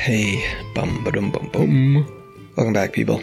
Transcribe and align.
Hey. 0.00 0.42
Bum, 0.74 1.04
ba-dum, 1.04 1.30
bum, 1.30 1.50
bum. 1.52 2.06
Welcome 2.56 2.72
back, 2.72 2.94
people. 2.94 3.22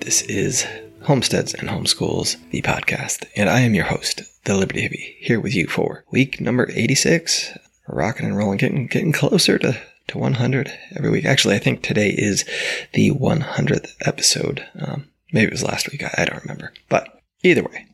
This 0.00 0.20
is 0.20 0.66
Homesteads 1.00 1.54
and 1.54 1.70
Homeschools, 1.70 2.36
the 2.50 2.60
podcast, 2.60 3.24
and 3.34 3.48
I 3.48 3.60
am 3.60 3.74
your 3.74 3.86
host, 3.86 4.20
the 4.44 4.54
Liberty 4.54 4.82
Hippie, 4.82 5.16
here 5.24 5.40
with 5.40 5.54
you 5.54 5.66
for 5.66 6.04
week 6.10 6.38
number 6.38 6.70
86. 6.70 7.56
Rocking 7.88 8.26
and 8.26 8.36
rolling, 8.36 8.58
getting, 8.58 8.88
getting 8.88 9.12
closer 9.12 9.58
to, 9.60 9.80
to 10.08 10.18
100 10.18 10.70
every 10.94 11.08
week. 11.08 11.24
Actually, 11.24 11.54
I 11.54 11.60
think 11.60 11.82
today 11.82 12.10
is 12.10 12.44
the 12.92 13.10
100th 13.12 13.94
episode. 14.04 14.68
Um, 14.78 15.08
maybe 15.32 15.46
it 15.46 15.52
was 15.52 15.64
last 15.64 15.90
week. 15.90 16.04
I, 16.04 16.14
I 16.18 16.24
don't 16.26 16.42
remember. 16.42 16.74
But 16.90 17.08
either 17.42 17.62
way, 17.62 17.86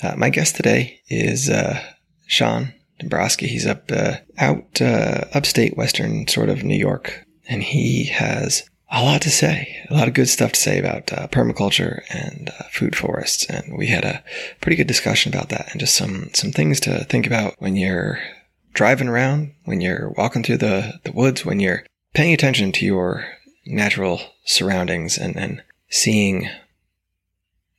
uh, 0.00 0.14
my 0.16 0.30
guest 0.30 0.54
today 0.54 1.00
is 1.08 1.50
uh, 1.50 1.82
Sean 2.28 2.72
Dembrosky. 3.02 3.48
He's 3.48 3.66
up 3.66 3.90
uh, 3.90 4.18
out 4.38 4.80
uh, 4.80 5.24
upstate 5.34 5.76
western 5.76 6.28
sort 6.28 6.50
of 6.50 6.62
New 6.62 6.78
York, 6.78 7.24
and 7.48 7.62
he 7.62 8.04
has 8.04 8.68
a 8.90 9.02
lot 9.02 9.22
to 9.22 9.30
say, 9.30 9.84
a 9.90 9.94
lot 9.94 10.08
of 10.08 10.14
good 10.14 10.28
stuff 10.28 10.52
to 10.52 10.60
say 10.60 10.78
about 10.78 11.12
uh, 11.12 11.28
permaculture 11.28 12.02
and 12.10 12.50
uh, 12.50 12.64
food 12.70 12.96
forests. 12.96 13.44
And 13.46 13.76
we 13.76 13.88
had 13.88 14.04
a 14.04 14.22
pretty 14.60 14.76
good 14.76 14.86
discussion 14.86 15.32
about 15.32 15.50
that, 15.50 15.68
and 15.70 15.80
just 15.80 15.96
some 15.96 16.30
some 16.32 16.52
things 16.52 16.80
to 16.80 17.04
think 17.04 17.26
about 17.26 17.54
when 17.58 17.76
you're 17.76 18.18
driving 18.72 19.08
around, 19.08 19.52
when 19.64 19.80
you're 19.80 20.10
walking 20.16 20.42
through 20.42 20.58
the 20.58 21.00
the 21.04 21.12
woods, 21.12 21.44
when 21.44 21.60
you're 21.60 21.84
paying 22.14 22.32
attention 22.32 22.72
to 22.72 22.86
your 22.86 23.26
natural 23.66 24.20
surroundings 24.44 25.18
and 25.18 25.36
and 25.36 25.62
seeing 25.90 26.48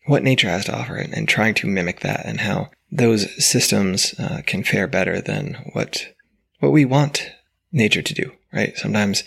what 0.06 0.23
nature 0.23 0.50
has 0.50 0.66
to 0.66 0.76
offer 0.76 0.95
and, 0.95 1.14
and 1.14 1.28
trying 1.28 1.54
to 1.54 1.67
mimic 1.67 2.00
that 2.00 2.26
and 2.26 2.39
how 2.42 2.70
those 2.92 3.28
systems 3.44 4.16
uh, 4.20 4.42
can 4.45 4.64
fare 4.64 4.88
better 4.88 5.22
than 5.22 5.54
what 5.73 6.08
what 6.59 6.72
we 6.72 6.86
want 6.86 7.31
nature 7.72 8.02
to 8.02 8.14
do 8.14 8.31
right 8.53 8.78
sometimes 8.78 9.23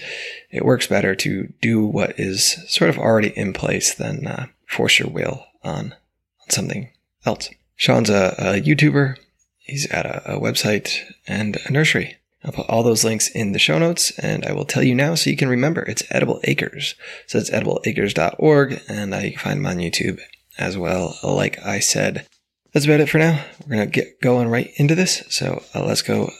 it 0.51 0.65
works 0.65 0.87
better 0.87 1.15
to 1.15 1.53
do 1.61 1.85
what 1.85 2.19
is 2.19 2.57
sort 2.71 2.91
of 2.91 2.99
already 2.99 3.29
in 3.37 3.53
place 3.53 3.95
than 3.95 4.27
uh, 4.27 4.47
force 4.67 4.99
your 4.99 5.09
will 5.09 5.47
on, 5.63 5.95
on 6.43 6.51
something 6.51 6.91
else 7.25 7.51
sean's 7.77 8.11
a, 8.11 8.35
a 8.39 8.61
youtuber 8.61 9.17
he's 9.59 9.91
at 9.91 10.07
a, 10.07 10.35
a 10.35 10.41
website 10.41 10.99
and 11.27 11.59
a 11.67 11.73
nursery 11.73 12.17
I'll 12.45 12.53
put 12.53 12.69
all 12.69 12.83
those 12.83 13.05
links 13.05 13.29
in 13.29 13.53
the 13.53 13.59
show 13.59 13.79
notes 13.79 14.11
and 14.19 14.45
I 14.45 14.53
will 14.53 14.65
tell 14.65 14.83
you 14.83 14.95
now 14.95 15.15
so 15.15 15.31
you 15.31 15.37
can 15.37 15.49
remember 15.49 15.83
it's 15.83 16.03
Edible 16.11 16.41
Acres. 16.45 16.95
So 17.27 17.39
it's 17.39 17.51
edibleacres.org 17.51 18.83
and 18.89 19.15
uh, 19.15 19.19
you 19.19 19.31
can 19.31 19.39
find 19.39 19.59
them 19.59 19.67
on 19.67 19.77
YouTube 19.77 20.21
as 20.59 20.77
well. 20.77 21.17
Like 21.23 21.65
I 21.65 21.79
said, 21.79 22.27
that's 22.73 22.85
about 22.85 23.01
it 23.01 23.09
for 23.09 23.19
now. 23.19 23.45
We're 23.61 23.77
going 23.77 23.91
to 23.91 24.01
get 24.01 24.21
going 24.21 24.49
right 24.49 24.71
into 24.77 24.95
this. 24.95 25.23
So 25.29 25.63
uh, 25.75 25.85
let's 25.85 26.03
go 26.03 26.31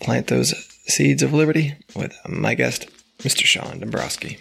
plant 0.00 0.28
those 0.28 0.52
seeds 0.88 1.22
of 1.22 1.32
liberty 1.32 1.74
with 1.94 2.16
my 2.26 2.54
guest, 2.54 2.88
Mr. 3.18 3.44
Sean 3.44 3.80
Dembrosky. 3.80 4.38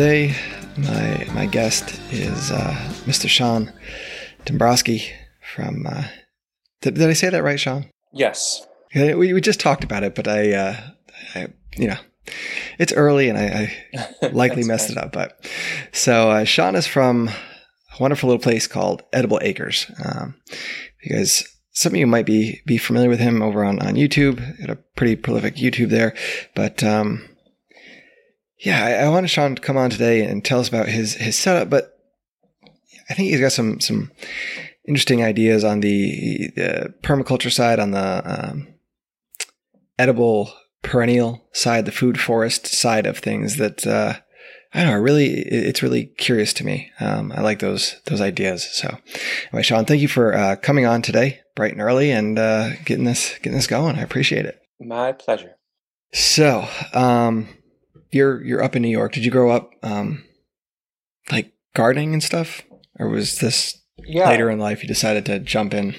Today, 0.00 0.34
my 0.78 1.26
my 1.34 1.44
guest 1.44 2.00
is 2.10 2.50
uh, 2.50 2.72
Mr. 3.04 3.28
Sean 3.28 3.70
Dembrosky 4.46 5.10
from. 5.42 5.86
Uh, 5.86 6.04
did, 6.80 6.94
did 6.94 7.10
I 7.10 7.12
say 7.12 7.28
that 7.28 7.42
right, 7.42 7.60
Sean? 7.60 7.84
Yes. 8.10 8.66
We, 8.94 9.34
we 9.34 9.42
just 9.42 9.60
talked 9.60 9.84
about 9.84 10.02
it, 10.02 10.14
but 10.14 10.26
I, 10.26 10.54
uh, 10.54 10.80
I 11.34 11.48
you 11.76 11.88
know, 11.88 11.98
it's 12.78 12.94
early 12.94 13.28
and 13.28 13.36
I, 13.36 13.76
I 14.22 14.26
likely 14.32 14.64
messed 14.64 14.88
it 14.88 14.96
up. 14.96 15.12
But 15.12 15.46
so 15.92 16.30
uh, 16.30 16.44
Sean 16.44 16.76
is 16.76 16.86
from 16.86 17.28
a 17.28 18.02
wonderful 18.02 18.28
little 18.30 18.42
place 18.42 18.66
called 18.66 19.02
Edible 19.12 19.40
Acres. 19.42 19.84
Um, 20.02 20.34
because 21.02 21.46
some 21.72 21.92
of 21.92 21.98
you 21.98 22.06
might 22.06 22.24
be 22.24 22.62
be 22.64 22.78
familiar 22.78 23.10
with 23.10 23.20
him 23.20 23.42
over 23.42 23.62
on 23.62 23.78
on 23.80 23.96
YouTube. 23.96 24.40
He 24.56 24.62
had 24.62 24.70
a 24.70 24.76
pretty 24.96 25.16
prolific 25.16 25.56
YouTube 25.56 25.90
there, 25.90 26.16
but 26.54 26.82
um, 26.82 27.29
yeah, 28.60 28.84
I, 28.84 28.90
I 29.06 29.08
wanted 29.08 29.28
Sean 29.28 29.54
to 29.54 29.62
come 29.62 29.76
on 29.76 29.90
today 29.90 30.24
and 30.24 30.44
tell 30.44 30.60
us 30.60 30.68
about 30.68 30.88
his 30.88 31.14
his 31.14 31.36
setup. 31.36 31.70
But 31.70 31.98
I 33.08 33.14
think 33.14 33.30
he's 33.30 33.40
got 33.40 33.52
some 33.52 33.80
some 33.80 34.12
interesting 34.86 35.22
ideas 35.22 35.64
on 35.64 35.80
the, 35.80 36.50
the 36.56 36.94
permaculture 37.02 37.52
side, 37.52 37.78
on 37.78 37.92
the 37.92 38.22
um, 38.24 38.68
edible 39.98 40.52
perennial 40.82 41.46
side, 41.52 41.84
the 41.84 41.92
food 41.92 42.18
forest 42.18 42.66
side 42.66 43.06
of 43.06 43.18
things 43.18 43.56
that 43.56 43.86
uh, 43.86 44.14
I 44.72 44.82
don't 44.82 44.90
know. 44.90 44.98
Really, 44.98 45.32
it's 45.32 45.82
really 45.82 46.06
curious 46.06 46.52
to 46.54 46.64
me. 46.64 46.90
Um, 47.00 47.32
I 47.32 47.40
like 47.40 47.58
those 47.58 48.00
those 48.06 48.20
ideas. 48.20 48.68
So, 48.72 48.98
anyway, 49.52 49.62
Sean, 49.62 49.84
thank 49.84 50.02
you 50.02 50.08
for 50.08 50.34
uh, 50.34 50.56
coming 50.56 50.86
on 50.86 51.02
today, 51.02 51.40
bright 51.56 51.72
and 51.72 51.80
early, 51.80 52.10
and 52.10 52.38
uh, 52.38 52.70
getting 52.84 53.04
this 53.04 53.36
getting 53.38 53.54
this 53.56 53.66
going. 53.66 53.96
I 53.96 54.02
appreciate 54.02 54.44
it. 54.44 54.60
My 54.78 55.12
pleasure. 55.12 55.56
So, 56.12 56.66
um, 56.94 57.48
you're 58.12 58.42
you're 58.44 58.62
up 58.62 58.76
in 58.76 58.82
New 58.82 58.88
York. 58.88 59.12
Did 59.12 59.24
you 59.24 59.30
grow 59.30 59.50
up 59.50 59.70
um, 59.82 60.24
like 61.30 61.52
gardening 61.74 62.12
and 62.12 62.22
stuff, 62.22 62.62
or 62.98 63.08
was 63.08 63.38
this 63.38 63.78
Yeah. 63.98 64.28
later 64.28 64.50
in 64.50 64.58
life 64.58 64.82
you 64.82 64.88
decided 64.88 65.24
to 65.26 65.38
jump 65.38 65.74
in? 65.74 65.94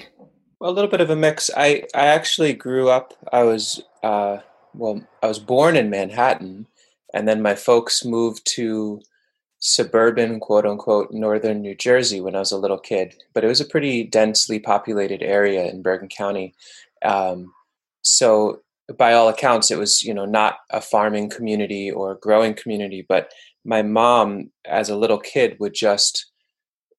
Well, 0.60 0.70
a 0.70 0.74
little 0.74 0.90
bit 0.90 1.00
of 1.00 1.10
a 1.10 1.16
mix. 1.16 1.50
I 1.56 1.84
I 1.94 2.06
actually 2.06 2.52
grew 2.52 2.88
up. 2.88 3.14
I 3.32 3.42
was 3.42 3.82
uh, 4.02 4.38
well. 4.74 5.06
I 5.22 5.26
was 5.26 5.38
born 5.38 5.76
in 5.76 5.90
Manhattan, 5.90 6.66
and 7.14 7.26
then 7.26 7.42
my 7.42 7.54
folks 7.54 8.04
moved 8.04 8.46
to 8.54 9.00
suburban, 9.58 10.40
quote 10.40 10.66
unquote, 10.66 11.12
northern 11.12 11.60
New 11.62 11.74
Jersey 11.74 12.20
when 12.20 12.34
I 12.34 12.40
was 12.40 12.52
a 12.52 12.58
little 12.58 12.78
kid. 12.78 13.14
But 13.32 13.44
it 13.44 13.48
was 13.48 13.60
a 13.60 13.64
pretty 13.64 14.04
densely 14.04 14.58
populated 14.58 15.22
area 15.22 15.66
in 15.68 15.82
Bergen 15.82 16.08
County. 16.08 16.54
Um, 17.04 17.52
so, 18.02 18.60
by 18.96 19.12
all 19.12 19.28
accounts, 19.28 19.70
it 19.70 19.78
was 19.78 20.02
you 20.02 20.14
know 20.14 20.24
not 20.24 20.56
a 20.70 20.80
farming 20.80 21.30
community 21.30 21.90
or 21.90 22.12
a 22.12 22.18
growing 22.18 22.54
community. 22.54 23.04
But 23.08 23.32
my 23.64 23.82
mom, 23.82 24.50
as 24.66 24.88
a 24.88 24.96
little 24.96 25.18
kid, 25.18 25.56
would 25.60 25.74
just 25.74 26.26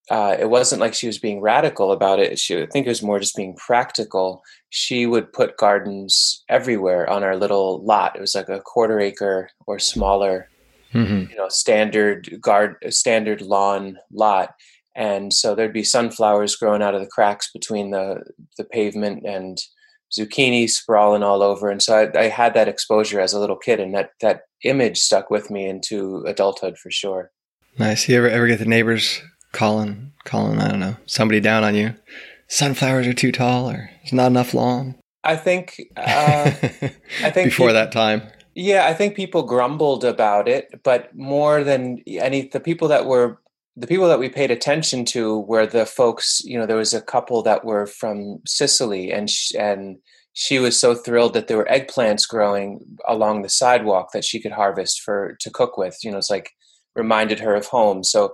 uh, 0.10 0.36
it 0.38 0.50
wasn't 0.50 0.82
like 0.82 0.94
she 0.94 1.08
was 1.08 1.18
being 1.18 1.40
radical 1.42 1.92
about 1.92 2.20
it. 2.20 2.38
She, 2.38 2.62
I 2.62 2.66
think 2.66 2.86
it 2.86 2.90
was 2.90 3.02
more 3.02 3.20
just 3.20 3.36
being 3.38 3.56
practical. 3.56 4.42
She 4.70 5.06
would 5.06 5.32
put 5.32 5.58
gardens 5.58 6.44
everywhere 6.50 7.10
on 7.10 7.24
our 7.24 7.38
little 7.38 7.84
lot. 7.86 8.16
It 8.16 8.22
was 8.22 8.36
like 8.36 8.50
a 8.50 8.60
quarter 8.60 9.00
acre 9.00 9.50
or 9.66 9.80
smaller, 9.80 10.50
Mm-hmm. 10.94 11.32
you 11.32 11.36
know, 11.36 11.50
standard 11.50 12.40
guard, 12.40 12.76
standard 12.90 13.42
lawn 13.42 13.98
lot. 14.12 14.54
And 14.96 15.34
so 15.34 15.56
there'd 15.56 15.74
be 15.74 15.84
sunflowers 15.84 16.56
growing 16.56 16.84
out 16.84 16.94
of 16.94 17.02
the 17.02 17.08
cracks 17.08 17.50
between 17.52 17.90
the 17.90 18.24
the 18.60 18.64
pavement 18.64 19.26
and 19.26 19.58
zucchini 20.18 20.70
sprawling 20.70 21.24
all 21.24 21.42
over. 21.42 21.70
And 21.70 21.82
so 21.82 21.96
I, 21.98 22.20
I 22.20 22.28
had 22.28 22.54
that 22.54 22.68
exposure 22.68 23.20
as 23.20 23.34
a 23.34 23.40
little 23.40 23.56
kid, 23.56 23.80
and 23.80 23.94
that 23.96 24.12
that 24.22 24.42
image 24.64 25.00
stuck 25.00 25.30
with 25.30 25.50
me 25.50 25.68
into 25.68 26.24
adulthood 26.26 26.78
for 26.78 26.92
sure. 26.92 27.32
Nice. 27.78 28.08
You 28.08 28.18
ever 28.18 28.30
ever 28.30 28.48
get 28.48 28.60
the 28.60 28.66
neighbors 28.66 29.22
calling 29.52 30.14
calling? 30.24 30.60
I 30.60 30.70
don't 30.70 30.80
know 30.80 30.98
somebody 31.06 31.40
down 31.40 31.64
on 31.64 31.76
you. 31.76 31.96
Sunflowers 32.48 33.08
are 33.08 33.14
too 33.14 33.32
tall, 33.32 33.70
or 33.70 33.90
there's 34.02 34.14
not 34.14 34.28
enough 34.28 34.54
lawn. 34.54 34.96
I 35.24 35.36
think 35.36 35.82
uh, 35.98 36.52
I 37.24 37.30
think 37.32 37.48
before 37.48 37.74
that 37.74 37.92
time. 37.92 38.24
Yeah, 38.56 38.86
I 38.86 38.94
think 38.94 39.16
people 39.16 39.44
grumbled 39.44 40.04
about 40.04 40.48
it, 40.48 40.82
but 40.84 41.16
more 41.16 41.64
than 41.64 42.04
any, 42.08 42.50
the 42.50 42.60
people 42.60 42.88
that 42.90 43.08
were 43.08 43.40
the 43.76 43.88
people 43.88 44.08
that 44.08 44.20
we 44.20 44.30
paid 44.30 44.52
attention 44.52 45.04
to 45.06 45.40
were 45.40 45.66
the 45.66 45.86
folks. 45.86 46.42
You 46.44 46.60
know, 46.60 46.66
there 46.66 46.78
was 46.78 46.94
a 46.94 47.02
couple 47.02 47.42
that 47.44 47.66
were 47.66 47.86
from 47.86 48.40
Sicily, 48.46 49.12
and 49.12 49.30
sh- 49.30 49.54
and 49.58 49.98
she 50.34 50.60
was 50.60 50.80
so 50.80 50.96
thrilled 50.96 51.34
that 51.34 51.48
there 51.48 51.58
were 51.58 51.68
eggplants 51.72 52.28
growing 52.28 52.80
along 53.08 53.42
the 53.42 53.50
sidewalk 53.50 54.12
that 54.14 54.26
she 54.26 54.40
could 54.40 54.52
harvest 54.52 55.02
for 55.02 55.36
to 55.40 55.50
cook 55.50 55.78
with. 55.78 55.98
You 56.04 56.12
know, 56.12 56.18
it's 56.18 56.30
like 56.30 56.52
reminded 56.96 57.40
her 57.40 57.56
of 57.56 57.68
home. 57.68 58.04
So 58.04 58.34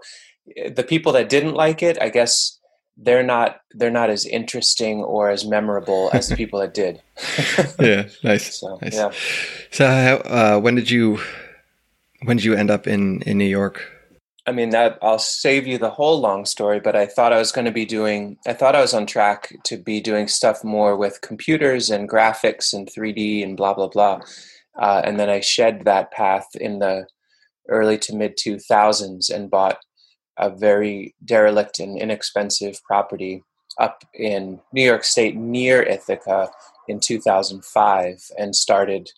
eh, 0.57 0.69
the 0.69 0.83
people 0.83 1.11
that 1.13 1.29
didn't 1.29 1.53
like 1.53 1.81
it, 1.81 2.01
I 2.01 2.09
guess 2.09 2.59
they're 2.97 3.23
not 3.23 3.61
they're 3.71 3.89
not 3.89 4.09
as 4.09 4.25
interesting 4.25 5.01
or 5.03 5.29
as 5.29 5.45
memorable 5.45 6.09
as 6.11 6.27
the 6.27 6.35
people 6.35 6.59
that 6.59 6.73
did. 6.73 7.01
yeah, 7.79 8.09
nice. 8.23 8.55
So 8.59 8.77
nice. 8.81 8.95
yeah. 8.95 9.11
So, 9.71 9.85
uh, 9.85 10.59
when 10.59 10.75
did 10.75 10.89
you 10.89 11.19
when 12.23 12.35
did 12.35 12.43
you 12.43 12.55
end 12.55 12.69
up 12.69 12.87
in 12.87 13.21
in 13.21 13.37
New 13.37 13.45
York? 13.45 13.98
I 14.45 14.51
mean 14.51 14.69
that 14.69 14.97
I'll 15.01 15.19
save 15.19 15.67
you 15.67 15.77
the 15.77 15.89
whole 15.89 16.19
long 16.19 16.45
story, 16.45 16.79
but 16.79 16.95
I 16.95 17.05
thought 17.05 17.33
I 17.33 17.39
was 17.39 17.51
going 17.51 17.65
to 17.65 17.71
be 17.71 17.85
doing 17.85 18.37
I 18.47 18.53
thought 18.53 18.75
I 18.75 18.81
was 18.81 18.93
on 18.93 19.05
track 19.05 19.55
to 19.65 19.77
be 19.77 19.99
doing 20.01 20.27
stuff 20.27 20.63
more 20.63 20.95
with 20.95 21.21
computers 21.21 21.89
and 21.89 22.09
graphics 22.09 22.73
and 22.73 22.87
3D 22.87 23.43
and 23.43 23.57
blah 23.57 23.73
blah 23.73 23.89
blah. 23.89 24.21
Uh, 24.77 25.01
and 25.03 25.19
then 25.19 25.29
I 25.29 25.41
shed 25.41 25.83
that 25.85 26.11
path 26.11 26.47
in 26.55 26.79
the 26.79 27.05
early 27.67 27.97
to 27.99 28.15
mid 28.15 28.37
2000s 28.37 29.29
and 29.29 29.51
bought 29.51 29.79
a 30.37 30.49
very 30.49 31.15
derelict 31.23 31.79
and 31.79 31.99
inexpensive 31.99 32.81
property 32.83 33.43
up 33.77 34.03
in 34.13 34.59
New 34.73 34.83
York 34.83 35.03
State 35.03 35.35
near 35.35 35.83
Ithaca 35.83 36.49
in 36.87 36.99
2005 36.99 38.31
and 38.37 38.55
started 38.55 39.11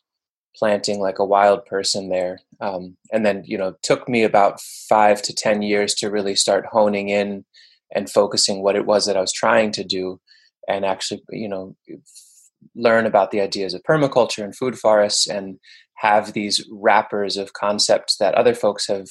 planting 0.56 1.00
like 1.00 1.20
a 1.20 1.26
wild 1.26 1.66
person 1.66 2.10
there. 2.10 2.40
Um, 2.60 2.98
and 3.12 3.26
then, 3.26 3.44
you 3.46 3.58
know, 3.58 3.76
took 3.82 4.08
me 4.08 4.24
about 4.24 4.62
five 4.62 5.22
to 5.24 5.34
10 5.34 5.62
years 5.62 5.94
to 5.96 6.10
really 6.10 6.36
start 6.36 6.66
honing 6.72 7.10
in 7.10 7.46
and 7.94 8.10
focusing 8.10 8.62
what 8.62 8.76
it 8.76 8.86
was 8.86 9.06
that 9.06 9.18
I 9.18 9.22
was 9.22 9.34
trying 9.34 9.72
to 9.74 9.84
do 9.84 10.20
and 10.68 10.86
actually, 10.86 11.22
you 11.32 11.50
know, 11.50 11.76
learn 12.76 13.06
about 13.06 13.32
the 13.32 13.42
ideas 13.42 13.74
of 13.74 13.84
permaculture 13.84 14.44
and 14.44 14.56
food 14.56 14.78
forests 14.78 15.28
and 15.28 15.60
have 15.96 16.34
these 16.34 16.68
wrappers 16.72 17.38
of 17.38 17.54
concepts 17.54 18.18
that 18.18 18.36
other 18.36 18.54
folks 18.54 18.88
have 18.88 19.08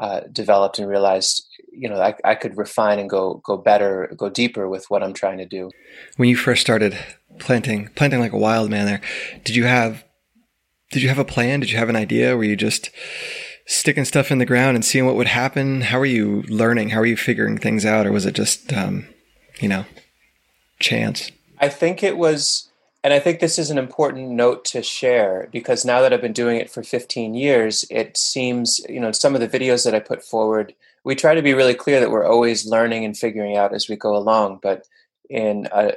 uh, 0.00 0.20
developed 0.32 0.78
and 0.78 0.88
realized 0.88 1.44
you 1.72 1.88
know 1.88 2.00
I, 2.00 2.14
I 2.24 2.36
could 2.36 2.56
refine 2.56 3.00
and 3.00 3.10
go 3.10 3.42
go 3.44 3.56
better 3.56 4.12
go 4.16 4.28
deeper 4.28 4.68
with 4.68 4.84
what 4.88 5.02
i'm 5.02 5.12
trying 5.12 5.38
to 5.38 5.44
do 5.44 5.70
When 6.16 6.28
you 6.28 6.36
first 6.36 6.60
started 6.60 6.96
planting 7.40 7.88
planting 7.96 8.20
like 8.20 8.32
a 8.32 8.38
wild 8.38 8.70
man 8.70 8.86
there, 8.86 9.00
did 9.44 9.56
you 9.56 9.64
have 9.64 10.04
did 10.90 11.02
you 11.02 11.08
have 11.08 11.18
a 11.18 11.24
plan? 11.24 11.60
Did 11.60 11.70
you 11.70 11.78
have 11.78 11.88
an 11.88 11.96
idea? 11.96 12.36
Were 12.36 12.44
you 12.44 12.56
just 12.56 12.90
sticking 13.66 14.04
stuff 14.04 14.30
in 14.30 14.38
the 14.38 14.46
ground 14.46 14.74
and 14.74 14.84
seeing 14.84 15.06
what 15.06 15.16
would 15.16 15.28
happen? 15.28 15.82
How 15.82 15.98
were 15.98 16.06
you 16.06 16.42
learning? 16.48 16.90
How 16.90 17.00
were 17.00 17.06
you 17.06 17.16
figuring 17.16 17.58
things 17.58 17.84
out, 17.84 18.06
or 18.06 18.12
was 18.12 18.26
it 18.26 18.34
just 18.34 18.72
um, 18.72 19.06
you 19.60 19.68
know 19.68 19.84
chance? 20.80 21.30
i 21.60 21.68
think 21.68 22.02
it 22.02 22.16
was 22.16 22.68
and 23.04 23.12
i 23.12 23.18
think 23.18 23.40
this 23.40 23.58
is 23.58 23.70
an 23.70 23.78
important 23.78 24.30
note 24.30 24.64
to 24.64 24.82
share 24.82 25.48
because 25.52 25.84
now 25.84 26.00
that 26.00 26.12
i've 26.12 26.20
been 26.20 26.32
doing 26.32 26.58
it 26.58 26.70
for 26.70 26.82
15 26.82 27.34
years 27.34 27.84
it 27.90 28.16
seems 28.16 28.80
you 28.88 29.00
know 29.00 29.12
some 29.12 29.34
of 29.34 29.40
the 29.40 29.48
videos 29.48 29.84
that 29.84 29.94
i 29.94 30.00
put 30.00 30.24
forward 30.24 30.74
we 31.04 31.14
try 31.14 31.34
to 31.34 31.42
be 31.42 31.54
really 31.54 31.74
clear 31.74 32.00
that 32.00 32.10
we're 32.10 32.26
always 32.26 32.66
learning 32.66 33.04
and 33.04 33.16
figuring 33.16 33.56
out 33.56 33.74
as 33.74 33.88
we 33.88 33.96
go 33.96 34.16
along 34.16 34.58
but 34.62 34.86
in 35.30 35.68
a, 35.72 35.92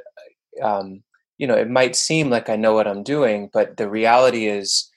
um, 0.61 1.01
you 1.41 1.47
know 1.47 1.55
it 1.55 1.69
might 1.69 1.95
seem 1.95 2.29
like 2.29 2.49
i 2.49 2.55
know 2.55 2.73
what 2.73 2.87
i'm 2.87 3.03
doing 3.03 3.49
but 3.51 3.77
the 3.77 3.89
reality 3.89 4.45
is 4.47 4.89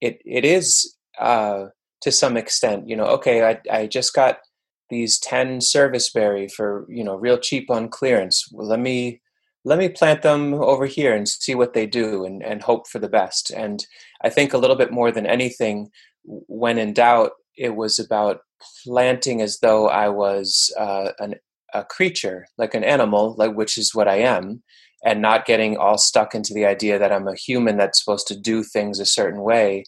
it 0.00 0.20
it 0.24 0.44
is 0.44 0.96
uh, 1.20 1.66
to 2.02 2.10
some 2.10 2.36
extent 2.36 2.88
you 2.88 2.96
know 2.96 3.06
okay 3.06 3.36
i, 3.50 3.60
I 3.70 3.86
just 3.86 4.12
got 4.12 4.38
these 4.90 5.18
10 5.18 5.60
serviceberry 5.60 6.48
for 6.48 6.86
you 6.88 7.04
know 7.04 7.16
real 7.16 7.38
cheap 7.38 7.70
on 7.70 7.88
clearance. 7.88 8.46
Well, 8.52 8.68
let 8.68 8.80
me 8.80 9.20
let 9.64 9.78
me 9.78 9.88
plant 9.88 10.22
them 10.22 10.54
over 10.54 10.84
here 10.86 11.14
and 11.14 11.26
see 11.26 11.54
what 11.54 11.72
they 11.72 11.86
do 11.86 12.24
and, 12.26 12.42
and 12.44 12.62
hope 12.62 12.86
for 12.88 12.98
the 12.98 13.08
best. 13.08 13.50
And 13.50 13.84
i 14.22 14.30
think 14.30 14.52
a 14.52 14.58
little 14.58 14.76
bit 14.76 14.92
more 14.92 15.10
than 15.10 15.26
anything 15.26 15.90
when 16.24 16.78
in 16.78 16.92
doubt 16.92 17.32
it 17.56 17.76
was 17.76 17.98
about 17.98 18.40
planting 18.84 19.42
as 19.42 19.58
though 19.60 19.88
i 19.88 20.08
was 20.08 20.72
uh, 20.78 21.10
an, 21.18 21.34
a 21.74 21.84
creature 21.84 22.46
like 22.56 22.74
an 22.74 22.84
animal 22.84 23.34
like 23.36 23.54
which 23.54 23.76
is 23.76 23.94
what 23.94 24.08
i 24.08 24.16
am 24.16 24.62
and 25.04 25.20
not 25.20 25.44
getting 25.46 25.76
all 25.76 25.98
stuck 25.98 26.34
into 26.34 26.54
the 26.54 26.64
idea 26.66 26.98
that 26.98 27.12
i'm 27.12 27.28
a 27.28 27.34
human 27.36 27.76
that's 27.76 27.98
supposed 28.02 28.26
to 28.26 28.38
do 28.38 28.62
things 28.62 28.98
a 29.00 29.06
certain 29.06 29.42
way. 29.42 29.84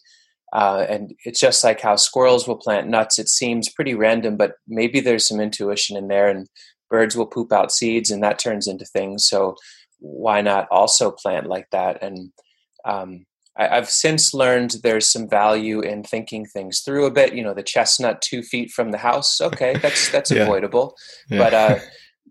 Uh, 0.53 0.85
and 0.87 1.11
it's 1.25 1.41
just 1.41 1.61
like 1.61 1.81
how 1.81 1.97
squirrels 1.97 2.47
will 2.47 2.55
plant 2.55 2.87
nuts. 2.87 3.19
It 3.19 3.27
seems 3.27 3.67
pretty 3.69 3.95
random 3.95 4.37
but 4.37 4.53
maybe 4.65 5.01
there's 5.01 5.27
some 5.27 5.41
intuition 5.41 5.97
in 5.97 6.07
there 6.07 6.29
and 6.29 6.47
birds 6.89 7.17
will 7.17 7.25
poop 7.25 7.51
out 7.51 7.69
seeds 7.71 8.09
and 8.11 8.23
that 8.23 8.39
turns 8.39 8.65
into 8.65 8.85
things. 8.85 9.27
So 9.27 9.55
why 9.99 10.39
not 10.41 10.67
also 10.71 11.11
plant 11.11 11.47
like 11.47 11.67
that? 11.71 12.01
And 12.01 12.31
um, 12.85 13.25
I, 13.57 13.67
i've 13.75 13.89
since 13.89 14.33
learned 14.33 14.75
there's 14.83 15.05
some 15.11 15.27
value 15.27 15.81
in 15.81 16.03
thinking 16.03 16.45
things 16.45 16.79
through 16.79 17.05
a 17.07 17.11
bit. 17.11 17.33
You 17.33 17.43
know 17.43 17.53
the 17.53 17.63
chestnut 17.63 18.21
two 18.21 18.41
feet 18.41 18.71
from 18.71 18.91
the 18.91 18.99
house. 18.99 19.41
Okay 19.41 19.75
that's 19.81 20.09
that's 20.11 20.31
Yeah. 20.35 20.43
avoidable. 20.43 20.95
Yeah. 21.29 21.39
but 21.39 21.53
uh, 21.53 21.79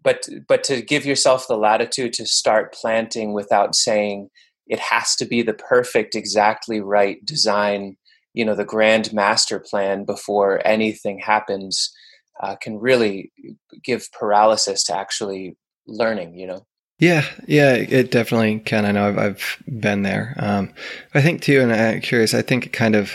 but 0.07 0.29
but 0.47 0.63
to 0.63 0.81
give 0.81 1.05
yourself 1.05 1.49
the 1.49 1.57
latitude 1.57 2.13
to 2.13 2.25
start 2.25 2.73
planting 2.73 3.33
without 3.33 3.75
saying 3.75 4.31
it 4.69 4.79
has 4.79 5.17
to 5.17 5.25
be 5.25 5.43
the 5.43 5.53
perfect 5.53 6.15
exactly 6.15 6.81
right 6.81 7.19
design 7.27 7.97
you 8.33 8.45
know 8.45 8.55
the 8.55 8.65
grand 8.65 9.13
master 9.13 9.59
plan 9.59 10.05
before 10.05 10.65
anything 10.65 11.19
happens 11.19 11.93
uh, 12.41 12.55
can 12.55 12.79
really 12.79 13.33
give 13.83 14.09
paralysis 14.13 14.85
to 14.85 14.97
actually 14.97 15.57
learning 15.89 16.39
you 16.39 16.47
know 16.47 16.65
Yeah, 16.99 17.25
yeah, 17.47 17.75
it 17.75 18.11
definitely 18.11 18.61
can. 18.61 18.87
I 18.87 18.93
know 18.93 19.09
I've, 19.09 19.19
I've 19.19 19.63
been 19.67 20.03
there. 20.03 20.35
Um, 20.39 20.73
I 21.15 21.21
think 21.21 21.43
too, 21.43 21.61
and 21.61 21.71
I'm 21.71 22.01
curious. 22.01 22.33
I 22.33 22.41
think 22.41 22.65
it 22.65 22.73
kind 22.73 22.95
of 22.95 23.13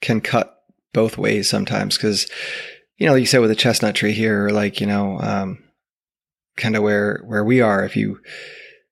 can 0.00 0.20
cut 0.20 0.46
both 0.92 1.16
ways 1.16 1.48
sometimes 1.48 1.96
because, 1.96 2.28
you 2.98 3.06
know, 3.06 3.12
like 3.12 3.20
you 3.20 3.26
said 3.26 3.40
with 3.40 3.52
a 3.52 3.62
chestnut 3.64 3.94
tree 3.94 4.14
here, 4.14 4.46
or 4.46 4.50
like 4.50 4.80
you 4.80 4.86
know, 4.88 5.20
um, 5.20 5.62
kind 6.60 6.76
of 6.76 6.82
where 6.82 7.22
where 7.26 7.44
we 7.44 7.60
are. 7.60 7.84
If 7.84 7.96
you, 7.96 8.20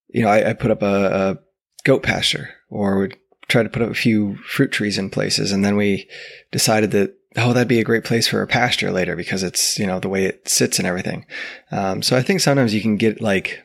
you 0.09 0.23
know, 0.23 0.29
I, 0.29 0.51
I 0.51 0.53
put 0.55 0.71
up 0.71 0.83
a, 0.83 0.87
a 0.87 1.39
goat 1.85 2.03
pasture, 2.03 2.51
or 2.71 2.99
would 2.99 3.17
try 3.49 3.63
to 3.63 3.69
put 3.69 3.83
up 3.83 3.91
a 3.91 3.95
few 3.95 4.37
fruit 4.39 4.73
trees 4.73 4.99
in 4.99 5.11
places, 5.11 5.53
and 5.53 5.65
then 5.65 5.77
we 5.77 6.09
decided 6.51 6.91
that 6.93 7.15
oh, 7.37 7.53
that'd 7.53 7.69
be 7.69 7.81
a 7.81 7.85
great 7.85 8.05
place 8.05 8.27
for 8.27 8.43
a 8.43 8.47
pasture 8.47 8.91
later 8.91 9.15
because 9.15 9.43
it's 9.43 9.79
you 9.79 9.87
know 9.87 10.01
the 10.01 10.09
way 10.09 10.25
it 10.25 10.49
sits 10.49 10.79
and 10.79 10.89
everything. 10.89 11.27
Um, 11.71 12.03
so 12.03 12.17
I 12.17 12.23
think 12.23 12.41
sometimes 12.41 12.75
you 12.75 12.81
can 12.81 12.97
get 12.97 13.21
like 13.21 13.63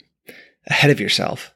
ahead 0.67 0.91
of 0.91 0.99
yourself 0.99 1.53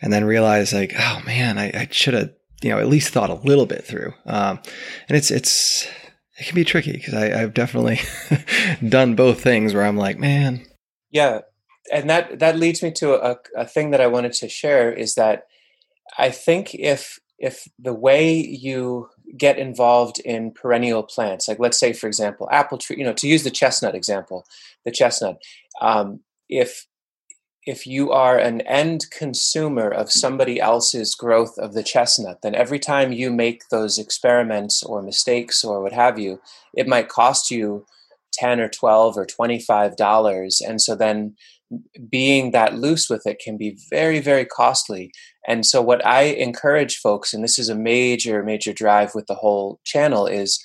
and 0.00 0.12
then 0.12 0.24
realize 0.24 0.72
like, 0.72 0.94
oh 0.98 1.22
man, 1.24 1.58
I, 1.58 1.66
I 1.74 1.88
should 1.90 2.14
have, 2.14 2.30
you 2.62 2.70
know, 2.70 2.78
at 2.78 2.88
least 2.88 3.12
thought 3.12 3.30
a 3.30 3.34
little 3.34 3.66
bit 3.66 3.84
through. 3.84 4.12
Um, 4.26 4.60
and 5.08 5.16
it's, 5.16 5.30
it's, 5.30 5.86
it 6.38 6.46
can 6.46 6.54
be 6.54 6.64
tricky 6.64 6.92
because 6.92 7.14
I've 7.14 7.54
definitely 7.54 8.00
done 8.88 9.14
both 9.14 9.42
things 9.42 9.74
where 9.74 9.84
I'm 9.84 9.96
like, 9.96 10.18
man, 10.18 10.66
Yeah, 11.10 11.40
and 11.92 12.08
that 12.10 12.38
that 12.38 12.56
leads 12.56 12.82
me 12.82 12.90
to 12.92 13.14
a, 13.14 13.36
a 13.56 13.66
thing 13.66 13.90
that 13.90 14.00
I 14.00 14.06
wanted 14.06 14.32
to 14.34 14.48
share 14.48 14.92
is 14.92 15.14
that 15.14 15.46
I 16.18 16.30
think 16.30 16.74
if 16.74 17.18
if 17.38 17.68
the 17.78 17.94
way 17.94 18.34
you 18.34 19.08
get 19.36 19.58
involved 19.58 20.18
in 20.20 20.50
perennial 20.52 21.02
plants, 21.02 21.48
like 21.48 21.58
let's 21.58 21.78
say 21.78 21.92
for 21.92 22.06
example 22.06 22.48
apple 22.50 22.78
tree, 22.78 22.96
you 22.98 23.04
know, 23.04 23.12
to 23.14 23.28
use 23.28 23.44
the 23.44 23.50
chestnut 23.50 23.94
example, 23.94 24.44
the 24.84 24.90
chestnut, 24.90 25.40
um, 25.80 26.20
if 26.48 26.86
if 27.66 27.86
you 27.86 28.10
are 28.10 28.38
an 28.38 28.62
end 28.62 29.04
consumer 29.10 29.88
of 29.88 30.10
somebody 30.10 30.58
else's 30.60 31.14
growth 31.14 31.58
of 31.58 31.74
the 31.74 31.82
chestnut, 31.82 32.40
then 32.42 32.54
every 32.54 32.78
time 32.78 33.12
you 33.12 33.30
make 33.30 33.68
those 33.68 33.98
experiments 33.98 34.82
or 34.82 35.02
mistakes 35.02 35.62
or 35.62 35.82
what 35.82 35.92
have 35.92 36.18
you, 36.18 36.40
it 36.74 36.88
might 36.88 37.08
cost 37.08 37.50
you 37.50 37.84
10 38.32 38.60
or 38.60 38.68
12 38.68 39.16
or 39.16 39.26
25 39.26 39.96
dollars. 39.96 40.60
And 40.60 40.80
so 40.80 40.94
then 40.94 41.36
being 42.08 42.50
that 42.50 42.74
loose 42.74 43.08
with 43.08 43.26
it 43.26 43.40
can 43.42 43.56
be 43.56 43.78
very 43.90 44.18
very 44.18 44.44
costly 44.44 45.12
and 45.46 45.64
so 45.64 45.80
what 45.80 46.04
i 46.04 46.22
encourage 46.22 46.96
folks 46.96 47.32
and 47.32 47.44
this 47.44 47.58
is 47.58 47.68
a 47.68 47.74
major 47.74 48.42
major 48.42 48.72
drive 48.72 49.14
with 49.14 49.26
the 49.26 49.34
whole 49.34 49.80
channel 49.84 50.26
is 50.26 50.62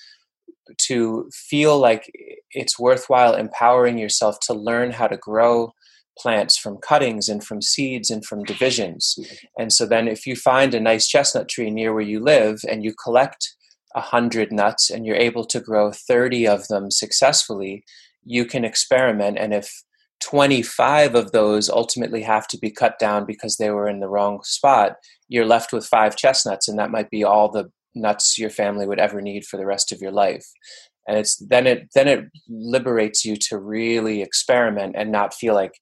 to 0.78 1.30
feel 1.32 1.78
like 1.78 2.12
it's 2.52 2.80
worthwhile 2.80 3.36
empowering 3.36 4.00
yourself 4.00 4.38
to 4.42 4.54
learn 4.54 4.92
how 4.92 5.08
to 5.08 5.18
grow 5.18 5.72
plants 6.18 6.58
from 6.58 6.78
cuttings 6.78 7.30
and 7.30 7.44
from 7.44 7.62
seeds 7.62 8.10
and 8.10 8.26
from 8.26 8.44
divisions 8.44 9.16
and 9.60 9.72
so 9.72 9.86
then 9.86 10.08
if 10.08 10.26
you 10.26 10.36
find 10.36 10.74
a 10.74 10.80
nice 10.80 11.08
chestnut 11.08 11.48
tree 11.48 11.70
near 11.70 11.94
where 11.94 12.02
you 12.02 12.20
live 12.20 12.62
and 12.68 12.84
you 12.84 12.94
collect 13.04 13.56
a 13.96 14.00
100 14.00 14.52
nuts 14.52 14.90
and 14.90 15.06
you're 15.06 15.16
able 15.16 15.46
to 15.46 15.62
grow 15.62 15.92
30 15.92 16.48
of 16.48 16.68
them 16.68 16.92
successfully, 16.92 17.86
you 18.26 18.44
can 18.44 18.66
experiment. 18.66 19.38
And 19.40 19.54
if 19.54 19.84
25 20.26 21.14
of 21.14 21.32
those 21.34 21.70
ultimately 21.70 22.24
have 22.24 22.48
to 22.48 22.58
be 22.58 22.72
cut 22.72 22.98
down 22.98 23.26
because 23.26 23.58
they 23.58 23.70
were 23.70 23.88
in 23.88 24.00
the 24.00 24.08
wrong 24.08 24.42
spot, 24.44 24.96
you're 25.28 25.46
left 25.46 25.72
with 25.72 25.86
five 25.86 26.16
chestnuts, 26.16 26.68
and 26.68 26.80
that 26.80 26.90
might 26.90 27.12
be 27.12 27.24
all 27.24 27.52
the 27.52 27.72
nuts 27.94 28.40
your 28.40 28.50
family 28.50 28.88
would 28.88 28.98
ever 29.00 29.22
need 29.22 29.46
for 29.46 29.58
the 29.58 29.68
rest 29.68 29.92
of 29.92 30.02
your 30.02 30.12
life. 30.12 30.46
And 31.08 31.16
it's 31.20 31.36
then 31.38 31.68
it 31.68 31.90
then 31.94 32.08
it 32.08 32.26
liberates 32.50 33.24
you 33.24 33.36
to 33.50 33.60
really 33.60 34.24
experiment 34.24 34.96
and 34.98 35.12
not 35.12 35.36
feel 35.36 35.54
like 35.54 35.74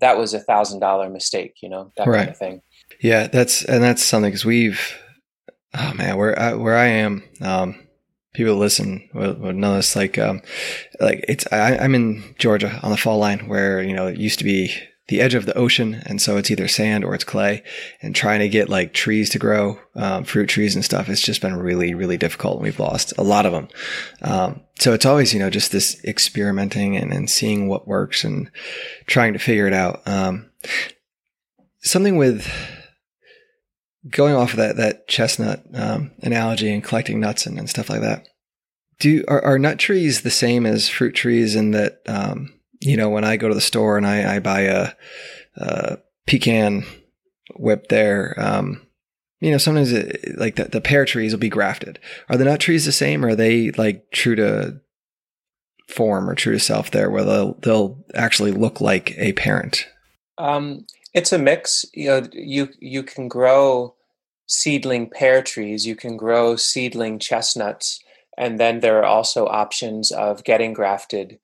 that 0.00 0.18
was 0.18 0.34
a 0.34 0.40
thousand 0.40 0.80
dollar 0.80 1.08
mistake, 1.08 1.52
you 1.62 1.68
know, 1.68 1.92
that 1.96 2.08
Right. 2.08 2.18
kind 2.18 2.30
of 2.30 2.38
thing. 2.38 2.60
Yeah, 3.00 3.28
that's 3.28 3.64
and 3.64 3.84
that's 3.84 4.02
something 4.02 4.30
because 4.32 4.44
we've, 4.44 4.80
oh 5.74 5.94
man, 5.94 6.16
where 6.16 6.36
I, 6.36 6.54
where 6.54 6.76
I 6.76 6.86
am, 6.86 7.22
um, 7.40 7.86
people 8.32 8.56
listen 8.56 9.08
would, 9.14 9.56
know 9.56 9.76
this. 9.76 9.94
Like, 9.96 10.18
um, 10.18 10.42
like 11.00 11.24
it's 11.28 11.46
I, 11.52 11.76
I'm 11.76 11.94
in 11.94 12.34
Georgia 12.38 12.80
on 12.82 12.90
the 12.90 12.96
fall 12.96 13.18
line 13.18 13.48
where 13.48 13.82
you 13.82 13.94
know 13.94 14.06
it 14.06 14.18
used 14.18 14.38
to 14.38 14.44
be 14.44 14.74
the 15.08 15.20
edge 15.20 15.34
of 15.34 15.46
the 15.46 15.56
ocean, 15.56 16.02
and 16.06 16.22
so 16.22 16.36
it's 16.36 16.50
either 16.50 16.68
sand 16.68 17.04
or 17.04 17.14
it's 17.14 17.24
clay. 17.24 17.62
And 18.00 18.14
trying 18.14 18.40
to 18.40 18.48
get 18.48 18.68
like 18.68 18.94
trees 18.94 19.28
to 19.30 19.38
grow, 19.38 19.78
um, 19.94 20.24
fruit 20.24 20.48
trees 20.48 20.74
and 20.74 20.84
stuff, 20.84 21.08
it's 21.08 21.20
just 21.20 21.40
been 21.40 21.56
really 21.56 21.94
really 21.94 22.16
difficult. 22.16 22.54
and 22.54 22.62
We've 22.62 22.80
lost 22.80 23.12
a 23.18 23.22
lot 23.22 23.46
of 23.46 23.52
them. 23.52 23.68
Um, 24.22 24.60
so 24.78 24.92
it's 24.92 25.06
always 25.06 25.32
you 25.32 25.38
know 25.38 25.50
just 25.50 25.72
this 25.72 26.02
experimenting 26.04 26.96
and, 26.96 27.12
and 27.12 27.28
seeing 27.28 27.68
what 27.68 27.88
works 27.88 28.24
and 28.24 28.50
trying 29.06 29.32
to 29.32 29.38
figure 29.38 29.66
it 29.66 29.74
out. 29.74 30.02
Um, 30.06 30.50
something 31.80 32.16
with 32.16 32.50
going 34.08 34.34
off 34.34 34.52
of 34.52 34.56
that 34.56 34.76
that 34.76 35.08
chestnut 35.08 35.64
um, 35.74 36.10
analogy 36.22 36.72
and 36.72 36.82
collecting 36.82 37.20
nuts 37.20 37.46
and, 37.46 37.58
and 37.58 37.68
stuff 37.68 37.88
like 37.88 38.00
that. 38.00 38.28
Do 38.98 39.24
are, 39.28 39.42
are 39.42 39.58
nut 39.58 39.78
trees 39.78 40.22
the 40.22 40.30
same 40.30 40.66
as 40.66 40.88
fruit 40.88 41.12
trees 41.12 41.54
in 41.54 41.70
that 41.72 42.00
um, 42.06 42.52
you 42.80 42.96
know 42.96 43.08
when 43.08 43.24
I 43.24 43.36
go 43.36 43.48
to 43.48 43.54
the 43.54 43.60
store 43.60 43.96
and 43.96 44.06
I, 44.06 44.36
I 44.36 44.38
buy 44.38 44.62
a, 44.62 44.92
a 45.56 45.98
pecan 46.26 46.84
whip 47.56 47.88
there, 47.88 48.34
um, 48.38 48.86
you 49.40 49.50
know 49.50 49.58
sometimes 49.58 49.92
it, 49.92 50.36
like 50.36 50.56
the, 50.56 50.64
the 50.64 50.80
pear 50.80 51.04
trees 51.04 51.32
will 51.32 51.40
be 51.40 51.48
grafted. 51.48 51.98
Are 52.28 52.36
the 52.36 52.44
nut 52.44 52.60
trees 52.60 52.84
the 52.84 52.92
same? 52.92 53.24
Or 53.24 53.28
are 53.28 53.36
they 53.36 53.70
like 53.72 54.10
true 54.10 54.34
to 54.36 54.80
form 55.88 56.28
or 56.28 56.34
true 56.34 56.54
to 56.54 56.60
self 56.60 56.90
there, 56.90 57.10
where 57.10 57.24
they'll 57.24 57.54
they'll 57.54 58.04
actually 58.14 58.52
look 58.52 58.80
like 58.80 59.16
a 59.18 59.32
parent? 59.32 59.86
Um, 60.38 60.86
it's 61.14 61.32
a 61.32 61.38
mix. 61.38 61.84
You 61.94 62.08
know, 62.08 62.28
you 62.32 62.68
you 62.80 63.02
can 63.02 63.28
grow 63.28 63.94
seedling 64.46 65.08
pear 65.08 65.42
trees, 65.42 65.86
you 65.86 65.96
can 65.96 66.16
grow 66.16 66.56
seedling 66.56 67.18
chestnuts, 67.18 68.00
and 68.36 68.58
then 68.58 68.80
there 68.80 68.98
are 68.98 69.04
also 69.04 69.46
options 69.46 70.10
of 70.10 70.44
getting 70.44 70.72
grafted. 70.72 71.38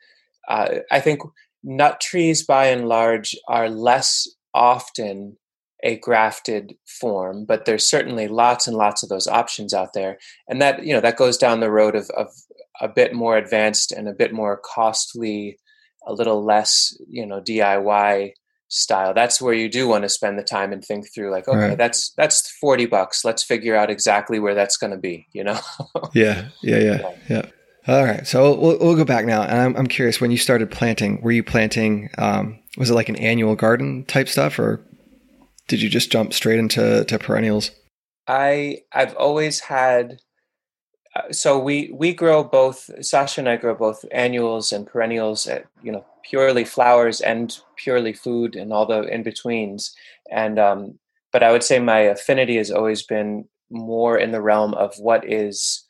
Uh, 0.49 0.81
I 0.91 1.01
think 1.01 1.21
nut 1.63 2.01
trees, 2.01 2.45
by 2.45 2.67
and 2.67 2.89
large, 2.89 3.37
are 3.49 3.69
less 3.69 4.29
often 4.55 5.37
a 5.85 5.97
grafted 5.99 6.75
form, 6.87 7.45
but 7.45 7.65
there's 7.65 7.89
certainly 7.89 8.27
lots 8.27 8.67
and 8.67 8.77
lots 8.77 9.03
of 9.03 9.09
those 9.09 9.29
options 9.29 9.73
out 9.73 9.93
there, 9.93 10.19
and 10.49 10.61
that 10.63 10.85
you 10.85 10.93
know 10.93 11.01
that 11.01 11.17
goes 11.17 11.39
down 11.39 11.61
the 11.61 11.71
road 11.71 11.95
of 11.95 12.11
of 12.11 12.29
a 12.81 12.89
bit 12.89 13.13
more 13.15 13.37
advanced 13.37 13.93
and 13.93 14.09
a 14.09 14.13
bit 14.13 14.33
more 14.33 14.61
costly, 14.65 15.59
a 16.07 16.13
little 16.13 16.45
less 16.45 16.97
you 17.09 17.27
know 17.27 17.41
DIY 17.41 18.33
style 18.69 19.15
that's 19.15 19.41
where 19.41 19.55
you 19.55 19.69
do 19.69 19.89
want 19.89 20.03
to 20.03 20.09
spend 20.09 20.39
the 20.39 20.43
time 20.43 20.73
and 20.73 20.85
think 20.85 21.07
through 21.13 21.31
like 21.31 21.49
okay 21.49 21.71
Right. 21.71 21.79
that's 21.79 22.11
that's 22.17 22.51
40 22.51 22.87
bucks 22.87 23.25
let's 23.25 23.43
figure 23.43 23.75
out 23.75 23.91
exactly 23.91 24.39
where 24.39 24.55
that's 24.55 24.77
going 24.77 24.91
to 24.91 24.99
be 24.99 25.27
you 25.33 25.43
know 25.43 25.59
Yeah, 26.13 26.49
yeah, 26.63 26.79
yeah, 26.79 27.13
yeah. 27.29 27.43
All 27.87 28.05
right, 28.05 28.27
so 28.27 28.55
we'll, 28.59 28.79
we'll 28.79 28.97
go 28.97 29.05
back 29.05 29.25
now, 29.25 29.43
and 29.43 29.59
I'm, 29.59 29.77
I'm 29.77 29.87
curious. 29.87 30.21
When 30.21 30.31
you 30.31 30.37
started 30.37 30.71
planting, 30.71 31.23
were 31.23 31.31
you 31.33 31.43
planting? 31.43 32.11
Um, 32.19 32.59
was 32.77 32.91
it 32.91 32.95
like 32.95 33.09
an 33.09 33.17
annual 33.17 33.57
garden 33.57 34.05
type 34.05 34.29
stuff, 34.29 34.59
or 34.59 34.85
did 35.69 35.81
you 35.81 35.89
just 35.89 36.13
jump 36.13 36.35
straight 36.35 36.59
into 36.59 37.05
to 37.05 37.19
perennials? 37.19 37.71
i 38.27 38.79
i've 38.93 39.15
always 39.17 39.61
had 39.61 40.21
uh, 41.17 41.33
so 41.33 41.59
we 41.59 41.91
we 41.95 42.13
grow 42.13 42.45
both 42.45 42.91
sasha 43.05 43.41
and 43.41 43.49
i 43.49 43.57
grow 43.57 43.75
both 43.75 44.05
annuals 44.13 44.71
and 44.71 44.87
perennials 44.87 45.47
at, 45.47 45.65
you 45.83 45.91
know 45.91 46.05
purely 46.29 46.65
flowers 46.65 47.21
and 47.21 47.59
purely 47.77 48.13
food 48.13 48.57
and 48.57 48.73
all 48.73 48.87
the 48.87 49.03
in 49.15 49.23
betweens 49.23 49.95
and 50.31 50.59
um 50.59 50.99
but 51.33 51.43
i 51.43 51.51
would 51.53 51.63
say 51.63 51.79
my 51.79 52.01
affinity 52.01 52.57
has 52.57 52.71
always 52.71 53.03
been 53.03 53.45
more 53.71 54.19
in 54.19 54.33
the 54.33 54.41
realm 54.41 54.75
of 54.75 54.95
what 54.99 55.23
is 55.31 55.85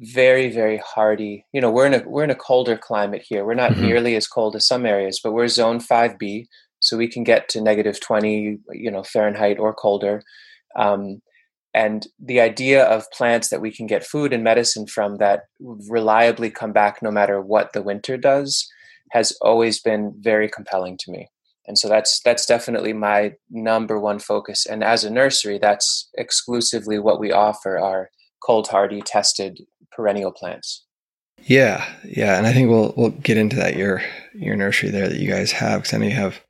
very 0.00 0.50
very 0.50 0.78
hardy. 0.78 1.44
You 1.52 1.60
know 1.60 1.70
we're 1.70 1.86
in 1.86 1.94
a 1.94 2.02
we're 2.08 2.22
in 2.24 2.30
a 2.30 2.34
colder 2.36 2.76
climate 2.76 3.24
here. 3.28 3.44
We're 3.44 3.54
not 3.54 3.72
Mhm. 3.72 3.82
nearly 3.82 4.14
as 4.16 4.28
cold 4.28 4.54
as 4.54 4.66
some 4.66 4.86
areas 4.86 5.20
but 5.22 5.32
we're 5.32 5.48
zone 5.48 5.80
5b 5.80 6.46
so 6.80 6.96
we 6.96 7.08
can 7.08 7.24
get 7.24 7.48
to 7.48 7.60
negative 7.60 7.98
20 8.00 8.58
you 8.84 8.90
know 8.90 9.02
fahrenheit 9.02 9.58
or 9.58 9.74
colder. 9.74 10.22
Um, 10.76 11.20
and 11.74 12.06
the 12.18 12.40
idea 12.40 12.84
of 12.84 13.10
plants 13.10 13.48
that 13.48 13.60
we 13.60 13.72
can 13.72 13.86
get 13.86 14.04
food 14.06 14.32
and 14.32 14.44
medicine 14.44 14.86
from 14.86 15.16
that 15.16 15.40
reliably 15.88 16.50
come 16.50 16.72
back 16.72 17.02
no 17.02 17.10
matter 17.10 17.40
what 17.40 17.72
the 17.72 17.82
winter 17.82 18.16
does 18.16 18.70
has 19.12 19.36
always 19.42 19.80
been 19.80 20.12
very 20.20 20.48
compelling 20.48 20.96
to 20.98 21.10
me 21.10 21.28
and 21.66 21.78
so 21.78 21.88
that's 21.88 22.20
that's 22.24 22.46
definitely 22.46 22.92
my 22.92 23.32
number 23.50 23.98
one 23.98 24.18
focus 24.18 24.66
and 24.66 24.82
as 24.82 25.04
a 25.04 25.10
nursery 25.10 25.58
that's 25.58 26.08
exclusively 26.16 26.98
what 26.98 27.20
we 27.20 27.30
offer 27.32 27.78
are 27.78 28.10
cold 28.42 28.68
hardy 28.68 29.02
tested 29.02 29.60
perennial 29.92 30.32
plants 30.32 30.84
Yeah, 31.46 31.84
yeah, 32.04 32.36
and 32.36 32.46
I 32.46 32.52
think 32.52 32.68
we'll 32.68 32.92
we'll 32.96 33.10
get 33.10 33.36
into 33.36 33.56
that 33.56 33.76
your 33.76 34.02
your 34.34 34.56
nursery 34.56 34.90
there 34.90 35.08
that 35.08 35.20
you 35.20 35.30
guys 35.30 35.52
have 35.52 35.80
because 35.82 35.94
I 35.94 35.98
know 35.98 36.06
you 36.06 36.16
have 36.26 36.40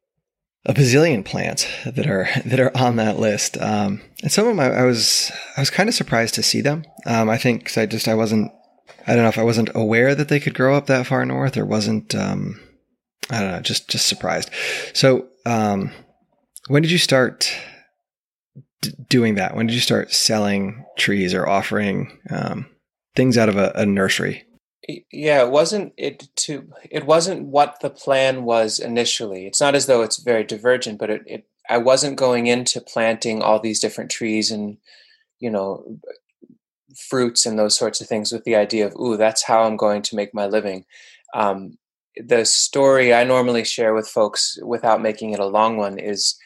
a 0.67 0.75
bazillion 0.75 1.25
plants 1.25 1.67
that 1.85 2.07
are 2.07 2.27
that 2.45 2.59
are 2.61 2.77
on 2.77 2.97
that 2.97 3.19
list. 3.19 3.59
Um, 3.61 4.01
and 4.23 4.33
some 4.33 4.47
of 4.47 4.57
them 4.57 4.61
I, 4.61 4.81
I 4.81 4.85
was 4.85 5.31
I 5.57 5.61
was 5.61 5.71
kind 5.71 5.89
of 5.89 5.95
surprised 5.95 6.35
to 6.35 6.43
see 6.43 6.63
them. 6.63 6.85
Um, 7.07 7.29
I 7.29 7.37
think 7.39 7.65
'cause 7.65 7.79
I 7.79 7.87
just 7.87 8.09
I 8.09 8.15
wasn't 8.15 8.51
I 9.09 9.15
don't 9.15 9.23
know 9.23 9.31
if 9.31 9.39
I 9.39 9.43
wasn't 9.43 9.71
aware 9.75 10.15
that 10.15 10.29
they 10.29 10.39
could 10.39 10.55
grow 10.55 10.77
up 10.77 10.87
that 10.87 11.07
far 11.07 11.25
north 11.25 11.57
or 11.57 11.65
wasn't 11.65 12.15
um, 12.15 12.61
I 13.31 13.41
don't 13.41 13.53
know 13.53 13.61
just 13.61 13.89
just 13.89 14.07
surprised. 14.07 14.51
So 14.93 15.29
um, 15.47 15.91
when 16.69 16.83
did 16.83 16.91
you 16.91 16.99
start 16.99 17.51
d- 18.83 18.93
doing 19.09 19.37
that? 19.37 19.57
When 19.57 19.67
did 19.67 19.75
you 19.75 19.81
start 19.81 20.13
selling 20.13 20.85
trees 20.99 21.33
or 21.33 21.49
offering 21.49 22.19
um, 22.31 22.67
things 23.17 23.39
out 23.39 23.49
of 23.49 23.57
a, 23.57 23.73
a 23.75 23.87
nursery? 23.87 24.45
Yeah 25.11 25.43
it 25.43 25.51
wasn't 25.51 25.95
it 25.97 26.29
to 26.37 26.71
it 26.91 27.07
wasn't 27.07 27.47
what 27.47 27.81
the 27.81 27.91
plan 27.91 28.45
was 28.45 28.79
initially 28.79 29.47
it's 29.47 29.61
not 29.61 29.75
as 29.75 29.87
though 29.87 30.01
it's 30.01 30.17
very 30.17 30.45
divergent 30.45 30.99
but 30.99 31.11
it, 31.11 31.23
it 31.27 31.47
i 31.69 31.77
wasn't 31.77 32.17
going 32.17 32.47
into 32.47 32.81
planting 32.81 33.43
all 33.43 33.61
these 33.61 33.81
different 33.81 34.11
trees 34.11 34.51
and 34.51 34.79
you 35.41 35.51
know 35.51 35.85
fruits 37.09 37.47
and 37.47 37.59
those 37.59 37.77
sorts 37.77 38.01
of 38.01 38.07
things 38.07 38.33
with 38.33 38.45
the 38.45 38.57
idea 38.57 38.87
of 38.87 38.95
ooh 38.97 39.17
that's 39.17 39.45
how 39.45 39.63
i'm 39.63 39.77
going 39.77 40.03
to 40.03 40.17
make 40.17 40.35
my 40.35 40.47
living 40.47 40.85
um, 41.35 41.77
the 42.17 42.45
story 42.45 43.15
i 43.15 43.25
normally 43.25 43.65
share 43.65 43.95
with 43.95 44.09
folks 44.09 44.59
without 44.65 45.03
making 45.03 45.33
it 45.33 45.41
a 45.41 45.47
long 45.47 45.77
one 45.77 45.99
is 45.99 46.37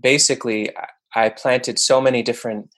basically 0.00 0.70
I- 1.14 1.28
planted 1.30 1.78
so 1.78 2.00
many 2.00 2.22
different 2.22 2.70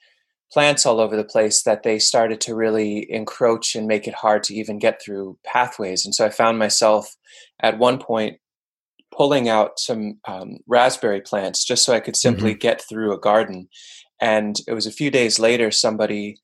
plants 0.51 0.85
all 0.85 0.99
over 0.99 1.15
the 1.15 1.23
place 1.23 1.63
that 1.63 1.83
they 1.83 1.99
started 1.99 2.39
to 2.41 2.55
really 2.55 3.11
encroach 3.11 3.75
and 3.75 3.87
make 3.87 4.07
it 4.07 4.13
hard 4.13 4.43
to 4.43 4.55
even 4.55 4.79
get 4.79 5.01
through 5.01 5.37
pathways. 5.43 6.05
And 6.05 6.15
so 6.15 6.25
I 6.25 6.29
found 6.29 6.57
myself 6.57 7.15
at 7.59 7.77
one 7.77 7.99
point 7.99 8.39
pulling 9.11 9.49
out 9.49 9.79
some 9.79 10.19
um, 10.27 10.57
raspberry 10.67 11.21
plants 11.21 11.65
just 11.65 11.83
so 11.83 11.93
I 11.93 11.99
could 11.99 12.15
simply 12.15 12.53
get 12.53 12.81
through 12.81 13.13
a 13.13 13.19
garden. 13.19 13.67
And 14.21 14.57
it 14.67 14.73
was 14.73 14.85
a 14.85 14.91
few 14.91 15.11
days 15.11 15.39
later, 15.39 15.69
somebody 15.71 16.37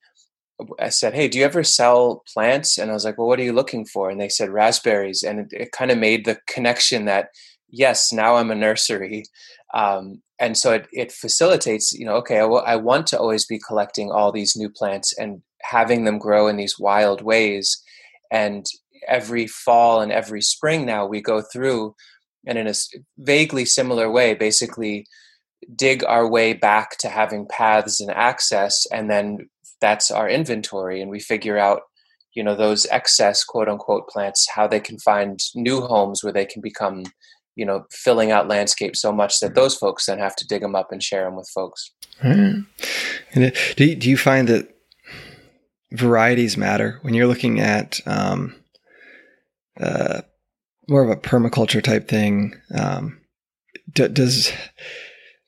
I 0.79 0.89
said, 0.89 1.13
Hey, 1.13 1.27
do 1.27 1.37
you 1.37 1.45
ever 1.45 1.63
sell 1.63 2.23
plants? 2.31 2.77
And 2.77 2.89
I 2.89 2.93
was 2.93 3.05
like, 3.05 3.17
Well, 3.17 3.27
what 3.27 3.39
are 3.39 3.43
you 3.43 3.53
looking 3.53 3.85
for? 3.85 4.09
And 4.09 4.19
they 4.19 4.29
said 4.29 4.49
raspberries. 4.49 5.23
And 5.23 5.39
it, 5.39 5.47
it 5.51 5.71
kind 5.71 5.91
of 5.91 5.97
made 5.97 6.25
the 6.25 6.39
connection 6.47 7.05
that, 7.05 7.29
yes, 7.69 8.11
now 8.11 8.35
I'm 8.35 8.51
a 8.51 8.55
nursery. 8.55 9.25
Um, 9.73 10.21
and 10.39 10.57
so 10.57 10.73
it, 10.73 10.87
it 10.91 11.11
facilitates, 11.11 11.93
you 11.93 12.05
know, 12.05 12.15
okay, 12.15 12.37
I, 12.37 12.41
w- 12.41 12.63
I 12.63 12.75
want 12.75 13.07
to 13.07 13.19
always 13.19 13.45
be 13.45 13.59
collecting 13.59 14.11
all 14.11 14.31
these 14.31 14.55
new 14.55 14.69
plants 14.69 15.17
and 15.17 15.41
having 15.61 16.03
them 16.03 16.19
grow 16.19 16.47
in 16.47 16.57
these 16.57 16.77
wild 16.77 17.21
ways. 17.21 17.81
And 18.31 18.65
every 19.07 19.47
fall 19.47 20.01
and 20.01 20.11
every 20.11 20.41
spring 20.41 20.85
now 20.85 21.05
we 21.05 21.21
go 21.21 21.41
through 21.41 21.95
and 22.45 22.57
in 22.57 22.67
a 22.67 22.73
vaguely 23.17 23.65
similar 23.65 24.11
way, 24.11 24.33
basically 24.33 25.05
dig 25.75 26.03
our 26.03 26.27
way 26.27 26.53
back 26.53 26.97
to 26.97 27.09
having 27.09 27.47
paths 27.47 27.99
and 28.01 28.11
access. 28.11 28.85
And 28.91 29.09
then 29.09 29.49
that's 29.83 30.09
our 30.09 30.29
inventory. 30.29 31.01
And 31.01 31.11
we 31.11 31.19
figure 31.19 31.57
out, 31.57 31.81
you 32.33 32.41
know, 32.41 32.55
those 32.55 32.87
excess 32.89 33.43
quote 33.43 33.67
unquote 33.67 34.07
plants, 34.07 34.47
how 34.49 34.65
they 34.65 34.79
can 34.79 34.97
find 34.97 35.39
new 35.55 35.81
homes 35.81 36.23
where 36.23 36.33
they 36.33 36.45
can 36.45 36.61
become 36.61 37.03
you 37.55 37.65
know 37.65 37.85
filling 37.91 38.31
out 38.31 38.47
landscape 38.47 38.95
so 38.95 39.11
much 39.11 39.39
that 39.39 39.53
those 39.53 39.75
folks 39.75 40.07
then 40.07 40.17
have 40.17 40.35
to 40.35 40.47
dig 40.47 40.63
them 40.63 40.73
up 40.73 40.91
and 40.91 41.03
share 41.03 41.25
them 41.25 41.35
with 41.35 41.47
folks 41.53 41.91
Alright. 42.23 42.63
And 43.33 43.53
do 43.75 43.85
you, 43.85 43.95
do 43.95 44.09
you 44.09 44.17
find 44.17 44.47
that 44.47 44.75
varieties 45.91 46.57
matter 46.57 46.99
when 47.01 47.13
you're 47.13 47.27
looking 47.27 47.59
at 47.59 47.99
um, 48.05 48.55
uh, 49.79 50.21
more 50.87 51.03
of 51.03 51.09
a 51.09 51.15
permaculture 51.15 51.83
type 51.83 52.07
thing? 52.07 52.55
Um, 52.73 53.19
does 53.93 54.51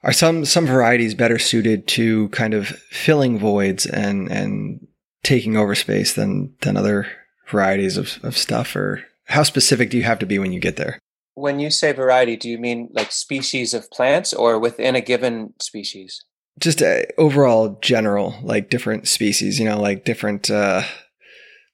are 0.05 0.13
some 0.13 0.45
some 0.45 0.65
varieties 0.65 1.13
better 1.13 1.37
suited 1.37 1.87
to 1.89 2.29
kind 2.29 2.53
of 2.53 2.67
filling 2.89 3.37
voids 3.37 3.85
and 3.85 4.31
and 4.31 4.87
taking 5.23 5.57
over 5.57 5.75
space 5.75 6.13
than 6.13 6.55
than 6.61 6.77
other 6.77 7.07
varieties 7.49 7.97
of, 7.97 8.19
of 8.23 8.37
stuff? 8.37 8.75
Or 8.75 9.03
how 9.25 9.43
specific 9.43 9.89
do 9.89 9.97
you 9.97 10.03
have 10.03 10.19
to 10.19 10.25
be 10.25 10.39
when 10.39 10.53
you 10.53 10.61
get 10.61 10.77
there? 10.77 10.99
when 11.35 11.59
you 11.59 11.69
say 11.69 11.91
variety 11.91 12.35
do 12.35 12.49
you 12.49 12.57
mean 12.57 12.89
like 12.93 13.11
species 13.11 13.73
of 13.73 13.91
plants 13.91 14.33
or 14.33 14.57
within 14.57 14.95
a 14.95 15.01
given 15.01 15.53
species 15.61 16.23
just 16.59 16.81
uh, 16.81 17.01
overall 17.17 17.77
general 17.81 18.35
like 18.41 18.69
different 18.69 19.07
species 19.07 19.59
you 19.59 19.65
know 19.65 19.79
like 19.79 20.05
different 20.05 20.49
uh 20.49 20.81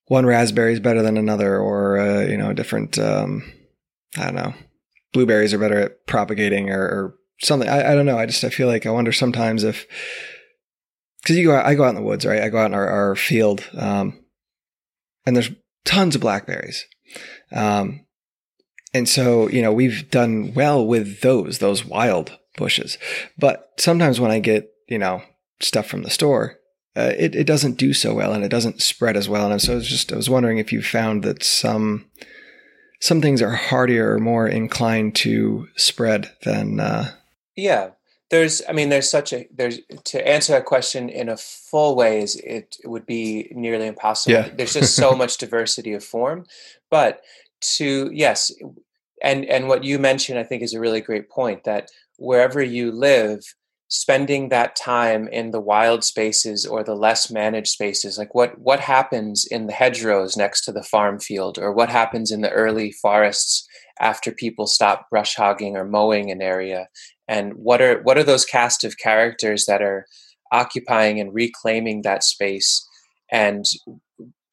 one 0.07 0.25
raspberry 0.25 0.73
is 0.73 0.79
better 0.79 1.01
than 1.01 1.15
another 1.15 1.57
or 1.57 1.99
uh, 1.99 2.21
you 2.21 2.35
know 2.35 2.51
different 2.51 2.97
um 2.97 3.43
i 4.17 4.25
don't 4.25 4.35
know 4.35 4.53
blueberries 5.13 5.53
are 5.53 5.59
better 5.59 5.79
at 5.79 6.05
propagating 6.07 6.69
or, 6.69 6.81
or 6.81 7.15
something 7.41 7.69
I, 7.69 7.91
I 7.91 7.95
don't 7.95 8.05
know. 8.05 8.17
I 8.17 8.25
just 8.25 8.43
i 8.43 8.49
feel 8.49 8.67
like 8.67 8.85
i 8.85 8.91
wonder 8.91 9.11
sometimes 9.11 9.63
if 9.63 9.87
because 11.21 11.37
you 11.37 11.45
go 11.45 11.55
out, 11.55 11.65
i 11.65 11.75
go 11.75 11.83
out 11.83 11.89
in 11.89 11.95
the 11.95 12.01
woods 12.01 12.25
right? 12.25 12.41
I 12.41 12.49
go 12.49 12.59
out 12.59 12.67
in 12.67 12.73
our, 12.73 12.87
our 12.87 13.15
field 13.15 13.67
um 13.77 14.23
and 15.25 15.35
there's 15.35 15.51
tons 15.85 16.15
of 16.15 16.21
blackberries. 16.21 16.85
Um 17.51 18.05
and 18.93 19.07
so 19.07 19.47
you 19.49 19.61
know 19.61 19.73
we've 19.73 20.09
done 20.09 20.53
well 20.53 20.85
with 20.85 21.21
those 21.21 21.59
those 21.59 21.85
wild 21.85 22.37
bushes. 22.57 22.97
But 23.37 23.69
sometimes 23.77 24.19
when 24.19 24.31
i 24.31 24.39
get 24.39 24.69
you 24.87 24.97
know 24.97 25.23
stuff 25.59 25.87
from 25.87 26.03
the 26.03 26.09
store 26.09 26.57
uh, 26.95 27.13
it, 27.17 27.35
it 27.35 27.47
doesn't 27.47 27.77
do 27.77 27.93
so 27.93 28.13
well 28.13 28.33
and 28.33 28.43
it 28.43 28.49
doesn't 28.49 28.81
spread 28.81 29.15
as 29.15 29.29
well. 29.29 29.49
And 29.49 29.61
so 29.61 29.71
I 29.71 29.75
was 29.75 29.87
just 29.87 30.11
i 30.11 30.15
was 30.15 30.29
wondering 30.29 30.57
if 30.57 30.73
you 30.73 30.81
found 30.81 31.23
that 31.23 31.43
some 31.43 32.05
some 32.99 33.21
things 33.21 33.41
are 33.41 33.51
hardier 33.51 34.13
or 34.13 34.19
more 34.19 34.47
inclined 34.47 35.15
to 35.15 35.67
spread 35.75 36.31
than 36.43 36.79
uh, 36.79 37.11
Yeah, 37.55 37.91
there's. 38.29 38.61
I 38.67 38.71
mean, 38.71 38.89
there's 38.89 39.09
such 39.09 39.33
a 39.33 39.47
there's 39.53 39.79
to 40.05 40.27
answer 40.27 40.53
that 40.53 40.65
question 40.65 41.09
in 41.09 41.29
a 41.29 41.37
full 41.37 41.95
way 41.95 42.21
is 42.21 42.35
it, 42.37 42.77
it 42.83 42.87
would 42.87 43.05
be 43.05 43.51
nearly 43.51 43.87
impossible. 43.87 44.33
Yeah. 44.33 44.49
There's 44.55 44.73
just 44.73 44.95
so 44.95 45.13
much 45.13 45.37
diversity 45.37 45.93
of 45.93 46.03
form, 46.03 46.45
but 46.89 47.21
to 47.77 48.09
yes, 48.13 48.51
and 49.21 49.45
and 49.45 49.67
what 49.67 49.83
you 49.83 49.99
mentioned, 49.99 50.39
I 50.39 50.43
think, 50.43 50.63
is 50.63 50.73
a 50.73 50.79
really 50.79 51.01
great 51.01 51.29
point. 51.29 51.63
That 51.65 51.89
wherever 52.17 52.61
you 52.61 52.91
live, 52.91 53.43
spending 53.89 54.47
that 54.47 54.77
time 54.77 55.27
in 55.27 55.51
the 55.51 55.59
wild 55.59 56.03
spaces 56.03 56.65
or 56.65 56.83
the 56.83 56.95
less 56.95 57.29
managed 57.29 57.67
spaces, 57.67 58.17
like 58.17 58.33
what 58.33 58.57
what 58.57 58.79
happens 58.79 59.45
in 59.45 59.67
the 59.67 59.73
hedgerows 59.73 60.37
next 60.37 60.63
to 60.65 60.71
the 60.71 60.83
farm 60.83 61.19
field, 61.19 61.59
or 61.59 61.73
what 61.73 61.89
happens 61.89 62.31
in 62.31 62.41
the 62.41 62.51
early 62.51 62.93
forests 62.93 63.67
after 63.99 64.31
people 64.31 64.65
stop 64.65 65.09
brush 65.09 65.35
hogging 65.35 65.75
or 65.75 65.85
mowing 65.85 66.31
an 66.31 66.41
area 66.41 66.87
and 67.31 67.53
what 67.53 67.81
are 67.81 68.01
what 68.01 68.17
are 68.17 68.25
those 68.25 68.43
cast 68.43 68.83
of 68.83 68.97
characters 68.97 69.65
that 69.65 69.81
are 69.81 70.05
occupying 70.51 71.17
and 71.19 71.33
reclaiming 71.33 72.01
that 72.01 72.25
space? 72.25 72.85
And 73.31 73.63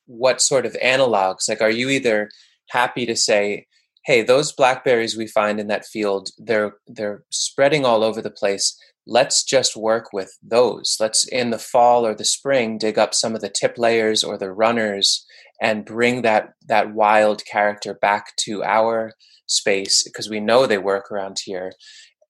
what 0.06 0.40
sort 0.40 0.64
of 0.64 0.74
analogs? 0.74 1.48
Like 1.48 1.60
are 1.60 1.70
you 1.70 1.88
either 1.88 2.30
happy 2.70 3.04
to 3.04 3.16
say 3.16 3.66
hey 4.04 4.22
those 4.22 4.52
blackberries 4.52 5.16
we 5.16 5.26
find 5.26 5.58
in 5.58 5.66
that 5.66 5.86
field 5.86 6.28
they're 6.38 6.74
they're 6.86 7.24
spreading 7.30 7.84
all 7.84 8.04
over 8.04 8.22
the 8.22 8.30
place. 8.30 8.78
Let's 9.06 9.42
just 9.42 9.74
work 9.74 10.12
with 10.12 10.30
those. 10.42 10.96
Let's 11.00 11.26
in 11.26 11.50
the 11.50 11.58
fall 11.58 12.06
or 12.06 12.14
the 12.14 12.24
spring 12.24 12.78
dig 12.78 12.96
up 12.96 13.12
some 13.12 13.34
of 13.34 13.40
the 13.40 13.48
tip 13.60 13.76
layers 13.76 14.22
or 14.22 14.38
the 14.38 14.52
runners 14.52 15.26
and 15.60 15.84
bring 15.84 16.22
that 16.22 16.50
that 16.68 16.94
wild 16.94 17.44
character 17.44 17.92
back 17.94 18.36
to 18.44 18.62
our 18.62 19.14
space 19.48 20.04
because 20.04 20.28
we 20.28 20.38
know 20.38 20.66
they 20.66 20.78
work 20.78 21.10
around 21.10 21.38
here 21.44 21.72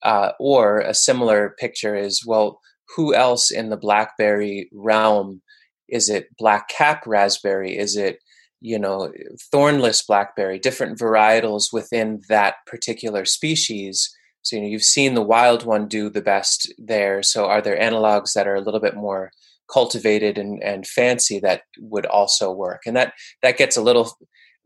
uh, 0.03 0.31
or 0.39 0.79
a 0.79 0.93
similar 0.93 1.55
picture 1.59 1.95
is 1.95 2.23
well 2.25 2.59
who 2.95 3.13
else 3.13 3.51
in 3.51 3.69
the 3.69 3.77
blackberry 3.77 4.69
realm? 4.73 5.41
Is 5.87 6.09
it 6.09 6.27
black 6.37 6.69
cap 6.69 7.03
raspberry? 7.05 7.77
Is 7.77 7.95
it 7.95 8.19
you 8.61 8.79
know 8.79 9.11
thornless 9.51 10.03
blackberry? 10.03 10.59
Different 10.59 10.99
varietals 10.99 11.65
within 11.71 12.21
that 12.29 12.55
particular 12.65 13.25
species. 13.25 14.09
So 14.41 14.55
you 14.55 14.61
know 14.61 14.67
you've 14.67 14.83
seen 14.83 15.13
the 15.13 15.21
wild 15.21 15.65
one 15.65 15.87
do 15.87 16.09
the 16.09 16.21
best 16.21 16.71
there. 16.77 17.21
So 17.23 17.45
are 17.45 17.61
there 17.61 17.79
analogs 17.79 18.33
that 18.33 18.47
are 18.47 18.55
a 18.55 18.61
little 18.61 18.79
bit 18.79 18.95
more 18.95 19.31
cultivated 19.71 20.37
and, 20.39 20.63
and 20.63 20.87
fancy 20.87 21.39
that 21.39 21.61
would 21.79 22.05
also 22.07 22.51
work? 22.51 22.81
And 22.85 22.95
that 22.95 23.13
that 23.43 23.57
gets 23.57 23.77
a 23.77 23.81
little 23.81 24.17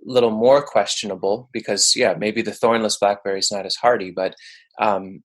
little 0.05 0.31
more 0.31 0.61
questionable 0.61 1.49
because 1.53 1.93
yeah 1.95 2.13
maybe 2.17 2.41
the 2.41 2.51
thornless 2.51 2.97
blackberry 2.97 3.39
is 3.39 3.51
not 3.51 3.65
as 3.65 3.75
hardy 3.75 4.11
but 4.11 4.35
um, 4.79 5.23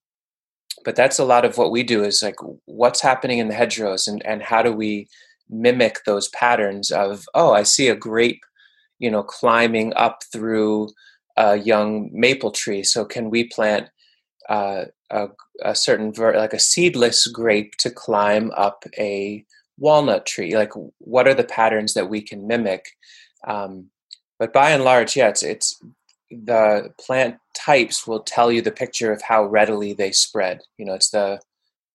but 0.84 0.96
that's 0.96 1.18
a 1.18 1.24
lot 1.24 1.44
of 1.44 1.58
what 1.58 1.70
we 1.70 1.82
do 1.82 2.04
is 2.04 2.22
like 2.22 2.36
what's 2.66 3.00
happening 3.00 3.38
in 3.38 3.48
the 3.48 3.54
hedgerows 3.54 4.06
and, 4.06 4.24
and 4.24 4.42
how 4.42 4.62
do 4.62 4.72
we 4.72 5.08
mimic 5.50 6.00
those 6.04 6.28
patterns 6.28 6.90
of 6.90 7.24
oh 7.34 7.52
i 7.52 7.62
see 7.62 7.88
a 7.88 7.96
grape 7.96 8.42
you 8.98 9.10
know 9.10 9.22
climbing 9.22 9.94
up 9.94 10.22
through 10.30 10.88
a 11.38 11.56
young 11.56 12.10
maple 12.12 12.50
tree 12.50 12.82
so 12.82 13.04
can 13.04 13.30
we 13.30 13.44
plant 13.44 13.88
uh, 14.48 14.86
a, 15.10 15.28
a 15.62 15.74
certain 15.74 16.12
ver- 16.12 16.36
like 16.36 16.52
a 16.52 16.58
seedless 16.58 17.26
grape 17.26 17.76
to 17.76 17.90
climb 17.90 18.50
up 18.56 18.84
a 18.98 19.44
walnut 19.78 20.26
tree? 20.26 20.56
Like 20.56 20.72
what 20.98 21.28
are 21.28 21.34
the 21.34 21.44
patterns 21.44 21.94
that 21.94 22.08
we 22.08 22.20
can 22.20 22.46
mimic? 22.46 22.86
Um, 23.46 23.90
but 24.38 24.52
by 24.52 24.70
and 24.70 24.84
large 24.84 25.16
yeah 25.16 25.28
it's 25.28 25.42
it's 25.42 25.80
the 26.30 26.92
plant 27.00 27.36
types 27.54 28.06
will 28.06 28.20
tell 28.20 28.52
you 28.52 28.62
the 28.62 28.70
picture 28.70 29.12
of 29.12 29.22
how 29.22 29.44
readily 29.44 29.92
they 29.92 30.12
spread. 30.12 30.60
You 30.76 30.86
know, 30.86 30.94
it's 30.94 31.10
the 31.10 31.40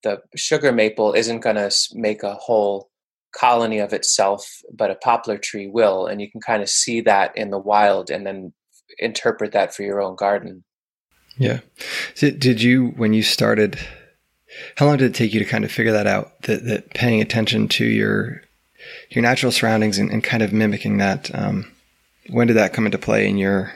the 0.03 0.21
sugar 0.35 0.71
maple 0.71 1.13
isn't 1.13 1.39
going 1.39 1.55
to 1.55 1.71
make 1.93 2.23
a 2.23 2.33
whole 2.33 2.89
colony 3.31 3.79
of 3.79 3.93
itself, 3.93 4.45
but 4.73 4.91
a 4.91 4.95
poplar 4.95 5.37
tree 5.37 5.67
will, 5.67 6.07
and 6.07 6.21
you 6.21 6.29
can 6.29 6.41
kind 6.41 6.61
of 6.61 6.69
see 6.69 7.01
that 7.01 7.35
in 7.37 7.51
the 7.51 7.57
wild, 7.57 8.11
and 8.11 8.27
then 8.27 8.53
interpret 8.99 9.53
that 9.53 9.73
for 9.73 9.83
your 9.83 10.01
own 10.01 10.15
garden. 10.15 10.63
yeah 11.37 11.59
did 12.19 12.61
you 12.61 12.89
when 12.89 13.11
you 13.13 13.23
started 13.23 13.79
how 14.77 14.85
long 14.85 14.97
did 14.97 15.09
it 15.09 15.15
take 15.15 15.33
you 15.33 15.39
to 15.39 15.45
kind 15.45 15.65
of 15.65 15.71
figure 15.71 15.91
that 15.91 16.05
out 16.05 16.39
that, 16.43 16.63
that 16.65 16.93
paying 16.93 17.21
attention 17.21 17.67
to 17.67 17.85
your 17.85 18.43
your 19.09 19.21
natural 19.21 19.51
surroundings 19.51 19.97
and, 19.97 20.11
and 20.11 20.23
kind 20.23 20.43
of 20.43 20.53
mimicking 20.53 20.97
that 20.97 21.33
um, 21.33 21.71
when 22.29 22.47
did 22.47 22.57
that 22.57 22.73
come 22.73 22.85
into 22.85 22.97
play 22.97 23.27
in 23.27 23.37
your 23.37 23.73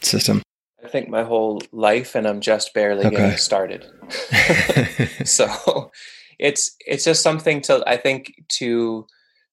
system 0.00 0.42
I 0.82 0.88
think 0.88 1.08
my 1.08 1.24
whole 1.24 1.60
life, 1.72 2.14
and 2.14 2.26
I'm 2.26 2.40
just 2.40 2.72
barely 2.72 3.06
Okay. 3.06 3.16
getting 3.16 3.36
started. 3.36 3.86
so 5.24 5.90
it's 6.38 6.74
it's 6.86 7.04
just 7.04 7.22
something 7.22 7.60
to 7.62 7.82
I 7.86 7.96
think 7.96 8.32
to 8.58 9.06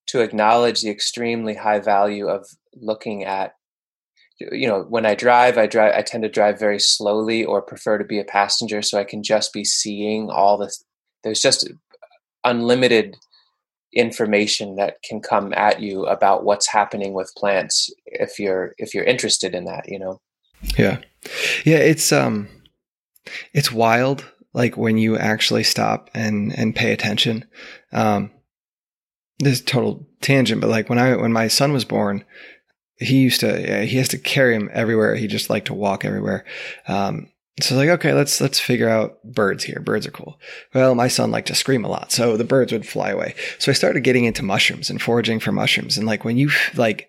to 0.06 0.20
acknowledge 0.20 0.82
the 0.82 0.90
extremely 0.90 1.54
high 1.54 1.80
value 1.80 2.28
of 2.28 2.46
looking 2.74 3.24
at 3.24 3.54
you 4.38 4.68
know 4.68 4.82
when 4.88 5.04
I 5.04 5.14
drive 5.14 5.58
I 5.58 5.66
drive 5.66 5.94
I 5.96 6.02
tend 6.02 6.22
to 6.22 6.28
drive 6.28 6.60
very 6.60 6.78
slowly 6.78 7.44
or 7.44 7.60
prefer 7.60 7.98
to 7.98 8.04
be 8.04 8.20
a 8.20 8.24
passenger 8.24 8.82
so 8.82 8.98
I 8.98 9.04
can 9.04 9.22
just 9.22 9.52
be 9.52 9.64
seeing 9.64 10.30
all 10.30 10.58
this 10.58 10.84
there's 11.24 11.40
just 11.40 11.68
unlimited 12.44 13.16
information 13.92 14.76
that 14.76 14.96
can 15.02 15.20
come 15.20 15.52
at 15.54 15.80
you 15.80 16.04
about 16.06 16.44
what's 16.44 16.68
happening 16.68 17.14
with 17.14 17.32
plants 17.36 17.90
if 18.06 18.38
you're 18.38 18.74
if 18.78 18.94
you're 18.94 19.04
interested 19.04 19.54
in 19.54 19.64
that 19.64 19.88
you 19.88 19.98
know 19.98 20.20
Yeah. 20.78 21.00
Yeah, 21.64 21.78
it's 21.78 22.12
um 22.12 22.48
it's 23.52 23.72
wild 23.72 24.24
like 24.52 24.76
when 24.76 24.98
you 24.98 25.16
actually 25.16 25.64
stop 25.64 26.10
and 26.14 26.52
and 26.56 26.74
pay 26.74 26.92
attention. 26.92 27.44
Um 27.92 28.30
this 29.38 29.54
is 29.54 29.64
total 29.64 30.08
tangent, 30.20 30.60
but 30.60 30.70
like 30.70 30.88
when 30.88 30.98
I 30.98 31.16
when 31.16 31.32
my 31.32 31.48
son 31.48 31.72
was 31.72 31.84
born, 31.84 32.24
he 32.96 33.18
used 33.18 33.40
to 33.40 33.84
he 33.86 33.96
has 33.98 34.08
to 34.08 34.18
carry 34.18 34.54
him 34.54 34.70
everywhere. 34.72 35.14
He 35.16 35.26
just 35.26 35.50
liked 35.50 35.66
to 35.66 35.74
walk 35.74 36.04
everywhere. 36.04 36.44
Um 36.88 37.30
so 37.60 37.74
like 37.74 37.88
okay, 37.88 38.12
let's 38.12 38.40
let's 38.40 38.60
figure 38.60 38.88
out 38.88 39.22
birds 39.24 39.64
here. 39.64 39.80
Birds 39.80 40.06
are 40.06 40.10
cool. 40.10 40.38
Well, 40.74 40.94
my 40.94 41.08
son 41.08 41.30
liked 41.30 41.48
to 41.48 41.54
scream 41.54 41.84
a 41.84 41.88
lot, 41.88 42.12
so 42.12 42.36
the 42.36 42.44
birds 42.44 42.70
would 42.72 42.86
fly 42.86 43.10
away. 43.10 43.34
So 43.58 43.70
I 43.70 43.74
started 43.74 44.04
getting 44.04 44.24
into 44.24 44.42
mushrooms 44.42 44.90
and 44.90 45.00
foraging 45.00 45.40
for 45.40 45.52
mushrooms 45.52 45.96
and 45.96 46.06
like 46.06 46.24
when 46.24 46.36
you 46.36 46.50
like 46.74 47.08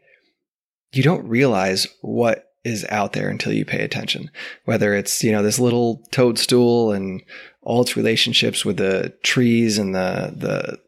you 0.93 1.03
don't 1.03 1.27
realize 1.27 1.87
what 2.01 2.46
is 2.67 2.85
out 2.89 3.13
there 3.13 3.29
until 3.29 3.53
you 3.53 3.65
pay 3.65 3.83
attention. 3.83 4.29
Whether 4.65 4.93
it's, 4.93 5.23
you 5.23 5.31
know, 5.31 5.41
this 5.41 5.59
little 5.59 6.03
toadstool 6.11 6.91
and 6.91 7.23
all 7.61 7.81
its 7.81 7.97
relationships 7.97 8.63
with 8.63 8.77
the 8.77 9.13
trees 9.23 9.77
and 9.77 9.95
the 9.95 10.33
the 10.35 10.79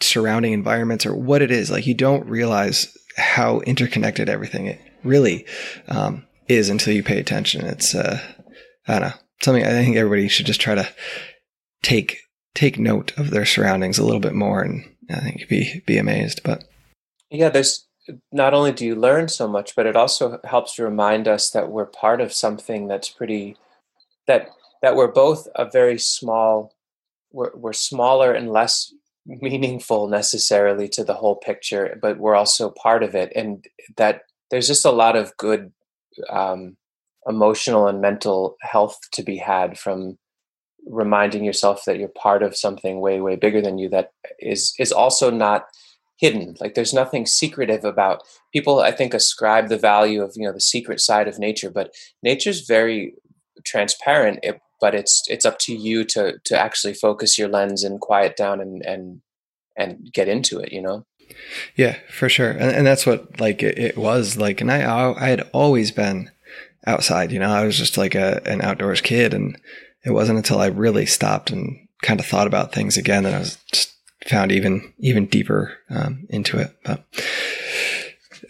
surrounding 0.00 0.52
environments 0.52 1.06
or 1.06 1.14
what 1.14 1.42
it 1.42 1.50
is. 1.50 1.70
Like 1.70 1.86
you 1.86 1.94
don't 1.94 2.26
realize 2.26 2.96
how 3.16 3.60
interconnected 3.60 4.28
everything 4.28 4.66
it 4.66 4.80
really 5.02 5.46
um, 5.88 6.26
is 6.48 6.68
until 6.68 6.94
you 6.94 7.02
pay 7.02 7.18
attention. 7.18 7.64
It's 7.66 7.94
uh 7.94 8.20
I 8.88 8.92
don't 8.98 9.08
know. 9.08 9.14
Something 9.42 9.64
I 9.64 9.70
think 9.70 9.96
everybody 9.96 10.28
should 10.28 10.46
just 10.46 10.60
try 10.60 10.74
to 10.74 10.88
take 11.82 12.18
take 12.54 12.78
note 12.78 13.12
of 13.18 13.30
their 13.30 13.44
surroundings 13.44 13.98
a 13.98 14.04
little 14.04 14.20
bit 14.20 14.34
more 14.34 14.62
and 14.62 14.84
I 15.10 15.20
think 15.20 15.40
you'd 15.40 15.48
be 15.48 15.82
be 15.86 15.98
amazed. 15.98 16.42
But 16.44 16.64
Yeah, 17.30 17.48
there's 17.48 17.85
not 18.32 18.54
only 18.54 18.72
do 18.72 18.84
you 18.84 18.94
learn 18.94 19.28
so 19.28 19.48
much, 19.48 19.74
but 19.74 19.86
it 19.86 19.96
also 19.96 20.38
helps 20.44 20.78
remind 20.78 21.26
us 21.28 21.50
that 21.50 21.70
we're 21.70 21.86
part 21.86 22.20
of 22.20 22.32
something 22.32 22.88
that's 22.88 23.08
pretty 23.08 23.56
that 24.26 24.48
that 24.82 24.96
we're 24.96 25.12
both 25.12 25.48
a 25.54 25.68
very 25.68 25.98
small 25.98 26.74
we're, 27.32 27.54
we're 27.54 27.72
smaller 27.72 28.32
and 28.32 28.50
less 28.50 28.92
meaningful 29.26 30.08
necessarily 30.08 30.88
to 30.88 31.02
the 31.02 31.14
whole 31.14 31.36
picture, 31.36 31.98
but 32.00 32.18
we're 32.18 32.36
also 32.36 32.70
part 32.70 33.02
of 33.02 33.14
it, 33.14 33.32
and 33.34 33.66
that 33.96 34.22
there's 34.50 34.68
just 34.68 34.84
a 34.84 34.90
lot 34.92 35.16
of 35.16 35.36
good 35.36 35.72
um, 36.30 36.76
emotional 37.26 37.88
and 37.88 38.00
mental 38.00 38.56
health 38.60 38.98
to 39.12 39.22
be 39.22 39.36
had 39.36 39.78
from 39.78 40.16
reminding 40.86 41.44
yourself 41.44 41.82
that 41.84 41.98
you're 41.98 42.08
part 42.08 42.44
of 42.44 42.56
something 42.56 43.00
way 43.00 43.20
way 43.20 43.34
bigger 43.34 43.60
than 43.60 43.76
you 43.76 43.88
that 43.88 44.12
is 44.38 44.72
is 44.78 44.92
also 44.92 45.30
not 45.30 45.66
hidden 46.18 46.54
like 46.60 46.74
there's 46.74 46.94
nothing 46.94 47.26
secretive 47.26 47.84
about 47.84 48.22
people 48.52 48.80
i 48.80 48.90
think 48.90 49.12
ascribe 49.14 49.68
the 49.68 49.78
value 49.78 50.22
of 50.22 50.32
you 50.36 50.46
know 50.46 50.52
the 50.52 50.60
secret 50.60 51.00
side 51.00 51.28
of 51.28 51.38
nature 51.38 51.70
but 51.70 51.94
nature's 52.22 52.66
very 52.66 53.14
transparent 53.64 54.38
it, 54.42 54.60
but 54.80 54.94
it's 54.94 55.22
it's 55.28 55.44
up 55.44 55.58
to 55.58 55.74
you 55.74 56.04
to 56.04 56.34
to 56.44 56.58
actually 56.58 56.94
focus 56.94 57.38
your 57.38 57.48
lens 57.48 57.84
and 57.84 58.00
quiet 58.00 58.36
down 58.36 58.60
and 58.60 58.82
and 58.84 59.20
and 59.76 60.10
get 60.12 60.28
into 60.28 60.58
it 60.58 60.72
you 60.72 60.80
know 60.80 61.04
Yeah, 61.74 61.96
for 62.10 62.28
sure. 62.28 62.50
And, 62.50 62.70
and 62.70 62.86
that's 62.86 63.06
what 63.06 63.40
like 63.40 63.62
it, 63.62 63.78
it 63.78 63.98
was 63.98 64.36
like. 64.36 64.60
And 64.60 64.70
I, 64.70 65.12
I 65.12 65.28
had 65.28 65.48
always 65.52 65.90
been 65.90 66.30
outside, 66.86 67.32
you 67.32 67.38
know, 67.38 67.50
I 67.50 67.64
was 67.64 67.76
just 67.76 67.98
like 67.98 68.14
a, 68.14 68.40
an 68.46 68.62
outdoors 68.62 69.00
kid. 69.00 69.34
And 69.34 69.58
it 70.04 70.10
wasn't 70.10 70.38
until 70.38 70.60
I 70.60 70.66
really 70.66 71.06
stopped 71.06 71.50
and 71.50 71.88
kind 72.02 72.20
of 72.20 72.26
thought 72.26 72.46
about 72.46 72.72
things 72.72 72.96
again 72.96 73.24
that 73.24 73.34
I 73.34 73.38
was 73.38 73.58
just 73.72 73.95
found 74.28 74.52
even, 74.52 74.92
even 74.98 75.26
deeper 75.26 75.78
um, 75.90 76.26
into 76.28 76.58
it. 76.58 76.76
But 76.84 77.04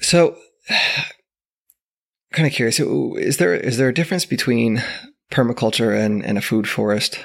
so 0.01 0.37
kind 2.33 2.47
of 2.47 2.53
curious, 2.53 2.81
is 2.81 3.37
there, 3.39 3.55
is 3.55 3.77
there 3.77 3.89
a 3.89 3.95
difference 3.95 4.25
between 4.25 4.83
permaculture 5.31 5.99
and, 5.99 6.25
and 6.25 6.39
a 6.39 6.43
food 6.43 6.69
forest? 6.69 7.25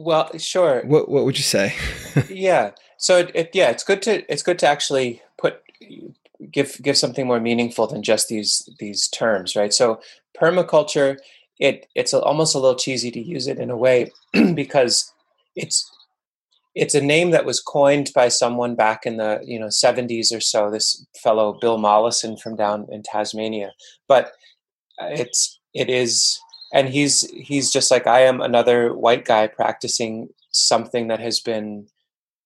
well 0.00 0.30
sure 0.38 0.82
What, 0.84 1.08
what 1.08 1.24
would 1.24 1.36
you 1.36 1.44
say? 1.44 1.74
yeah 2.28 2.72
so 2.96 3.18
it, 3.18 3.30
it 3.34 3.50
yeah 3.52 3.70
it's 3.70 3.84
good 3.84 4.02
to 4.02 4.30
it's 4.32 4.42
good 4.42 4.58
to 4.60 4.66
actually 4.66 5.22
put 5.38 5.62
give 6.50 6.80
give 6.82 6.96
something 6.96 7.26
more 7.26 7.40
meaningful 7.40 7.86
than 7.86 8.02
just 8.02 8.28
these 8.28 8.68
these 8.78 9.08
terms 9.08 9.54
right 9.54 9.72
so 9.72 10.00
permaculture 10.38 11.18
it 11.58 11.86
it's 11.94 12.14
almost 12.14 12.54
a 12.54 12.58
little 12.58 12.78
cheesy 12.78 13.10
to 13.10 13.20
use 13.20 13.46
it 13.46 13.58
in 13.58 13.70
a 13.70 13.76
way 13.76 14.10
because 14.54 15.12
it's 15.54 15.90
it's 16.74 16.94
a 16.94 17.00
name 17.00 17.30
that 17.32 17.44
was 17.44 17.60
coined 17.60 18.10
by 18.14 18.28
someone 18.28 18.74
back 18.74 19.04
in 19.04 19.16
the 19.16 19.40
you 19.44 19.58
know 19.58 19.66
70s 19.66 20.34
or 20.34 20.40
so 20.40 20.70
this 20.70 21.04
fellow 21.22 21.58
bill 21.60 21.78
mollison 21.78 22.36
from 22.36 22.56
down 22.56 22.86
in 22.90 23.02
tasmania. 23.02 23.72
But 24.08 24.32
uh, 25.00 25.08
it's 25.10 25.58
it 25.74 25.88
is 25.88 26.38
and 26.72 26.88
he's 26.88 27.28
he's 27.30 27.72
just 27.72 27.90
like 27.90 28.06
i 28.06 28.20
am 28.20 28.40
another 28.40 28.94
white 28.94 29.24
guy 29.24 29.46
practicing 29.46 30.28
something 30.50 31.08
that 31.08 31.20
has 31.20 31.40
been 31.40 31.86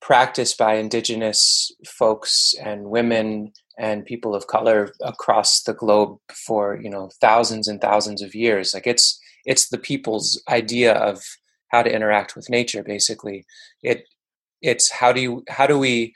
practiced 0.04 0.58
by 0.58 0.74
indigenous 0.74 1.72
folks 1.86 2.54
and 2.62 2.84
women 2.90 3.50
and 3.78 4.04
people 4.04 4.34
of 4.34 4.46
color 4.46 4.92
across 5.02 5.62
the 5.62 5.72
globe 5.72 6.18
for 6.46 6.78
you 6.82 6.90
know 6.90 7.10
thousands 7.22 7.68
and 7.68 7.80
thousands 7.80 8.20
of 8.20 8.34
years. 8.34 8.74
Like 8.74 8.86
it's 8.86 9.18
it's 9.46 9.68
the 9.68 9.78
people's 9.78 10.42
idea 10.48 10.92
of 10.92 11.22
how 11.68 11.82
to 11.82 11.92
interact 11.92 12.36
with 12.36 12.50
nature 12.50 12.82
basically. 12.82 13.46
It 13.82 14.04
it's 14.64 14.90
how 14.90 15.12
do 15.12 15.20
you 15.20 15.44
how 15.48 15.66
do 15.66 15.78
we 15.78 16.14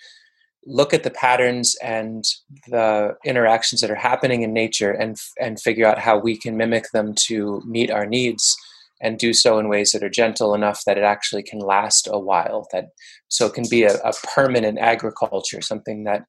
look 0.66 0.92
at 0.92 1.02
the 1.02 1.11
patterns 1.11 1.76
and 1.82 2.24
the 2.68 3.14
interactions 3.24 3.80
that 3.80 3.90
are 3.90 3.94
happening 3.94 4.42
in 4.42 4.52
nature 4.52 4.90
and 4.90 5.16
and 5.38 5.61
figure 5.61 5.87
out 5.87 5.98
how 5.98 6.18
we 6.18 6.37
can 6.37 6.56
mimic 6.56 6.90
them 6.92 7.14
to 7.14 7.62
meet 7.66 7.90
our 7.90 8.06
needs 8.06 8.56
and 9.00 9.18
do 9.18 9.32
so 9.32 9.58
in 9.58 9.68
ways 9.68 9.92
that 9.92 10.02
are 10.02 10.11
gentle 10.11 10.54
enough 10.54 10.82
that 10.84 10.98
it 10.98 11.04
actually 11.04 11.42
can 11.42 11.61
last 11.61 12.08
a 12.11 12.18
while 12.18 12.66
that 12.72 12.87
so 13.28 13.46
it 13.46 13.54
can 13.54 13.64
be 13.70 13.84
a, 13.84 13.94
a 13.98 14.12
permanent 14.34 14.78
agriculture 14.78 15.61
something 15.61 16.04
that 16.04 16.24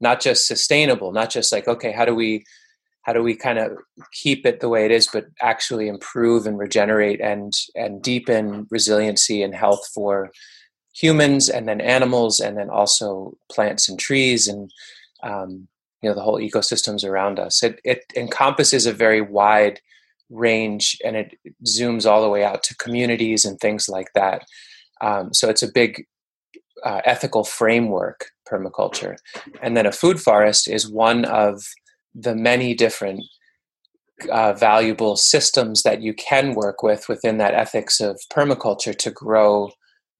not 0.00 0.20
just 0.20 0.46
sustainable 0.46 1.12
not 1.12 1.30
just 1.30 1.52
like 1.52 1.68
okay 1.68 1.92
how 1.92 2.04
do 2.04 2.14
we 2.14 2.44
how 3.02 3.12
do 3.14 3.22
we 3.22 3.34
kind 3.34 3.58
of 3.58 3.72
keep 4.12 4.44
it 4.44 4.60
the 4.60 4.68
way 4.68 4.84
it 4.84 4.90
is 4.90 5.08
but 5.10 5.26
actually 5.40 5.88
improve 5.88 6.46
and 6.46 6.58
regenerate 6.58 7.20
and 7.20 7.52
and 7.74 8.02
deepen 8.02 8.66
resiliency 8.70 9.42
and 9.42 9.54
health 9.54 9.86
for 9.94 10.30
humans 10.94 11.48
and 11.48 11.68
then 11.68 11.80
animals 11.80 12.40
and 12.40 12.56
then 12.56 12.70
also 12.70 13.36
plants 13.50 13.88
and 13.88 13.98
trees 13.98 14.48
and 14.48 14.70
um, 15.22 15.68
you 16.02 16.08
know 16.08 16.14
the 16.14 16.22
whole 16.22 16.38
ecosystems 16.38 17.04
around 17.04 17.38
us. 17.38 17.62
It, 17.62 17.80
it 17.84 18.04
encompasses 18.16 18.86
a 18.86 18.92
very 18.92 19.20
wide 19.20 19.80
range 20.30 20.96
and 21.04 21.16
it 21.16 21.34
zooms 21.66 22.08
all 22.08 22.22
the 22.22 22.28
way 22.28 22.44
out 22.44 22.62
to 22.64 22.76
communities 22.76 23.44
and 23.44 23.58
things 23.58 23.88
like 23.88 24.08
that. 24.14 24.44
Um, 25.00 25.32
so 25.32 25.48
it's 25.48 25.62
a 25.62 25.72
big 25.72 26.06
uh, 26.84 27.00
ethical 27.04 27.44
framework 27.44 28.30
permaculture. 28.50 29.16
And 29.62 29.76
then 29.76 29.86
a 29.86 29.92
food 29.92 30.20
forest 30.20 30.68
is 30.68 30.90
one 30.90 31.24
of 31.24 31.64
the 32.14 32.34
many 32.34 32.74
different 32.74 33.22
uh, 34.30 34.52
valuable 34.52 35.16
systems 35.16 35.82
that 35.82 36.02
you 36.02 36.12
can 36.14 36.54
work 36.54 36.82
with 36.82 37.08
within 37.08 37.38
that 37.38 37.54
ethics 37.54 38.00
of 38.00 38.20
permaculture 38.32 38.96
to 38.98 39.10
grow 39.10 39.70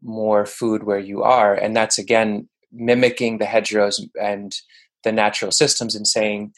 more 0.02 0.46
food 0.46 0.84
where 0.84 0.98
you 0.98 1.22
are. 1.22 1.54
And 1.54 1.76
that's 1.76 1.98
again 1.98 2.48
mimicking 2.72 3.38
the 3.38 3.46
hedgerows 3.46 4.06
and 4.20 4.54
the 5.04 5.12
natural 5.12 5.50
systems 5.50 5.94
and 5.94 6.06
saying 6.06 6.52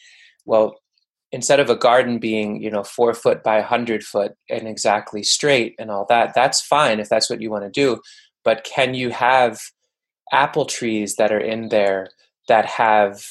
well 0.44 0.80
instead 1.32 1.60
of 1.60 1.70
a 1.70 1.76
garden 1.76 2.18
being 2.18 2.60
you 2.60 2.70
know 2.70 2.82
four 2.82 3.14
foot 3.14 3.42
by 3.42 3.58
a 3.58 3.62
hundred 3.62 4.02
foot 4.02 4.32
and 4.48 4.66
exactly 4.66 5.22
straight 5.22 5.74
and 5.78 5.90
all 5.90 6.04
that 6.08 6.34
that's 6.34 6.60
fine 6.60 6.98
if 6.98 7.08
that's 7.08 7.30
what 7.30 7.40
you 7.40 7.50
want 7.50 7.64
to 7.64 7.70
do. 7.70 8.00
But 8.44 8.64
can 8.64 8.94
you 8.94 9.10
have 9.10 9.60
apple 10.32 10.64
trees 10.64 11.16
that 11.16 11.32
are 11.32 11.40
in 11.40 11.68
there 11.68 12.08
that 12.48 12.66
have 12.66 13.24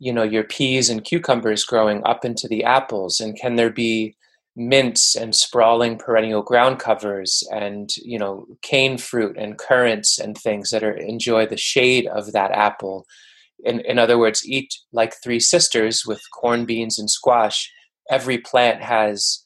you 0.00 0.12
know 0.12 0.22
your 0.22 0.44
peas 0.44 0.90
and 0.90 1.04
cucumbers 1.04 1.64
growing 1.64 2.02
up 2.04 2.24
into 2.24 2.48
the 2.48 2.64
apples? 2.64 3.20
And 3.20 3.38
can 3.38 3.56
there 3.56 3.70
be 3.70 4.16
mints 4.56 5.16
and 5.16 5.34
sprawling 5.34 5.98
perennial 5.98 6.42
ground 6.42 6.78
covers 6.78 7.42
and 7.52 7.90
you 7.96 8.18
know 8.18 8.46
cane 8.62 8.96
fruit 8.96 9.36
and 9.36 9.58
currants 9.58 10.18
and 10.18 10.38
things 10.38 10.70
that 10.70 10.84
are 10.84 10.96
enjoy 10.96 11.44
the 11.46 11.56
shade 11.56 12.06
of 12.06 12.32
that 12.32 12.52
apple. 12.52 13.04
In, 13.64 13.80
in 13.80 13.98
other 13.98 14.18
words 14.18 14.46
eat 14.46 14.74
like 14.92 15.14
three 15.22 15.40
sisters 15.40 16.04
with 16.06 16.22
corn 16.32 16.66
beans 16.66 16.98
and 16.98 17.10
squash. 17.10 17.70
Every 18.10 18.38
plant 18.38 18.82
has 18.82 19.42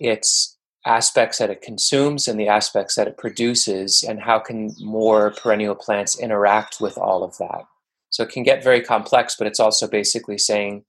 its 0.00 0.58
aspects 0.84 1.38
that 1.38 1.50
it 1.50 1.62
consumes 1.62 2.26
and 2.26 2.38
the 2.38 2.48
aspects 2.48 2.96
that 2.96 3.06
it 3.06 3.16
produces 3.16 4.04
and 4.06 4.20
how 4.20 4.38
can 4.38 4.74
more 4.80 5.30
perennial 5.30 5.76
plants 5.76 6.18
interact 6.18 6.78
with 6.80 6.98
all 6.98 7.22
of 7.22 7.38
that? 7.38 7.62
So 8.10 8.24
it 8.24 8.30
can 8.30 8.42
get 8.42 8.64
very 8.64 8.82
complex 8.82 9.34
but 9.38 9.46
it's 9.46 9.60
also 9.60 9.88
basically 9.88 10.36
saying 10.36 10.84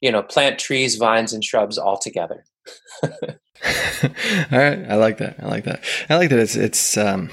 you 0.00 0.10
know 0.10 0.22
plant 0.22 0.58
trees 0.58 0.96
vines 0.96 1.32
and 1.32 1.44
shrubs 1.44 1.78
all 1.78 1.98
together 1.98 2.44
All 3.62 4.58
right, 4.58 4.84
I 4.88 4.96
like 4.96 5.18
that. 5.18 5.36
I 5.40 5.46
like 5.46 5.64
that. 5.64 5.82
I 6.08 6.16
like 6.16 6.30
that 6.30 6.38
it's 6.38 6.56
it's 6.56 6.96
um, 6.96 7.30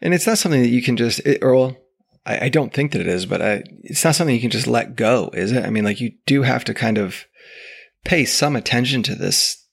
and 0.00 0.14
it's 0.14 0.26
not 0.26 0.38
something 0.38 0.62
that 0.62 0.68
you 0.68 0.82
can 0.82 0.96
just 0.96 1.20
it, 1.20 1.42
or 1.42 1.54
well, 1.54 1.76
I, 2.24 2.46
I 2.46 2.48
don't 2.48 2.72
think 2.72 2.92
that 2.92 3.00
it 3.00 3.06
is, 3.06 3.26
but 3.26 3.42
I, 3.42 3.62
it's 3.82 4.04
not 4.04 4.14
something 4.14 4.34
you 4.34 4.40
can 4.40 4.50
just 4.50 4.66
let 4.66 4.96
go, 4.96 5.30
is 5.34 5.52
it? 5.52 5.64
I 5.64 5.70
mean, 5.70 5.84
like 5.84 6.00
you 6.00 6.12
do 6.26 6.42
have 6.42 6.64
to 6.64 6.74
kind 6.74 6.98
of 6.98 7.26
pay 8.04 8.24
some 8.24 8.56
attention 8.56 9.02
to 9.04 9.14
this 9.14 9.64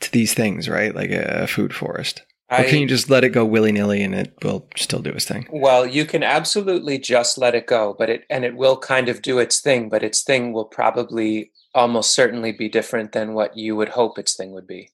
to 0.00 0.10
these 0.10 0.34
things, 0.34 0.68
right? 0.68 0.94
Like 0.94 1.10
a, 1.10 1.42
a 1.42 1.46
food 1.46 1.74
forest. 1.74 2.22
Or 2.60 2.64
can 2.64 2.80
you 2.80 2.86
just 2.86 3.10
let 3.10 3.24
it 3.24 3.30
go 3.30 3.44
willy 3.44 3.72
nilly 3.72 4.02
and 4.02 4.14
it 4.14 4.32
will 4.42 4.66
still 4.76 5.00
do 5.00 5.10
its 5.10 5.24
thing? 5.24 5.46
Well, 5.50 5.86
you 5.86 6.04
can 6.04 6.22
absolutely 6.22 6.98
just 6.98 7.38
let 7.38 7.54
it 7.54 7.66
go, 7.66 7.94
but 7.98 8.10
it 8.10 8.24
and 8.30 8.44
it 8.44 8.56
will 8.56 8.76
kind 8.76 9.08
of 9.08 9.22
do 9.22 9.38
its 9.38 9.60
thing, 9.60 9.88
but 9.88 10.02
its 10.02 10.22
thing 10.22 10.52
will 10.52 10.64
probably 10.64 11.50
almost 11.74 12.14
certainly 12.14 12.52
be 12.52 12.68
different 12.68 13.12
than 13.12 13.34
what 13.34 13.56
you 13.56 13.76
would 13.76 13.88
hope 13.90 14.18
its 14.18 14.34
thing 14.36 14.52
would 14.52 14.66
be. 14.66 14.90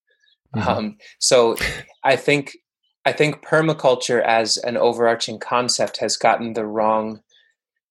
Mhm. 0.57 0.67
Um, 0.67 0.99
so, 1.19 1.57
I 2.05 2.17
think 2.17 2.57
I 3.05 3.13
think 3.13 3.43
permaculture 3.45 4.23
as 4.23 4.57
an 4.59 4.77
overarching 4.77 5.39
concept 5.39 5.99
has 5.99 6.17
gotten 6.17 6.53
the 6.53 6.67
wrong 6.67 7.23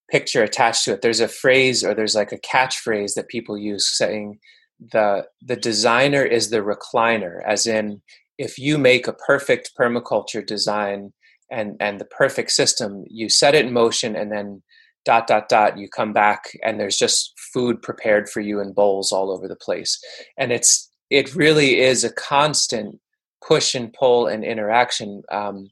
picture 0.10 0.44
attached 0.44 0.86
to 0.86 0.94
it. 0.94 1.02
There's 1.02 1.20
a 1.20 1.28
phrase 1.28 1.84
or 1.84 1.94
there's 1.94 2.16
like 2.16 2.32
a 2.32 2.40
catchphrase 2.40 3.14
that 3.16 3.28
people 3.28 3.58
use 3.58 3.88
saying 3.98 4.40
the 4.80 5.28
the 5.42 5.56
designer 5.56 6.24
is 6.24 6.50
the 6.50 6.60
recliner, 6.60 7.42
as 7.46 7.68
in 7.68 8.02
if 8.40 8.58
you 8.58 8.78
make 8.78 9.06
a 9.06 9.14
perfect 9.14 9.74
permaculture 9.80 10.44
design 10.44 11.14
and 11.52 11.76
and 11.80 12.00
the 12.00 12.06
perfect 12.06 12.52
system, 12.52 13.04
you 13.08 13.30
set 13.30 13.54
it 13.54 13.66
in 13.66 13.74
motion 13.74 14.16
and 14.16 14.32
then 14.32 14.64
dot 15.06 15.28
dot 15.28 15.50
dot 15.50 15.78
you 15.78 15.88
come 15.88 16.14
back 16.14 16.46
and 16.64 16.80
there's 16.80 16.98
just 16.98 17.34
food 17.54 17.82
prepared 17.82 18.30
for 18.30 18.42
you 18.42 18.60
in 18.60 18.74
bowls 18.74 19.12
all 19.12 19.32
over 19.32 19.48
the 19.48 19.56
place. 19.56 20.00
And 20.38 20.52
it's 20.52 20.90
it 21.10 21.36
really 21.36 21.80
is 21.80 22.04
a 22.04 22.14
constant 22.14 23.00
push 23.46 23.76
and 23.76 23.94
pull 23.94 24.28
and 24.28 24.44
interaction. 24.44 25.22
Um, 25.32 25.70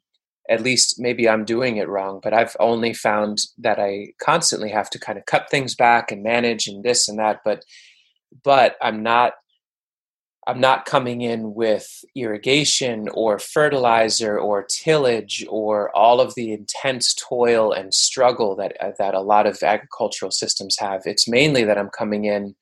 at 0.49 0.61
least 0.61 0.95
maybe 0.97 1.27
I'm 1.27 1.43
doing 1.45 1.77
it 1.77 1.89
wrong, 1.89 2.21
but 2.23 2.33
I've 2.33 2.55
only 2.59 2.93
found 2.93 3.39
that 3.57 3.79
I 3.79 4.13
constantly 4.21 4.69
have 4.69 4.89
to 4.91 4.99
kind 4.99 5.17
of 5.17 5.25
cut 5.25 5.49
things 5.49 5.75
back 5.75 6.11
and 6.11 6.23
manage 6.23 6.67
and 6.67 6.83
this 6.83 7.07
and 7.07 7.19
that. 7.19 7.41
But 7.45 7.63
but 8.43 8.75
I'm 8.81 9.03
not 9.03 9.33
I'm 10.47 10.61
not 10.61 10.85
coming 10.85 11.21
in 11.21 11.55
with 11.55 12.05
irrigation 12.15 13.09
or 13.13 13.37
fertilizer 13.37 14.39
or 14.39 14.63
tillage 14.63 15.45
or 15.49 15.93
all 15.93 16.21
of 16.21 16.35
the 16.35 16.53
intense 16.53 17.13
toil 17.13 17.73
and 17.73 17.93
struggle 17.93 18.55
that 18.55 18.77
uh, 18.79 18.91
that 18.97 19.13
a 19.13 19.19
lot 19.19 19.45
of 19.45 19.61
agricultural 19.61 20.31
systems 20.31 20.77
have. 20.79 21.01
It's 21.03 21.27
mainly 21.27 21.65
that 21.65 21.77
I'm 21.77 21.89
coming 21.89 22.23
in 22.23 22.55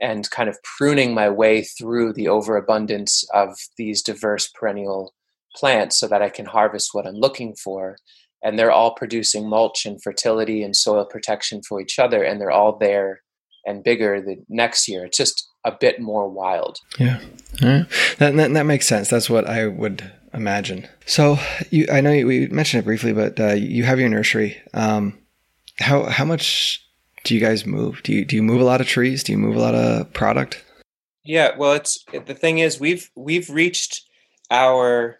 and 0.00 0.30
kind 0.30 0.48
of 0.48 0.56
pruning 0.78 1.14
my 1.14 1.28
way 1.28 1.62
through 1.62 2.12
the 2.12 2.28
overabundance 2.28 3.24
of 3.34 3.56
these 3.76 4.02
diverse 4.02 4.48
perennial 4.48 5.12
plants 5.56 5.98
so 5.98 6.06
that 6.06 6.22
I 6.22 6.28
can 6.28 6.46
harvest 6.46 6.90
what 6.92 7.08
I'm 7.08 7.14
looking 7.14 7.56
for. 7.56 7.96
And 8.44 8.56
they're 8.56 8.70
all 8.70 8.94
producing 8.94 9.48
mulch 9.48 9.84
and 9.84 10.00
fertility 10.00 10.62
and 10.62 10.76
soil 10.76 11.04
protection 11.04 11.62
for 11.68 11.80
each 11.80 11.98
other, 11.98 12.22
and 12.22 12.40
they're 12.40 12.52
all 12.52 12.78
there 12.78 13.22
and 13.64 13.82
bigger 13.82 14.20
the 14.20 14.36
next 14.48 14.86
year. 14.86 15.06
It's 15.06 15.16
just 15.16 15.50
a 15.66 15.72
bit 15.72 16.00
more 16.00 16.28
wild. 16.28 16.80
Yeah, 16.98 17.20
yeah. 17.60 17.84
That, 18.18 18.36
that 18.36 18.54
that 18.54 18.66
makes 18.66 18.86
sense. 18.86 19.10
That's 19.10 19.28
what 19.28 19.46
I 19.46 19.66
would 19.66 20.10
imagine. 20.32 20.86
So 21.04 21.38
you, 21.70 21.86
I 21.92 22.00
know 22.00 22.12
you, 22.12 22.26
we 22.26 22.46
mentioned 22.46 22.82
it 22.82 22.84
briefly, 22.84 23.12
but 23.12 23.38
uh, 23.38 23.54
you 23.54 23.84
have 23.84 23.98
your 23.98 24.08
nursery. 24.08 24.62
Um, 24.72 25.18
how 25.78 26.04
how 26.04 26.24
much 26.24 26.86
do 27.24 27.34
you 27.34 27.40
guys 27.40 27.66
move? 27.66 28.02
Do 28.04 28.12
you 28.12 28.24
do 28.24 28.36
you 28.36 28.42
move 28.42 28.60
a 28.60 28.64
lot 28.64 28.80
of 28.80 28.86
trees? 28.86 29.24
Do 29.24 29.32
you 29.32 29.38
move 29.38 29.56
a 29.56 29.60
lot 29.60 29.74
of 29.74 30.12
product? 30.12 30.64
Yeah, 31.24 31.56
well, 31.58 31.72
it's 31.72 32.04
the 32.12 32.34
thing 32.34 32.58
is 32.58 32.78
we've 32.78 33.10
we've 33.16 33.50
reached 33.50 34.02
our 34.50 35.18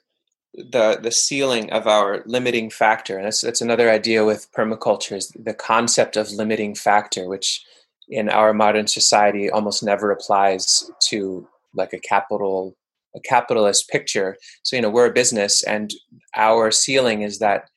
the 0.55 0.99
the 1.03 1.11
ceiling 1.11 1.71
of 1.73 1.89
our 1.89 2.23
limiting 2.25 2.71
factor, 2.71 3.17
and 3.17 3.27
that's 3.27 3.41
that's 3.41 3.61
another 3.61 3.91
idea 3.91 4.25
with 4.25 4.51
permaculture 4.53 5.17
is 5.17 5.31
the 5.31 5.55
concept 5.55 6.17
of 6.17 6.31
limiting 6.31 6.77
factor, 6.77 7.29
which 7.29 7.65
in 8.09 8.29
our 8.29 8.53
modern 8.53 8.87
society 8.87 9.51
almost 9.51 9.83
never 9.83 10.11
applies 10.11 10.91
to 11.09 11.47
like 11.75 11.93
a 11.93 11.99
capital 11.99 12.77
a 13.15 13.21
capitalist 13.21 13.89
picture. 13.89 14.37
So 14.63 14.77
you 14.77 14.83
know 14.83 14.91
we're 14.91 15.11
a 15.11 15.13
business, 15.13 15.63
and 15.63 15.91
our 16.35 16.71
ceiling 16.71 17.23
is 17.23 17.39
that 17.39 17.71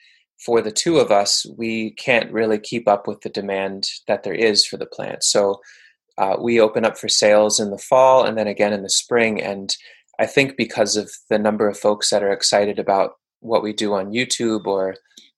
for 0.46 0.62
the 0.62 0.72
two 0.72 0.98
of 0.98 1.12
us, 1.12 1.46
we 1.58 1.92
can't 1.92 2.32
really 2.32 2.60
keep 2.60 2.88
up 2.88 3.08
with 3.08 3.22
the 3.22 3.30
demand 3.30 3.88
that 4.08 4.24
there 4.24 4.34
is 4.34 4.66
for 4.66 4.78
the 4.78 4.86
plant. 4.86 5.24
So 5.24 5.60
uh, 6.18 6.36
we 6.40 6.60
open 6.60 6.86
up 6.86 6.98
for 6.98 7.08
sales 7.08 7.60
in 7.60 7.72
the 7.72 7.78
fall 7.78 8.26
and 8.26 8.38
then 8.38 8.48
again 8.48 8.74
in 8.74 8.84
the 8.84 8.90
spring. 8.90 9.42
And 9.42 9.76
I 10.20 10.26
think 10.26 10.58
because 10.58 10.96
of 10.96 11.12
the 11.30 11.40
number 11.40 11.68
of 11.68 11.78
folks 11.78 12.10
that 12.10 12.24
are 12.24 12.32
excited 12.32 12.80
about 12.80 13.12
what 13.40 13.64
we 13.64 13.74
do 13.74 13.94
on 13.94 14.12
YouTube 14.12 14.66
or 14.66 14.96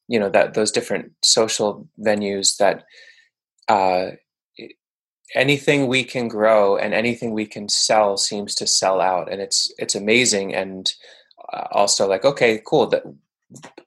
you 0.07 0.19
know 0.19 0.29
that 0.29 0.55
those 0.55 0.71
different 0.71 1.11
social 1.23 1.87
venues 1.99 2.57
that 2.57 2.83
uh, 3.69 4.15
anything 5.35 5.87
we 5.87 6.03
can 6.03 6.27
grow 6.27 6.77
and 6.77 6.93
anything 6.93 7.31
we 7.31 7.45
can 7.45 7.69
sell 7.69 8.17
seems 8.17 8.55
to 8.55 8.67
sell 8.67 9.01
out 9.01 9.31
and 9.31 9.41
it's 9.41 9.71
it's 9.77 9.95
amazing. 9.95 10.53
And 10.53 10.93
uh, 11.53 11.67
also 11.71 12.07
like 12.07 12.25
okay 12.25 12.61
cool 12.65 12.87
that 12.87 13.03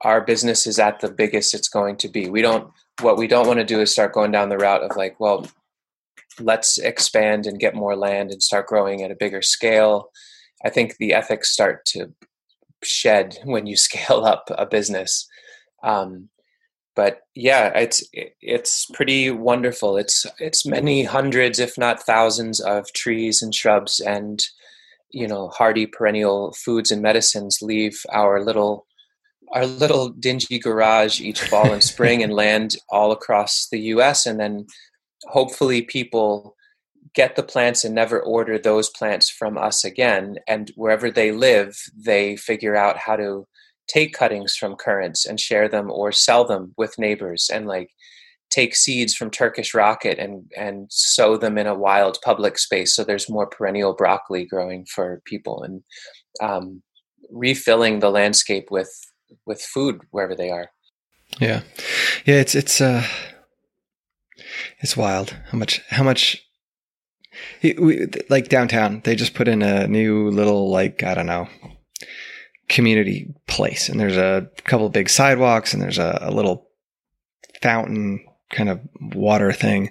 our 0.02 0.20
business 0.20 0.66
is 0.66 0.78
at 0.78 1.00
the 1.00 1.11
biggest 1.11 1.54
it's 1.54 1.68
going 1.68 1.96
to 1.98 2.09
be. 2.09 2.28
We 2.28 2.42
don't 2.42 2.70
what 3.00 3.16
we 3.16 3.26
don't 3.26 3.46
want 3.46 3.61
to 3.61 3.64
do 3.64 3.80
is 3.80 3.90
start 3.92 4.12
going 4.12 4.30
down 4.30 4.48
the 4.48 4.59
route 4.59 4.83
of 4.83 4.96
like 4.96 5.18
well 5.20 5.46
let's 6.40 6.78
expand 6.78 7.46
and 7.46 7.61
get 7.61 7.74
more 7.74 7.96
land 7.96 8.30
and 8.30 8.42
start 8.42 8.66
growing 8.66 9.02
at 9.02 9.11
a 9.11 9.16
bigger 9.16 9.42
scale. 9.42 10.11
I 10.64 10.70
think 10.70 10.96
the 10.96 11.14
ethics 11.14 11.50
start 11.50 11.85
to 11.87 12.12
shed 12.83 13.38
when 13.44 13.66
you 13.66 13.76
scale 13.88 14.24
up 14.24 14.50
a 14.50 14.66
business. 14.66 15.28
Um, 15.83 16.30
but 16.94 17.20
yeah 17.35 17.68
it's 17.76 18.02
it's 18.40 18.87
pretty 18.92 19.30
wonderful. 19.30 19.96
It's 19.96 20.26
it's 20.38 20.66
many 20.66 21.04
hundreds 21.04 21.59
if 21.59 21.76
not 21.76 22.02
thousands 22.02 22.61
of 22.61 22.92
trees 22.92 23.42
and 23.42 23.54
shrubs 23.54 24.00
and 24.00 24.42
you 25.11 25.28
know 25.28 25.48
hardy 25.48 25.87
perennial 25.87 26.52
foods 26.52 26.90
and 26.90 27.00
medicines 27.02 27.59
leave 27.62 28.02
our 28.12 28.42
little 28.42 28.87
our 29.52 29.66
little 29.66 30.09
dingy 30.09 30.59
garage 30.59 31.20
each 31.20 31.40
fall 31.40 31.72
and 31.72 31.83
spring 31.83 32.22
and 32.22 32.35
land 32.42 32.76
all 32.90 33.12
across 33.12 33.68
the 33.70 33.80
US 33.80 34.26
and 34.26 34.40
then 34.40 34.66
hopefully 35.26 35.83
people 35.83 36.57
get 37.14 37.37
the 37.37 37.42
plants 37.42 37.85
and 37.85 37.94
never 37.94 38.20
order 38.20 38.59
those 38.59 38.90
plants 38.90 39.30
from 39.30 39.57
us 39.57 39.85
again 39.85 40.37
and 40.48 40.72
wherever 40.74 41.11
they 41.11 41.30
live 41.30 41.76
they 41.96 42.37
figure 42.37 42.74
out 42.74 42.96
how 42.98 43.14
to 43.14 43.46
take 43.88 44.14
cuttings 44.14 44.57
from 44.57 44.77
currants 44.77 45.27
and 45.27 45.38
share 45.38 45.68
them 45.68 45.90
or 45.90 46.12
sell 46.12 46.44
them 46.44 46.75
with 46.77 46.99
neighbors 46.99 47.51
and 47.53 47.66
like 47.66 47.90
take 48.51 48.77
seeds 48.77 49.14
from 49.14 49.31
Turkish 49.31 49.75
rocket 49.75 50.18
and 50.18 50.51
and 50.57 50.87
sow 50.90 51.37
them 51.37 51.59
in 51.59 51.66
a 51.66 51.75
wild 51.75 52.18
public 52.25 52.59
space 52.59 52.94
so 52.94 53.03
there's 53.03 53.31
more 53.31 53.47
perennial 53.47 53.94
broccoli 53.94 54.44
growing 54.44 54.87
for 54.87 55.23
people 55.25 55.62
and 55.62 55.83
um, 56.42 56.83
refilling 57.31 58.01
the 58.01 58.11
landscape 58.11 58.70
with 58.70 58.90
with 59.47 59.61
food 59.61 60.01
wherever 60.11 60.35
they 60.35 60.51
are. 60.51 60.70
Yeah, 61.40 61.62
yeah. 62.25 62.37
It's 62.37 62.55
it's 62.55 62.81
uh, 62.81 63.05
it's 64.81 64.97
wild 64.97 65.37
how 65.51 65.59
much 65.59 65.81
how 65.90 66.05
much. 66.05 66.40
We, 67.64 68.07
like 68.31 68.49
downtown, 68.49 69.01
they 69.03 69.16
just 69.16 69.35
put 69.35 69.49
in 69.49 69.61
a 69.61 69.88
new 69.88 70.31
little 70.31 70.70
like 70.70 71.03
I 71.03 71.14
don't 71.14 71.27
know 71.27 71.49
community 72.68 73.33
place, 73.46 73.88
and 73.88 73.98
there's 74.00 74.16
a 74.16 74.48
couple 74.64 74.87
of 74.87 74.92
big 74.92 75.09
sidewalks, 75.09 75.72
and 75.72 75.83
there's 75.83 75.98
a, 75.98 76.18
a 76.22 76.31
little 76.31 76.68
fountain 77.62 78.24
kind 78.50 78.68
of 78.68 78.81
water 79.00 79.53
thing, 79.53 79.90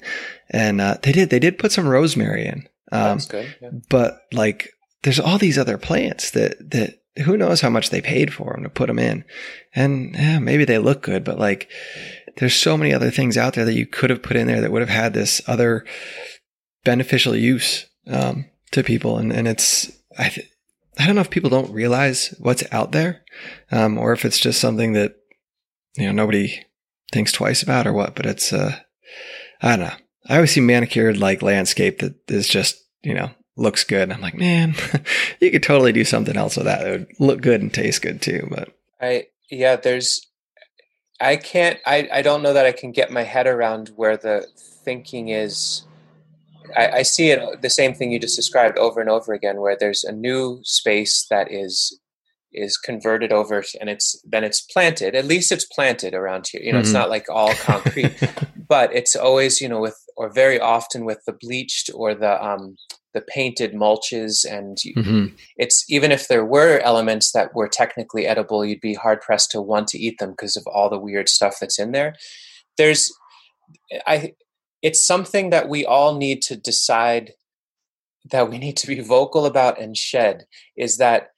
and 0.49 0.81
uh, 0.81 0.97
they 1.03 1.11
did 1.11 1.29
they 1.29 1.39
did 1.39 1.59
put 1.59 1.71
some 1.71 1.87
rosemary 1.87 2.45
in. 2.45 2.67
Um, 2.91 3.17
That's 3.17 3.25
good. 3.25 3.55
Yeah. 3.61 3.69
but 3.89 4.19
like 4.31 4.69
there's 5.03 5.19
all 5.19 5.37
these 5.37 5.57
other 5.57 5.77
plants 5.77 6.31
that 6.31 6.71
that 6.71 6.99
who 7.25 7.37
knows 7.37 7.61
how 7.61 7.69
much 7.69 7.89
they 7.89 8.01
paid 8.01 8.33
for 8.33 8.53
them 8.53 8.63
to 8.63 8.69
put 8.69 8.87
them 8.87 8.97
in 8.99 9.23
and 9.75 10.15
yeah, 10.15 10.39
maybe 10.39 10.65
they 10.65 10.79
look 10.79 11.03
good 11.03 11.23
but 11.23 11.39
like 11.39 11.69
there's 12.37 12.55
so 12.55 12.75
many 12.75 12.91
other 12.93 13.11
things 13.11 13.37
out 13.37 13.53
there 13.53 13.65
that 13.65 13.75
you 13.75 13.85
could 13.85 14.09
have 14.09 14.23
put 14.23 14.35
in 14.35 14.47
there 14.47 14.61
that 14.61 14.71
would 14.71 14.81
have 14.81 14.89
had 14.89 15.13
this 15.13 15.41
other 15.47 15.85
beneficial 16.83 17.35
use 17.35 17.85
um, 18.07 18.45
to 18.71 18.83
people 18.83 19.17
and 19.17 19.31
and 19.31 19.47
it's 19.47 19.91
i 20.17 20.29
th- 20.29 20.49
i 20.99 21.05
don't 21.05 21.15
know 21.15 21.21
if 21.21 21.29
people 21.29 21.49
don't 21.49 21.73
realize 21.73 22.33
what's 22.39 22.63
out 22.71 22.91
there 22.91 23.23
um, 23.71 23.97
or 23.97 24.13
if 24.13 24.25
it's 24.25 24.39
just 24.39 24.59
something 24.59 24.93
that 24.93 25.15
you 25.95 26.05
know 26.05 26.11
nobody 26.11 26.63
thinks 27.11 27.31
twice 27.31 27.61
about 27.61 27.87
or 27.87 27.93
what 27.93 28.15
but 28.15 28.25
it's 28.25 28.51
uh 28.51 28.77
i 29.61 29.75
don't 29.75 29.87
know 29.87 29.95
i 30.29 30.35
always 30.35 30.51
see 30.51 30.61
manicured 30.61 31.17
like 31.17 31.41
landscape 31.41 31.99
that 31.99 32.15
is 32.29 32.47
just 32.47 32.83
you 33.03 33.13
know 33.13 33.29
looks 33.55 33.83
good. 33.83 34.03
And 34.03 34.13
I'm 34.13 34.21
like, 34.21 34.35
man, 34.35 34.75
you 35.39 35.51
could 35.51 35.63
totally 35.63 35.91
do 35.91 36.03
something 36.03 36.37
else 36.37 36.57
with 36.57 36.65
that. 36.65 36.85
It 36.85 36.91
would 36.91 37.07
look 37.19 37.41
good 37.41 37.61
and 37.61 37.73
taste 37.73 38.01
good 38.01 38.21
too. 38.21 38.47
But 38.49 38.69
I 39.01 39.27
yeah, 39.49 39.75
there's 39.75 40.25
I 41.19 41.35
can't 41.37 41.79
I, 41.85 42.07
I 42.11 42.21
don't 42.21 42.43
know 42.43 42.53
that 42.53 42.65
I 42.65 42.71
can 42.71 42.91
get 42.91 43.11
my 43.11 43.23
head 43.23 43.47
around 43.47 43.89
where 43.95 44.17
the 44.17 44.47
thinking 44.83 45.29
is 45.29 45.83
I, 46.75 46.87
I 46.99 47.01
see 47.03 47.31
it 47.31 47.61
the 47.61 47.69
same 47.69 47.93
thing 47.93 48.11
you 48.11 48.19
just 48.19 48.35
described 48.35 48.77
over 48.77 48.99
and 49.01 49.09
over 49.09 49.33
again 49.33 49.59
where 49.61 49.77
there's 49.79 50.03
a 50.03 50.11
new 50.11 50.59
space 50.63 51.25
that 51.29 51.51
is 51.51 51.99
is 52.55 52.77
converted 52.77 53.31
over 53.33 53.63
and 53.81 53.89
it's 53.89 54.21
then 54.23 54.43
it's 54.43 54.61
planted 54.61 55.15
at 55.15 55.25
least 55.25 55.51
it's 55.51 55.65
planted 55.65 56.13
around 56.13 56.45
here 56.51 56.61
you 56.61 56.71
know 56.71 56.79
it's 56.79 56.89
Mhm. 56.89 56.93
not 57.01 57.09
like 57.09 57.25
all 57.29 57.53
concrete 57.55 58.13
but 58.69 58.93
it's 58.93 59.15
always 59.15 59.59
you 59.59 59.67
know 59.67 59.79
with 59.79 59.97
or 60.15 60.31
very 60.31 60.59
often 60.59 61.03
with 61.05 61.19
the 61.25 61.33
bleached 61.33 61.89
or 61.95 62.13
the 62.13 62.33
um 62.45 62.75
the 63.15 63.21
painted 63.21 63.73
mulches 63.73 64.45
and 64.45 64.77
Mhm. 64.95 65.33
it's 65.57 65.83
even 65.89 66.11
if 66.11 66.27
there 66.27 66.45
were 66.45 66.79
elements 66.79 67.31
that 67.31 67.55
were 67.55 67.67
technically 67.67 68.27
edible 68.27 68.63
you'd 68.63 68.81
be 68.81 68.93
hard 68.93 69.21
pressed 69.21 69.49
to 69.51 69.61
want 69.61 69.87
to 69.89 69.97
eat 69.99 70.19
them 70.19 70.31
because 70.31 70.55
of 70.55 70.65
all 70.67 70.89
the 70.91 70.99
weird 70.99 71.29
stuff 71.29 71.55
that's 71.59 71.79
in 71.79 71.91
there 71.91 72.13
there's 72.77 73.11
i 74.05 74.33
it's 74.83 75.03
something 75.03 75.49
that 75.49 75.69
we 75.69 75.85
all 75.85 76.15
need 76.15 76.41
to 76.43 76.57
decide 76.57 77.31
that 78.29 78.49
we 78.49 78.57
need 78.57 78.77
to 78.77 78.87
be 78.87 78.99
vocal 78.99 79.45
about 79.45 79.81
and 79.81 79.97
shed 79.97 80.45
is 80.77 80.97
that 80.97 81.29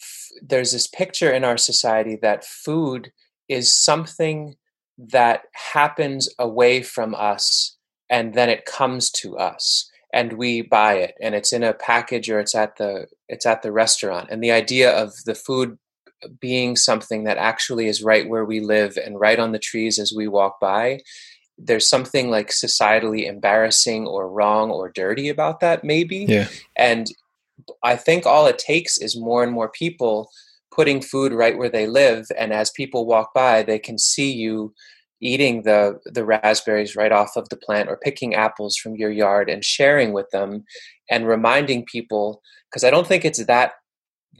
f- 0.00 0.30
there's 0.42 0.72
this 0.72 0.86
picture 0.86 1.32
in 1.32 1.44
our 1.44 1.56
society 1.56 2.16
that 2.20 2.44
food 2.44 3.10
is 3.48 3.74
something 3.74 4.54
that 4.96 5.42
happens 5.72 6.28
away 6.38 6.82
from 6.82 7.14
us 7.14 7.76
and 8.08 8.34
then 8.34 8.48
it 8.48 8.64
comes 8.64 9.10
to 9.10 9.36
us 9.36 9.90
and 10.12 10.34
we 10.34 10.62
buy 10.62 10.94
it 10.94 11.14
and 11.20 11.34
it's 11.34 11.52
in 11.52 11.64
a 11.64 11.74
package 11.74 12.30
or 12.30 12.38
it's 12.38 12.54
at 12.54 12.76
the 12.76 13.06
it's 13.28 13.46
at 13.46 13.62
the 13.62 13.72
restaurant. 13.72 14.28
And 14.30 14.42
the 14.42 14.52
idea 14.52 14.90
of 14.90 15.12
the 15.24 15.34
food 15.34 15.78
being 16.40 16.76
something 16.76 17.24
that 17.24 17.38
actually 17.38 17.86
is 17.86 18.02
right 18.02 18.28
where 18.28 18.44
we 18.44 18.60
live 18.60 18.96
and 18.96 19.18
right 19.18 19.38
on 19.38 19.52
the 19.52 19.58
trees 19.58 19.98
as 19.98 20.12
we 20.14 20.28
walk 20.28 20.60
by 20.60 21.00
there's 21.56 21.88
something 21.88 22.30
like 22.30 22.48
societally 22.48 23.28
embarrassing 23.28 24.06
or 24.06 24.28
wrong 24.28 24.70
or 24.70 24.90
dirty 24.90 25.28
about 25.28 25.60
that 25.60 25.84
maybe 25.84 26.26
yeah, 26.28 26.48
and 26.76 27.06
I 27.82 27.96
think 27.96 28.26
all 28.26 28.46
it 28.46 28.58
takes 28.58 28.98
is 28.98 29.16
more 29.18 29.42
and 29.42 29.52
more 29.52 29.68
people 29.68 30.28
putting 30.74 31.00
food 31.00 31.32
right 31.32 31.56
where 31.56 31.68
they 31.68 31.86
live. 31.86 32.26
And 32.36 32.52
as 32.52 32.70
people 32.70 33.06
walk 33.06 33.32
by, 33.34 33.62
they 33.62 33.78
can 33.78 33.98
see 33.98 34.32
you 34.32 34.74
eating 35.20 35.62
the, 35.62 36.00
the 36.04 36.24
raspberries 36.24 36.96
right 36.96 37.12
off 37.12 37.36
of 37.36 37.48
the 37.48 37.56
plant 37.56 37.88
or 37.88 37.96
picking 37.96 38.34
apples 38.34 38.76
from 38.76 38.96
your 38.96 39.10
yard 39.10 39.48
and 39.48 39.64
sharing 39.64 40.12
with 40.12 40.28
them 40.30 40.64
and 41.08 41.26
reminding 41.26 41.86
people, 41.86 42.42
because 42.70 42.84
I 42.84 42.90
don't 42.90 43.06
think 43.06 43.24
it's 43.24 43.44
that 43.46 43.72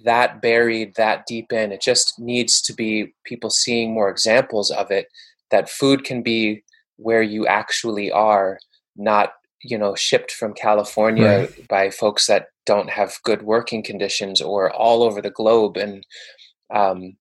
that 0.04 0.42
buried 0.42 0.92
that 0.96 1.24
deep 1.24 1.52
in 1.52 1.70
it 1.70 1.80
just 1.80 2.14
needs 2.18 2.60
to 2.60 2.74
be 2.74 3.14
people 3.24 3.48
seeing 3.48 3.94
more 3.94 4.10
examples 4.10 4.70
of 4.72 4.90
it 4.90 5.06
that 5.52 5.70
food 5.70 6.02
can 6.02 6.20
be 6.20 6.62
where 7.04 7.22
you 7.22 7.46
actually 7.46 8.10
are 8.10 8.58
not 8.96 9.34
you 9.62 9.78
know 9.78 9.94
shipped 9.94 10.32
from 10.32 10.52
california 10.54 11.48
by 11.68 11.90
folks 11.90 12.26
that 12.26 12.48
don't 12.66 12.90
have 12.90 13.22
good 13.24 13.42
working 13.42 13.82
conditions 13.82 14.40
or 14.40 14.72
all 14.72 15.02
over 15.02 15.20
the 15.22 15.30
globe 15.30 15.76
and 15.76 16.04
Um, 16.70 17.16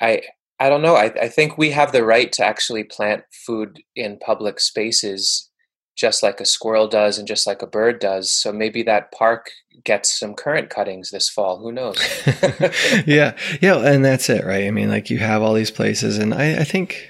I 0.00 0.22
I 0.58 0.68
don't 0.68 0.82
know. 0.82 0.94
I, 0.94 1.06
I 1.26 1.28
think 1.28 1.56
we 1.56 1.70
have 1.70 1.92
the 1.92 2.04
right 2.04 2.30
to 2.32 2.44
actually 2.44 2.84
plant 2.84 3.24
food 3.46 3.82
in 3.96 4.18
public 4.18 4.60
spaces 4.60 5.48
just 5.96 6.22
like 6.22 6.40
a 6.40 6.46
squirrel 6.46 6.88
does 6.88 7.18
and 7.18 7.26
just 7.28 7.46
like 7.46 7.62
a 7.62 7.66
bird 7.66 7.98
does. 7.98 8.30
So 8.30 8.52
maybe 8.52 8.82
that 8.84 9.12
park 9.12 9.50
gets 9.84 10.18
some 10.18 10.34
currant 10.34 10.70
cuttings 10.70 11.10
this 11.10 11.28
fall. 11.28 11.58
Who 11.58 11.72
knows? 11.72 11.98
yeah, 13.06 13.36
yeah, 13.60 13.78
and 13.78 14.04
that's 14.04 14.28
it, 14.30 14.44
right? 14.44 14.66
I 14.66 14.70
mean, 14.70 14.88
like 14.88 15.10
you 15.10 15.18
have 15.18 15.42
all 15.42 15.54
these 15.54 15.70
places, 15.70 16.18
and 16.18 16.32
I, 16.34 16.60
I 16.60 16.64
think 16.64 17.09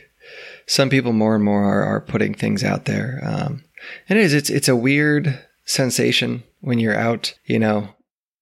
some 0.71 0.89
people 0.89 1.13
more 1.13 1.35
and 1.35 1.43
more 1.45 1.65
are, 1.65 1.83
are 1.83 2.01
putting 2.01 2.33
things 2.33 2.63
out 2.63 2.85
there. 2.85 3.21
Um, 3.25 3.65
and 4.09 4.17
it 4.21 4.25
is, 4.25 4.33
it's 4.33 4.51
it's 4.51 4.69
a 4.69 4.77
weird 4.77 5.45
sensation 5.65 6.45
when 6.61 6.79
you're 6.79 6.97
out, 6.97 7.35
you 7.45 7.59
know, 7.59 7.89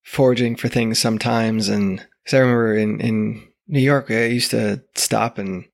foraging 0.02 0.54
for 0.54 0.68
things 0.68 0.98
sometimes. 0.98 1.70
And 1.70 2.06
because 2.22 2.34
I 2.34 2.40
remember 2.40 2.74
in 2.74 3.00
in 3.00 3.48
New 3.66 3.80
York, 3.80 4.10
I 4.10 4.26
used 4.26 4.50
to 4.50 4.82
stop 4.94 5.38
and 5.38 5.64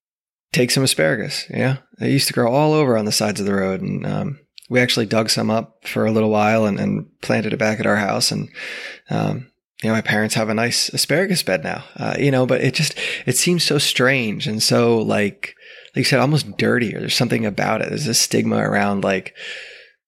take 0.53 0.71
some 0.71 0.85
asparagus. 0.85 1.45
Yeah, 1.51 1.79
they 1.99 2.12
used 2.12 2.29
to 2.29 2.35
grow 2.35 2.53
all 2.53 2.73
over 2.73 2.97
on 2.97 3.05
the 3.05 3.11
sides 3.11 3.40
of 3.40 3.47
the 3.47 3.55
road, 3.55 3.81
and 3.81 4.07
um, 4.07 4.38
we 4.71 4.81
actually 4.81 5.07
dug 5.07 5.31
some 5.31 5.51
up 5.51 5.85
for 5.88 6.07
a 6.07 6.12
little 6.12 6.31
while 6.31 6.67
and, 6.67 6.79
and 6.79 7.07
planted 7.21 7.53
it 7.53 7.59
back 7.59 7.81
at 7.81 7.87
our 7.87 7.97
house. 7.97 8.31
And, 8.31 8.49
um, 9.11 9.51
you 9.83 9.88
know, 9.88 9.95
my 9.95 10.03
parents 10.03 10.37
have 10.37 10.49
a 10.49 10.55
nice 10.55 10.88
asparagus 10.90 11.43
bed 11.43 11.64
now, 11.64 11.83
uh, 11.97 12.14
you 12.17 12.31
know, 12.31 12.47
but 12.47 12.61
it 12.61 12.75
just, 12.75 12.97
it 13.27 13.37
seems 13.37 13.64
so 13.64 13.79
strange 13.79 14.47
and 14.47 14.62
so 14.62 14.99
like, 14.99 15.57
like 15.94 15.98
you 15.98 16.04
said, 16.04 16.18
almost 16.18 16.57
dirty 16.57 16.94
or 16.94 17.00
there's 17.00 17.14
something 17.14 17.46
about 17.46 17.80
it. 17.80 17.88
There's 17.88 18.09
a 18.09 18.14
stigma 18.14 18.57
around 18.57 19.04
like 19.04 19.35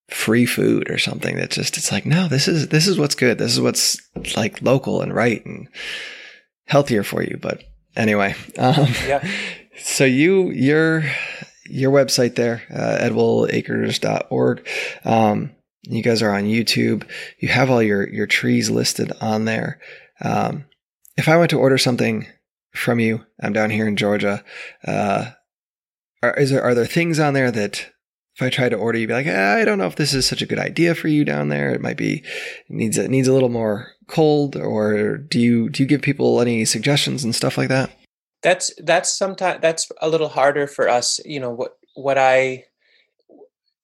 free 0.09 0.46
food 0.46 0.90
or 0.90 0.99
something 0.99 1.37
that 1.37 1.51
just, 1.51 1.77
it's 1.77 1.92
like, 1.92 2.05
no, 2.05 2.27
this 2.27 2.49
is, 2.49 2.68
this 2.68 2.88
is 2.88 2.99
what's 2.99 3.14
good. 3.14 3.38
This 3.38 3.53
is 3.53 3.61
what's 3.61 4.01
like 4.37 4.62
local 4.62 5.01
and 5.01 5.14
right 5.14 5.44
and 5.46 5.68
healthier 6.66 7.05
for 7.05 7.22
you. 7.22 7.38
But 7.40 7.62
anyway, 7.94 8.35
um, 8.59 8.88
yeah. 9.07 9.27
so 9.79 10.05
you, 10.05 10.51
you're, 10.51 11.05
your 11.68 11.92
website 11.92 12.35
there, 12.35 12.62
uh, 12.72 12.99
edibleacres.org. 13.01 14.68
Um, 15.05 15.53
you 15.83 16.03
guys 16.03 16.22
are 16.22 16.33
on 16.33 16.44
YouTube. 16.44 17.09
You 17.38 17.49
have 17.49 17.70
all 17.70 17.83
your, 17.83 18.09
your 18.09 18.27
trees 18.27 18.70
listed 18.70 19.12
on 19.20 19.44
there. 19.44 19.81
Um, 20.20 20.64
if 21.16 21.29
I 21.29 21.37
went 21.37 21.51
to 21.51 21.59
order 21.59 21.79
something 21.79 22.27
from 22.72 22.99
you, 22.99 23.25
I'm 23.40 23.53
down 23.53 23.70
here 23.70 23.87
in 23.87 23.96
Georgia. 23.96 24.44
Uh, 24.87 25.31
are, 26.31 26.35
is 26.41 26.51
there, 26.51 26.62
are 26.62 26.75
there 26.75 26.87
things 26.87 27.19
on 27.19 27.35
there 27.35 27.51
that 27.51 27.87
if 28.35 28.43
I 28.43 28.51
try 28.51 28.69
to 28.69 28.77
order, 28.77 28.99
you'd 28.99 29.09
be 29.09 29.15
like, 29.15 29.27
eh, 29.27 29.55
I 29.55 29.65
don't 29.65 29.79
know 29.79 29.87
if 29.87 29.97
this 29.97 30.12
is 30.12 30.27
such 30.27 30.43
a 30.43 30.47
good 30.47 30.59
idea 30.59 30.95
for 30.95 31.09
you 31.09 31.25
down 31.25 31.49
there. 31.49 31.71
It 31.71 31.81
might 31.81 31.97
be, 31.97 32.19
it 32.19 32.25
needs, 32.69 32.99
it 32.99 33.11
needs 33.11 33.29
a 33.29 33.33
little 33.33 33.49
more 33.49 33.93
cold 34.09 34.57
or 34.57 35.17
do 35.17 35.41
you, 35.41 35.69
do 35.71 35.83
you 35.83 35.89
give 35.89 36.03
people 36.03 36.41
any 36.41 36.65
suggestions 36.65 37.25
and 37.25 37.35
stuff 37.35 37.57
like 37.59 37.69
that? 37.69 37.91
that's 38.43 38.71
that's 38.85 39.11
sometimes 39.17 39.61
that's 39.62 39.91
a 40.03 40.09
little 40.09 40.29
harder 40.29 40.67
for 40.67 40.89
us 40.89 41.19
you 41.25 41.41
know 41.41 41.51
what 41.51 41.79
what 41.95 42.19
i 42.19 42.62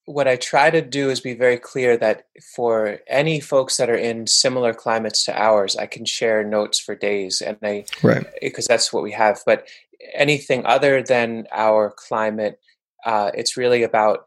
what 0.04 0.28
i 0.28 0.36
try 0.36 0.68
to 0.70 0.82
do 0.82 1.08
is 1.10 1.20
be 1.20 1.34
very 1.34 1.56
clear 1.56 1.96
that 1.96 2.26
for 2.54 2.98
any 3.08 3.40
folks 3.40 3.78
that 3.78 3.88
are 3.88 3.96
in 3.96 4.26
similar 4.26 4.74
climates 4.74 5.24
to 5.24 5.36
ours 5.36 5.74
i 5.76 5.86
can 5.86 6.04
share 6.04 6.44
notes 6.44 6.78
for 6.78 6.94
days 6.94 7.40
and 7.40 7.56
they 7.60 7.84
Right. 8.02 8.26
because 8.40 8.66
that's 8.66 8.92
what 8.92 9.02
we 9.02 9.12
have 9.12 9.40
but 9.46 9.66
anything 10.14 10.64
other 10.66 11.02
than 11.02 11.46
our 11.52 11.92
climate 11.96 12.58
uh, 13.04 13.30
it's 13.34 13.56
really 13.56 13.82
about 13.82 14.26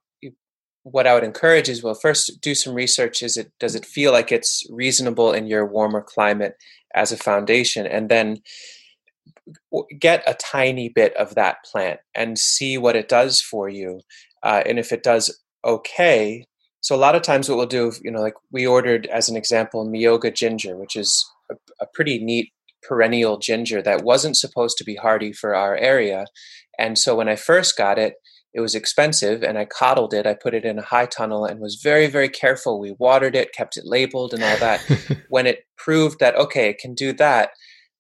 what 0.84 1.08
i 1.08 1.14
would 1.14 1.24
encourage 1.24 1.68
is 1.68 1.82
well 1.82 1.96
first 1.96 2.40
do 2.42 2.54
some 2.54 2.74
research 2.74 3.24
is 3.24 3.38
it 3.38 3.52
does 3.60 3.76
it 3.76 3.86
feel 3.86 4.12
like 4.12 4.32
it's 4.32 4.64
reasonable 4.70 5.32
in 5.32 5.48
your 5.48 5.66
warmer 5.66 6.02
climate 6.02 6.56
as 6.94 7.12
a 7.12 7.18
foundation 7.18 7.86
and 7.86 8.10
then 8.10 8.38
get 10.00 10.24
a 10.26 10.34
tiny 10.34 10.90
bit 10.90 11.16
of 11.16 11.36
that 11.36 11.64
plant 11.64 12.00
and 12.14 12.40
see 12.40 12.78
what 12.78 12.96
it 12.96 13.08
does 13.08 13.42
for 13.42 13.70
you. 13.70 14.02
Uh, 14.44 14.64
and 14.66 14.80
if 14.80 14.92
it 14.92 15.04
does 15.04 15.40
okay, 15.64 16.46
so 16.82 16.96
a 16.96 16.98
lot 16.98 17.16
of 17.16 17.24
times 17.24 17.50
what 17.50 17.58
we'll 17.58 17.66
do, 17.66 17.92
you 18.04 18.12
know, 18.12 18.22
like 18.22 18.36
we 18.52 18.68
ordered 18.68 19.08
as 19.08 19.28
an 19.28 19.36
example, 19.36 19.88
Miyoga 19.88 20.34
ginger, 20.34 20.78
which 20.78 20.96
is 20.96 21.26
a, 21.52 21.56
a 21.82 21.88
pretty 21.94 22.20
neat 22.20 22.52
perennial 22.88 23.38
ginger 23.38 23.82
that 23.82 24.04
wasn't 24.04 24.38
supposed 24.38 24.78
to 24.78 24.84
be 24.84 24.96
hardy 24.96 25.34
for 25.34 25.56
our 25.56 25.76
area. 25.76 26.26
And 26.78 26.98
so 26.98 27.16
when 27.16 27.30
I 27.30 27.36
first 27.36 27.78
got 27.78 27.98
it, 27.98 28.16
it 28.54 28.62
was 28.62 28.74
expensive 28.74 29.44
and 29.44 29.58
I 29.58 29.66
coddled 29.66 30.14
it. 30.14 30.26
I 30.26 30.34
put 30.34 30.54
it 30.54 30.64
in 30.64 30.80
a 30.80 30.84
high 30.84 31.08
tunnel 31.08 31.44
and 31.46 31.60
was 31.60 31.82
very, 31.84 32.08
very 32.08 32.30
careful. 32.30 32.80
We 32.80 32.96
watered 32.98 33.36
it, 33.36 33.54
kept 33.54 33.76
it 33.76 33.86
labeled 33.86 34.34
and 34.34 34.44
all 34.44 34.58
that. 34.58 34.82
when 35.30 35.46
it 35.46 35.66
proved 35.78 36.20
that, 36.20 36.36
okay, 36.36 36.70
it 36.70 36.78
can 36.78 36.94
do 36.94 37.12
that, 37.14 37.50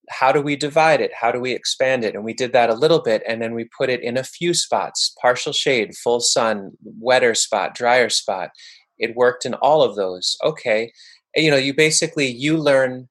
how 0.09 0.31
do 0.31 0.41
we 0.41 0.55
divide 0.55 1.01
it? 1.01 1.11
How 1.19 1.31
do 1.31 1.39
we 1.39 1.51
expand 1.51 2.03
it? 2.05 2.15
And 2.15 2.23
we 2.23 2.33
did 2.33 2.53
that 2.53 2.69
a 2.69 2.75
little 2.75 3.01
bit, 3.01 3.23
and 3.27 3.41
then 3.41 3.53
we 3.53 3.67
put 3.77 3.89
it 3.89 4.03
in 4.03 4.17
a 4.17 4.23
few 4.23 4.53
spots 4.53 5.13
partial 5.21 5.51
shade, 5.51 5.95
full 5.95 6.19
sun, 6.19 6.71
wetter 6.83 7.33
spot, 7.33 7.75
drier 7.75 8.09
spot. 8.09 8.51
It 8.97 9.15
worked 9.15 9.45
in 9.45 9.55
all 9.55 9.83
of 9.83 9.95
those. 9.95 10.37
Okay. 10.43 10.91
You 11.35 11.51
know, 11.51 11.57
you 11.57 11.73
basically 11.73 12.27
you 12.27 12.57
learn 12.57 13.09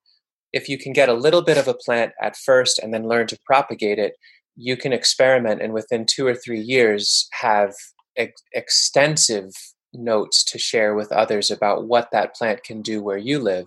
if 0.55 0.69
you 0.69 0.79
can 0.79 0.93
get 0.93 1.09
a 1.09 1.15
little 1.15 1.43
bit 1.43 1.59
of 1.59 1.67
a 1.67 1.75
plant 1.75 2.13
at 2.23 2.37
first 2.37 2.79
and 2.79 2.95
then 2.95 3.09
learn 3.09 3.27
to 3.27 3.39
propagate 3.45 3.99
it, 3.99 4.15
you 4.57 4.77
can 4.77 4.93
experiment 4.93 5.61
and 5.61 5.73
within 5.73 6.07
two 6.07 6.25
or 6.25 6.35
three 6.35 6.61
years 6.61 7.29
have 7.33 7.75
ex- 8.17 8.41
extensive 8.53 9.51
notes 9.93 10.45
to 10.45 10.59
share 10.59 10.95
with 10.95 11.11
others 11.11 11.51
about 11.51 11.89
what 11.89 12.09
that 12.13 12.37
plant 12.37 12.63
can 12.63 12.83
do 12.83 13.03
where 13.03 13.19
you 13.19 13.41
live. 13.41 13.67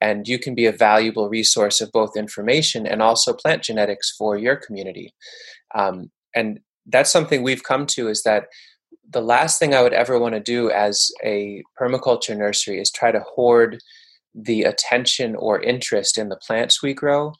And 0.00 0.28
you 0.28 0.38
can 0.38 0.54
be 0.54 0.66
a 0.66 0.72
valuable 0.72 1.28
resource 1.28 1.80
of 1.80 1.90
both 1.92 2.16
information 2.16 2.86
and 2.86 3.02
also 3.02 3.32
plant 3.32 3.64
genetics 3.64 4.14
for 4.16 4.38
your 4.38 4.54
community. 4.54 5.12
Um, 5.74 6.12
and 6.34 6.60
that's 6.86 7.10
something 7.10 7.42
we've 7.42 7.64
come 7.64 7.86
to 7.86 8.08
is 8.08 8.22
that 8.22 8.44
the 9.10 9.20
last 9.20 9.58
thing 9.58 9.74
i 9.74 9.82
would 9.82 9.92
ever 9.92 10.18
want 10.18 10.34
to 10.34 10.40
do 10.40 10.70
as 10.70 11.10
a 11.24 11.62
permaculture 11.78 12.36
nursery 12.36 12.80
is 12.80 12.90
try 12.90 13.10
to 13.10 13.20
hoard 13.34 13.80
the 14.34 14.62
attention 14.62 15.34
or 15.36 15.60
interest 15.62 16.16
in 16.18 16.28
the 16.28 16.36
plants 16.36 16.82
we 16.82 16.94
grow 16.94 17.32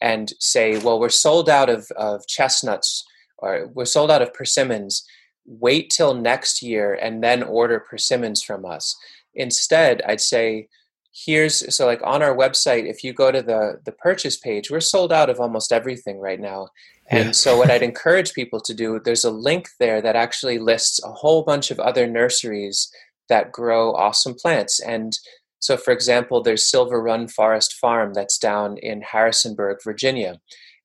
and 0.00 0.32
say 0.38 0.78
well 0.78 1.00
we're 1.00 1.08
sold 1.08 1.48
out 1.48 1.68
of, 1.68 1.86
of 1.96 2.26
chestnuts 2.26 3.04
or 3.38 3.68
we're 3.74 3.84
sold 3.84 4.10
out 4.10 4.22
of 4.22 4.32
persimmons. 4.32 5.04
Wait 5.46 5.90
till 5.90 6.14
next 6.14 6.62
year 6.62 6.94
and 6.94 7.22
then 7.22 7.42
order 7.42 7.80
persimmons 7.80 8.42
from 8.42 8.64
us. 8.64 8.94
Instead 9.34 10.02
i'd 10.08 10.20
say 10.20 10.68
here's 11.12 11.74
so 11.74 11.86
like 11.86 12.00
on 12.04 12.22
our 12.22 12.36
website 12.36 12.88
if 12.88 13.02
you 13.02 13.12
go 13.12 13.32
to 13.32 13.40
the 13.42 13.80
the 13.86 13.92
purchase 13.92 14.36
page 14.36 14.70
we're 14.70 14.80
sold 14.80 15.12
out 15.12 15.30
of 15.30 15.40
almost 15.40 15.72
everything 15.72 16.18
right 16.20 16.40
now. 16.40 16.68
And 17.08 17.26
Yeah. 17.26 17.32
so 17.32 17.56
what 17.56 17.70
i'd 17.70 17.82
encourage 17.82 18.34
people 18.34 18.60
to 18.60 18.74
do 18.74 19.00
there's 19.04 19.24
a 19.24 19.30
link 19.30 19.68
there 19.80 20.00
that 20.02 20.16
actually 20.16 20.58
lists 20.58 21.00
a 21.02 21.12
whole 21.12 21.42
bunch 21.42 21.70
of 21.70 21.80
other 21.80 22.06
nurseries 22.06 22.90
that 23.28 23.50
grow 23.52 23.92
awesome 23.94 24.34
plants. 24.34 24.78
And 24.80 25.12
so 25.58 25.76
for 25.76 25.92
example 25.92 26.42
there's 26.42 26.68
silver 26.68 27.02
run 27.02 27.28
forest 27.28 27.74
farm 27.74 28.12
that's 28.12 28.38
down 28.38 28.76
in 28.78 29.02
harrisonburg 29.02 29.78
virginia 29.82 30.40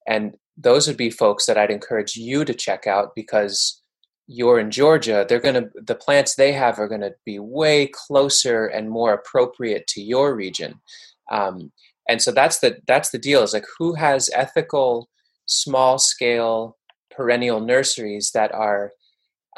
and 0.08 0.36
those 0.58 0.88
would 0.88 0.98
be 0.98 1.10
folks 1.10 1.46
that 1.46 1.58
i'd 1.58 1.72
encourage 1.72 2.16
you 2.16 2.44
to 2.46 2.54
check 2.54 2.88
out 2.88 3.16
because 3.16 3.82
you're 4.28 4.60
in 4.60 4.72
Georgia, 4.72 5.26
they're 5.28 5.42
going 5.42 5.56
to 5.56 5.70
the 5.76 5.96
plants 5.96 6.36
they 6.36 6.54
have 6.54 6.80
are 6.80 6.88
going 6.88 7.02
to 7.02 7.14
be 7.26 7.38
way 7.38 7.88
closer 7.88 8.66
and 8.66 8.90
more 8.90 9.14
appropriate 9.14 9.88
to 9.88 10.02
your 10.02 10.34
region. 10.34 10.80
Um, 11.30 11.72
and 12.08 12.22
so 12.22 12.32
that's 12.32 12.60
the 12.60 12.78
that's 12.88 13.10
the 13.12 13.18
deal 13.18 13.44
is 13.44 13.54
like 13.54 13.66
who 13.78 13.94
has 13.96 14.30
ethical 14.34 15.10
small 15.46 15.98
scale 16.00 16.78
perennial 17.10 17.60
nurseries 17.60 18.32
that 18.34 18.54
are 18.54 18.92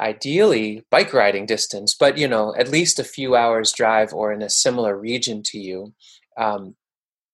ideally 0.00 0.84
bike 0.90 1.12
riding 1.12 1.46
distance 1.46 1.94
but 1.94 2.18
you 2.18 2.26
know 2.26 2.54
at 2.56 2.68
least 2.68 2.98
a 2.98 3.04
few 3.04 3.36
hours 3.36 3.72
drive 3.72 4.12
or 4.12 4.32
in 4.32 4.42
a 4.42 4.50
similar 4.50 4.98
region 4.98 5.42
to 5.42 5.58
you 5.58 5.92
um, 6.36 6.74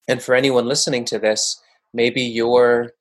and 0.09 0.23
for 0.23 0.35
anyone 0.35 0.67
listening 0.67 1.05
to 1.05 1.19
this 1.19 1.61
maybe 1.95 2.21
you're 2.21 2.93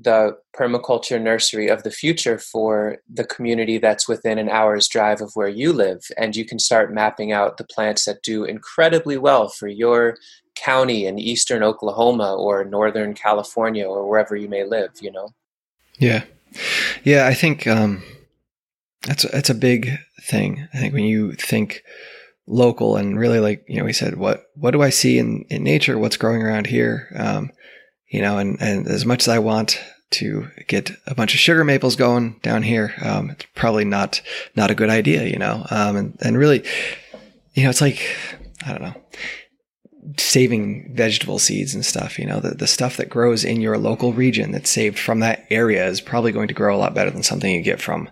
the 0.00 0.36
permaculture 0.56 1.20
nursery 1.20 1.68
of 1.68 1.82
the 1.82 1.90
future 1.90 2.38
for 2.38 2.98
the 3.12 3.24
community 3.24 3.78
that's 3.78 4.08
within 4.08 4.38
an 4.38 4.48
hour's 4.48 4.86
drive 4.86 5.20
of 5.20 5.32
where 5.34 5.48
you 5.48 5.72
live. 5.72 6.02
And 6.16 6.36
you 6.36 6.44
can 6.44 6.58
start 6.58 6.94
mapping 6.94 7.32
out 7.32 7.56
the 7.56 7.64
plants 7.64 8.04
that 8.04 8.22
do 8.22 8.44
incredibly 8.44 9.18
well 9.18 9.48
for 9.48 9.66
your 9.66 10.16
county 10.54 11.06
in 11.06 11.18
eastern 11.18 11.62
Oklahoma 11.62 12.34
or 12.34 12.64
northern 12.64 13.14
California 13.14 13.86
or 13.86 14.08
wherever 14.08 14.36
you 14.36 14.48
may 14.48 14.64
live, 14.64 14.90
you 15.00 15.10
know? 15.10 15.30
Yeah. 15.98 16.24
Yeah, 17.02 17.26
I 17.26 17.34
think 17.34 17.66
um 17.66 18.02
that's 19.02 19.24
that's 19.30 19.50
a 19.50 19.54
big 19.54 19.90
thing. 20.22 20.68
I 20.72 20.78
think 20.78 20.94
when 20.94 21.04
you 21.04 21.32
think 21.32 21.82
local 22.46 22.96
and 22.96 23.18
really 23.18 23.40
like, 23.40 23.64
you 23.68 23.78
know, 23.78 23.84
we 23.84 23.92
said 23.92 24.16
what 24.16 24.44
what 24.54 24.72
do 24.72 24.82
I 24.82 24.90
see 24.90 25.18
in 25.18 25.44
in 25.50 25.62
nature, 25.62 25.98
what's 25.98 26.16
growing 26.16 26.42
around 26.42 26.66
here? 26.66 27.08
Um 27.16 27.50
you 28.08 28.22
know, 28.22 28.38
and 28.38 28.60
and 28.60 28.86
as 28.86 29.04
much 29.04 29.24
as 29.24 29.28
I 29.28 29.38
want 29.38 29.80
to 30.10 30.48
get 30.66 30.90
a 31.06 31.14
bunch 31.14 31.34
of 31.34 31.40
sugar 31.40 31.64
maples 31.64 31.96
going 31.96 32.40
down 32.42 32.62
here, 32.62 32.94
um 33.02 33.30
it's 33.30 33.46
probably 33.54 33.84
not 33.84 34.20
not 34.56 34.70
a 34.70 34.74
good 34.74 34.90
idea, 34.90 35.24
you 35.24 35.38
know. 35.38 35.66
Um 35.70 35.96
and 35.96 36.18
and 36.20 36.38
really 36.38 36.64
you 37.54 37.64
know, 37.64 37.70
it's 37.70 37.80
like 37.80 38.00
I 38.66 38.72
don't 38.72 38.82
know. 38.82 39.02
Saving 40.16 40.94
vegetable 40.94 41.38
seeds 41.38 41.74
and 41.74 41.84
stuff. 41.84 42.18
You 42.18 42.26
know, 42.26 42.40
the, 42.40 42.50
the 42.50 42.66
stuff 42.66 42.96
that 42.96 43.08
grows 43.08 43.44
in 43.44 43.60
your 43.60 43.76
local 43.78 44.12
region 44.12 44.52
that's 44.52 44.70
saved 44.70 44.98
from 44.98 45.20
that 45.20 45.44
area 45.50 45.86
is 45.86 46.00
probably 46.00 46.32
going 46.32 46.48
to 46.48 46.54
grow 46.54 46.74
a 46.74 46.78
lot 46.78 46.94
better 46.94 47.10
than 47.10 47.22
something 47.22 47.52
you 47.52 47.62
get 47.62 47.80
from 47.80 48.08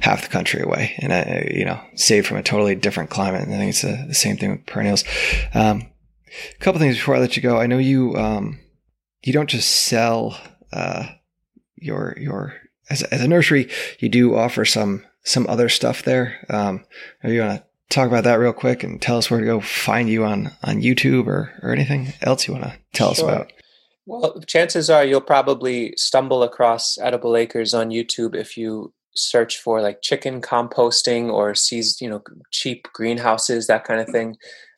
half 0.00 0.22
the 0.22 0.28
country 0.28 0.62
away. 0.62 0.94
And, 0.98 1.12
uh, 1.12 1.48
you 1.50 1.64
know, 1.64 1.80
saved 1.94 2.26
from 2.26 2.38
a 2.38 2.42
totally 2.42 2.74
different 2.74 3.10
climate. 3.10 3.42
And 3.42 3.54
I 3.54 3.58
think 3.58 3.70
it's 3.70 3.84
uh, 3.84 4.04
the 4.08 4.14
same 4.14 4.36
thing 4.36 4.50
with 4.52 4.66
perennials. 4.66 5.04
Um, 5.54 5.90
a 6.54 6.58
couple 6.58 6.80
things 6.80 6.96
before 6.96 7.16
I 7.16 7.20
let 7.20 7.36
you 7.36 7.42
go. 7.42 7.58
I 7.58 7.66
know 7.66 7.78
you, 7.78 8.14
um, 8.16 8.58
you 9.22 9.32
don't 9.32 9.50
just 9.50 9.70
sell, 9.70 10.38
uh, 10.72 11.06
your, 11.76 12.16
your, 12.18 12.54
as, 12.88 13.02
as 13.04 13.20
a 13.20 13.28
nursery, 13.28 13.68
you 13.98 14.08
do 14.08 14.34
offer 14.34 14.64
some, 14.64 15.04
some 15.22 15.46
other 15.48 15.68
stuff 15.68 16.02
there. 16.02 16.44
Um, 16.48 16.84
you 17.22 17.40
want 17.40 17.60
to 17.60 17.66
talk 17.90 18.08
about 18.08 18.24
that 18.24 18.34
real 18.38 18.52
quick 18.52 18.82
and 18.82 19.00
tell 19.00 19.18
us 19.18 19.30
where 19.30 19.40
to 19.40 19.46
go 19.46 19.60
find 19.60 20.08
you 20.08 20.24
on 20.24 20.50
on 20.62 20.80
YouTube 20.82 21.26
or 21.26 21.52
or 21.62 21.70
anything 21.70 22.12
else 22.22 22.46
you 22.46 22.54
want 22.54 22.64
to 22.64 22.78
tell 22.92 23.14
Sure. 23.14 23.28
us 23.28 23.34
about. 23.34 23.52
Well, 24.06 24.40
chances 24.46 24.88
are 24.88 25.04
you'll 25.04 25.20
probably 25.20 25.94
stumble 25.96 26.42
across 26.42 26.96
Edible 26.98 27.36
Acres 27.36 27.74
on 27.74 27.90
YouTube 27.90 28.34
if 28.36 28.56
you 28.56 28.92
search 29.16 29.58
for 29.58 29.80
like 29.80 30.02
chicken 30.02 30.40
composting 30.42 31.32
or 31.32 31.54
sees 31.54 32.00
you 32.00 32.08
know 32.08 32.22
cheap 32.50 32.88
greenhouses 32.92 33.66
that 33.66 33.84
kind 33.84 34.00
of 34.00 34.08
thing. 34.08 34.36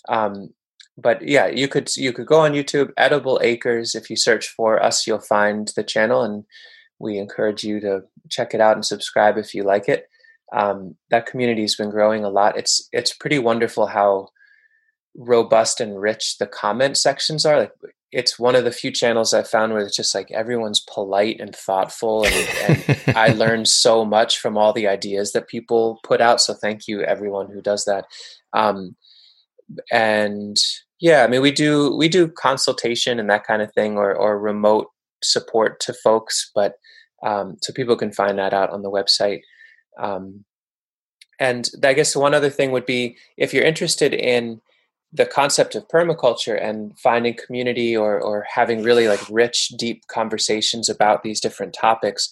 Um, 0.09 0.51
but 0.97 1.23
yeah, 1.27 1.47
you 1.47 1.69
could 1.69 1.95
you 1.97 2.13
could 2.13 2.27
go 2.27 2.41
on 2.41 2.53
YouTube 2.53 2.91
Edible 2.97 3.39
Acres 3.43 3.95
if 3.95 4.09
you 4.11 4.17
search 4.17 4.49
for 4.49 4.83
us, 4.83 5.07
you'll 5.07 5.21
find 5.21 5.71
the 5.77 5.85
channel, 5.85 6.23
and 6.23 6.45
we 6.99 7.19
encourage 7.19 7.63
you 7.65 7.81
to 7.81 8.01
check 8.31 8.55
it 8.55 8.61
out 8.61 8.77
and 8.77 8.85
subscribe 8.85 9.37
if 9.39 9.55
you 9.55 9.63
like 9.63 9.89
it. 9.89 10.09
Um, 10.55 10.97
that 11.11 11.27
community 11.27 11.63
has 11.63 11.77
been 11.77 11.91
growing 11.91 12.25
a 12.25 12.31
lot. 12.31 12.57
It's 12.57 12.89
it's 12.93 13.15
pretty 13.15 13.39
wonderful 13.39 13.87
how 13.87 14.29
robust 15.15 15.81
and 15.81 16.01
rich 16.01 16.37
the 16.39 16.47
comment 16.47 16.97
sections 16.97 17.45
are. 17.45 17.61
Like 17.61 17.73
it's 18.11 18.39
one 18.39 18.55
of 18.55 18.65
the 18.65 18.73
few 18.73 18.91
channels 18.91 19.35
I've 19.35 19.49
found 19.49 19.73
where 19.73 19.83
it's 19.83 19.97
just 19.97 20.15
like 20.15 20.31
everyone's 20.31 20.81
polite 20.93 21.41
and 21.41 21.55
thoughtful, 21.55 22.25
and, 22.25 22.49
and 22.69 23.17
I 23.17 23.29
learned 23.35 23.69
so 23.69 24.05
much 24.05 24.39
from 24.39 24.57
all 24.57 24.73
the 24.73 24.89
ideas 24.89 25.33
that 25.33 25.49
people 25.49 26.01
put 26.03 26.21
out. 26.21 26.41
So 26.41 26.55
thank 26.55 26.89
you 26.89 27.03
everyone 27.03 27.49
who 27.53 27.61
does 27.61 27.85
that. 27.85 28.07
Um, 28.55 28.97
and 29.93 30.57
yeah, 31.01 31.25
I 31.25 31.27
mean 31.27 31.43
we 31.43 31.53
do 31.53 31.95
we 31.97 32.09
do 32.09 32.29
consultation 32.29 33.21
and 33.21 33.29
that 33.29 33.47
kind 33.47 33.61
of 33.61 33.73
thing, 33.75 33.99
or 33.99 34.15
or 34.15 34.41
remote 34.41 34.87
support 35.23 35.81
to 35.81 35.93
folks, 35.93 36.51
but 36.55 36.75
um, 37.25 37.57
so 37.63 37.73
people 37.73 37.97
can 37.97 38.13
find 38.13 38.39
that 38.39 38.55
out 38.55 38.71
on 38.71 38.83
the 38.83 38.91
website. 38.91 39.41
Um, 39.99 40.45
and 41.39 41.69
I 41.83 41.95
guess 41.95 42.17
one 42.17 42.35
other 42.35 42.51
thing 42.51 42.73
would 42.73 42.87
be 42.87 43.17
if 43.37 43.55
you're 43.55 43.65
interested 43.65 44.13
in 44.13 44.61
the 45.13 45.27
concept 45.27 45.75
of 45.75 45.89
permaculture 45.89 46.63
and 46.63 46.99
finding 46.99 47.35
community 47.35 47.97
or, 47.97 48.21
or 48.21 48.47
having 48.53 48.83
really 48.83 49.09
like 49.09 49.21
rich, 49.31 49.69
deep 49.79 50.07
conversations 50.09 50.89
about 50.89 51.23
these 51.23 51.41
different 51.41 51.73
topics, 51.73 52.31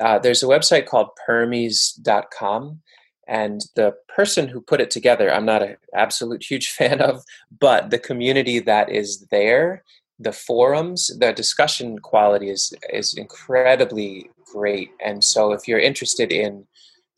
uh, 0.00 0.18
there's 0.18 0.42
a 0.42 0.46
website 0.46 0.86
called 0.86 1.08
permies.com. 1.28 2.80
And 3.28 3.60
the 3.76 3.94
person 4.08 4.48
who 4.48 4.60
put 4.62 4.80
it 4.80 4.90
together, 4.90 5.32
I'm 5.32 5.44
not 5.44 5.62
an 5.62 5.76
absolute 5.94 6.42
huge 6.42 6.68
fan 6.78 7.00
of, 7.00 7.22
but 7.60 7.90
the 7.90 7.98
community 7.98 8.58
that 8.60 8.90
is 8.90 9.26
there, 9.30 9.84
the 10.18 10.32
forums, 10.32 11.10
the 11.18 11.32
discussion 11.32 11.98
quality 12.00 12.50
is 12.50 12.74
is 12.92 13.14
incredibly 13.14 14.30
great. 14.52 14.90
And 15.04 15.22
so 15.22 15.52
if 15.52 15.68
you're 15.68 15.78
interested 15.78 16.32
in 16.32 16.66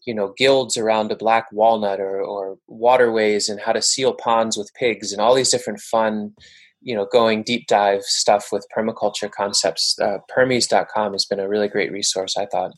you 0.07 0.15
know 0.15 0.35
guilds 0.37 0.77
around 0.77 1.13
a 1.13 1.17
black 1.17 1.47
walnut 1.53 2.01
or, 2.01 2.21
or 2.21 2.57
waterways 2.67 3.49
and 3.49 3.61
how 3.61 3.73
to 3.73 3.83
seal 3.83 4.13
ponds 4.13 4.57
with 4.57 4.73
pigs 4.75 5.13
and 5.13 5.21
all 5.21 5.35
these 5.35 5.51
different 5.51 5.81
fun 5.81 6.33
you 6.81 6.95
know 6.95 7.07
going 7.11 7.43
deep 7.43 7.67
dive 7.67 8.03
stuff 8.03 8.49
with 8.53 8.67
permaculture 8.77 9.31
concepts 9.31 9.99
uh, 10.01 10.19
permies.com 10.35 11.13
has 11.13 11.27
been 11.27 11.41
a 11.41 11.49
really 11.49 11.69
great 11.69 11.93
resource 11.93 12.37
i 12.37 12.47
thought 12.47 12.73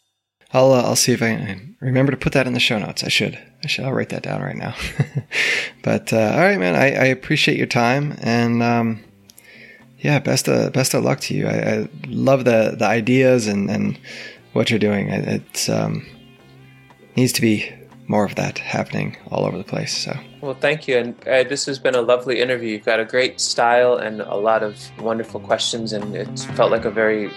I'll 0.55 0.73
uh, 0.73 0.83
I'll 0.83 0.97
see 0.97 1.13
if 1.13 1.23
I 1.23 1.37
can 1.37 1.77
remember 1.81 2.13
to 2.13 2.19
put 2.19 2.35
that 2.35 2.47
in 2.47 2.53
the 2.53 2.61
show 2.61 2.79
notes. 2.79 3.03
I 3.03 3.09
should 3.09 3.39
I 3.65 3.67
should 3.67 3.87
I'll 3.87 3.93
write 3.93 4.11
that 4.11 4.23
down 4.23 4.43
right 4.43 4.55
now. 4.55 4.75
but 5.83 6.13
uh, 6.13 6.33
all 6.35 6.41
right, 6.41 6.59
man. 6.59 6.75
I, 6.75 6.93
I 6.93 7.05
appreciate 7.07 7.57
your 7.57 7.67
time 7.67 8.17
and 8.21 8.63
um, 8.63 9.03
yeah, 10.01 10.19
best 10.19 10.49
of 10.49 10.73
best 10.73 10.95
of 10.95 11.05
luck 11.05 11.21
to 11.21 11.35
you. 11.35 11.47
I, 11.47 11.53
I 11.53 11.89
love 12.07 12.45
the 12.45 12.75
the 12.79 12.85
ideas 12.85 13.47
and 13.47 13.71
and 13.71 13.99
what 14.53 14.69
you're 14.69 14.79
doing. 14.79 15.09
It 15.09 15.27
it's, 15.29 15.69
um, 15.69 16.07
needs 17.17 17.33
to 17.33 17.41
be 17.41 17.73
more 18.09 18.25
of 18.25 18.35
that 18.35 18.59
happening 18.59 19.17
all 19.31 19.45
over 19.45 19.57
the 19.57 19.65
place. 19.65 19.97
So 19.97 20.17
well 20.41 20.55
thank 20.55 20.89
you 20.89 20.99
and 20.99 21.29
uh, 21.29 21.45
this 21.45 21.67
has 21.67 21.79
been 21.79 21.95
a 21.95 22.03
lovely 22.03 22.41
interview 22.41 22.73
you've 22.73 22.85
got 22.85 23.01
a 23.01 23.05
great 23.05 23.41
style 23.41 23.97
and 23.97 24.21
a 24.21 24.35
lot 24.35 24.63
of 24.63 24.77
wonderful 25.01 25.41
questions 25.41 25.93
and 25.93 26.15
it 26.17 26.39
felt 26.57 26.71
like 26.71 26.85
a 26.85 26.91
very 26.91 27.31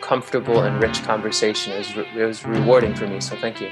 comfortable 0.00 0.62
and 0.62 0.80
rich 0.80 1.02
conversation 1.02 1.72
it 1.72 1.78
was, 1.78 1.96
re- 1.96 2.22
it 2.22 2.24
was 2.24 2.44
rewarding 2.46 2.94
for 2.94 3.08
me 3.08 3.20
so 3.20 3.36
thank 3.36 3.60
you 3.60 3.68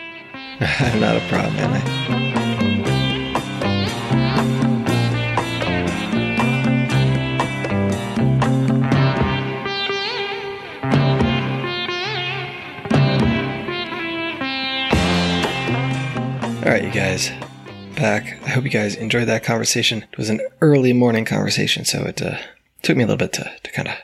not 1.00 1.16
a 1.16 1.26
problem, 1.28 1.54
man. 1.56 2.33
All 16.64 16.70
right, 16.70 16.82
you 16.82 16.90
guys, 16.90 17.30
back. 17.94 18.42
I 18.42 18.48
hope 18.48 18.64
you 18.64 18.70
guys 18.70 18.94
enjoyed 18.94 19.28
that 19.28 19.44
conversation. 19.44 20.06
It 20.10 20.16
was 20.16 20.30
an 20.30 20.40
early 20.62 20.94
morning 20.94 21.26
conversation, 21.26 21.84
so 21.84 22.04
it 22.04 22.22
uh, 22.22 22.38
took 22.80 22.96
me 22.96 23.02
a 23.02 23.06
little 23.06 23.18
bit 23.18 23.34
to, 23.34 23.52
to 23.62 23.70
kind 23.70 23.88
of 23.88 23.94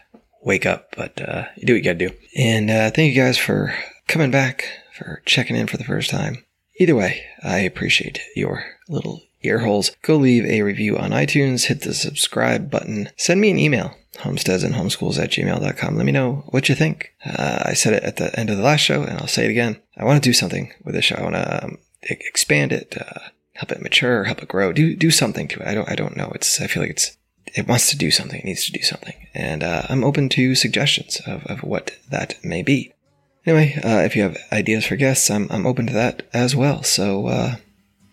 wake 0.43 0.67
up, 0.67 0.95
but 0.95 1.27
uh, 1.27 1.47
you 1.57 1.67
do 1.67 1.73
what 1.73 1.79
you 1.79 1.83
gotta 1.83 2.09
do. 2.09 2.15
And 2.37 2.71
uh, 2.71 2.91
thank 2.91 3.15
you 3.15 3.19
guys 3.19 3.39
for 3.39 3.75
coming 4.09 4.31
back, 4.31 4.67
for 4.93 5.23
checking 5.25 5.57
in 5.57 5.69
for 5.69 5.79
the 5.79 5.85
first 5.85 6.11
time. 6.11 6.45
Either 6.79 6.95
way, 6.95 7.25
I 7.43 7.61
appreciate 7.61 8.21
your 8.37 8.63
little 8.91 9.23
ear 9.43 9.61
holes. 9.61 9.93
Go 10.03 10.17
leave 10.17 10.45
a 10.45 10.61
review 10.61 10.99
on 10.99 11.13
iTunes, 11.13 11.65
hit 11.65 11.81
the 11.81 11.95
subscribe 11.95 12.71
button, 12.71 13.09
send 13.17 13.41
me 13.41 13.51
an 13.51 13.59
email, 13.59 13.97
homesteads 14.19 14.65
and 14.65 14.75
homeschools 14.75 15.19
at 15.19 15.31
gmail.com. 15.31 15.97
Let 15.97 16.05
me 16.05 16.13
know 16.13 16.45
what 16.51 16.69
you 16.69 16.75
think. 16.75 17.15
Uh, 17.25 17.63
I 17.65 17.73
said 17.73 17.95
it 17.95 18.03
at 18.03 18.17
the 18.17 18.39
end 18.39 18.51
of 18.51 18.59
the 18.59 18.63
last 18.63 18.81
show, 18.81 19.03
and 19.03 19.19
I'll 19.19 19.29
say 19.29 19.47
it 19.47 19.51
again. 19.51 19.81
I 19.97 20.05
want 20.05 20.23
to 20.23 20.29
do 20.29 20.35
something 20.35 20.75
with 20.85 20.95
this 20.95 21.07
show. 21.07 21.17
I 21.17 21.23
want 21.23 21.37
to 21.37 21.65
um, 21.65 21.79
expand 22.03 22.73
it, 22.73 22.97
uh, 23.01 23.29
help 23.55 23.73
it 23.73 23.83
mature, 23.83 24.25
help 24.25 24.43
it 24.43 24.49
grow, 24.49 24.73
do 24.73 24.97
do 24.97 25.11
something 25.11 25.49
to 25.49 25.61
it. 25.61 25.67
I 25.67 25.75
don't 25.75 25.89
I 25.89 25.95
don't 25.95 26.17
know. 26.17 26.33
It's 26.35 26.61
I 26.61 26.67
feel 26.67 26.83
like 26.83 26.91
it's 26.91 27.17
it 27.55 27.67
wants 27.67 27.91
to 27.91 27.97
do 27.97 28.11
something, 28.11 28.39
it 28.39 28.45
needs 28.45 28.67
to 28.67 28.73
do 28.73 28.83
something, 28.83 29.27
and 29.35 29.63
uh, 29.63 29.83
I'm 29.89 30.05
open 30.05 30.29
to 30.31 30.55
suggestions 30.55 31.21
of, 31.27 31.45
of 31.47 31.63
what 31.63 31.99
that 32.11 32.37
may 32.45 32.63
be. 32.63 32.93
Anyway, 33.47 33.75
uh, 33.83 34.03
if 34.05 34.15
you 34.15 34.23
have 34.23 34.37
ideas 34.53 34.87
for 34.87 34.97
guests, 34.97 35.31
I'm 35.31 35.49
I'm 35.51 35.67
open 35.67 35.87
to 35.87 35.93
that 35.93 36.29
as 36.33 36.55
well. 36.55 36.83
So 36.83 37.27
uh, 37.27 37.57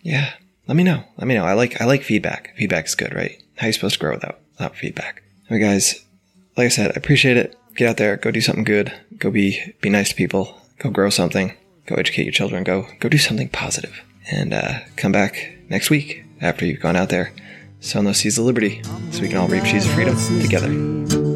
yeah, 0.02 0.34
let 0.66 0.76
me 0.76 0.84
know. 0.84 1.04
Let 1.16 1.26
me 1.26 1.34
know. 1.34 1.44
I 1.44 1.52
like 1.52 1.80
I 1.80 1.84
like 1.84 2.02
feedback. 2.02 2.54
Feedback 2.56 2.86
is 2.86 2.94
good, 2.94 3.14
right? 3.14 3.42
How 3.56 3.66
you 3.66 3.72
supposed 3.72 3.94
to 3.94 4.00
grow 4.00 4.14
without 4.14 4.40
without 4.52 4.76
feedback? 4.76 5.22
Alright, 5.50 5.62
guys. 5.62 6.04
Like 6.56 6.66
I 6.66 6.68
said, 6.68 6.92
I 6.92 6.94
appreciate 6.96 7.36
it. 7.36 7.56
Get 7.76 7.88
out 7.88 7.96
there, 7.96 8.16
go 8.16 8.30
do 8.30 8.40
something 8.40 8.64
good. 8.64 8.92
Go 9.18 9.30
be 9.30 9.74
be 9.80 9.90
nice 9.90 10.08
to 10.10 10.14
people. 10.14 10.60
Go 10.78 10.90
grow 10.90 11.10
something. 11.10 11.54
Go 11.88 11.94
educate 11.96 12.24
your 12.24 12.32
children. 12.32 12.64
Go 12.64 12.86
go 13.00 13.08
do 13.08 13.18
something. 13.18 13.50
And 14.30 14.52
uh, 14.52 14.80
come 14.96 15.10
back 15.10 15.54
next 15.70 15.88
week 15.88 16.22
after 16.42 16.66
you've 16.66 16.80
gone 16.80 16.96
out 16.96 17.08
there, 17.08 17.32
sowing 17.80 18.04
those 18.04 18.18
seeds 18.18 18.36
of 18.36 18.44
liberty, 18.44 18.82
so 19.10 19.22
we 19.22 19.28
can 19.28 19.38
all 19.38 19.48
reap 19.48 19.64
seeds 19.64 19.86
of 19.86 19.92
freedom 19.92 20.14
together. 20.42 21.27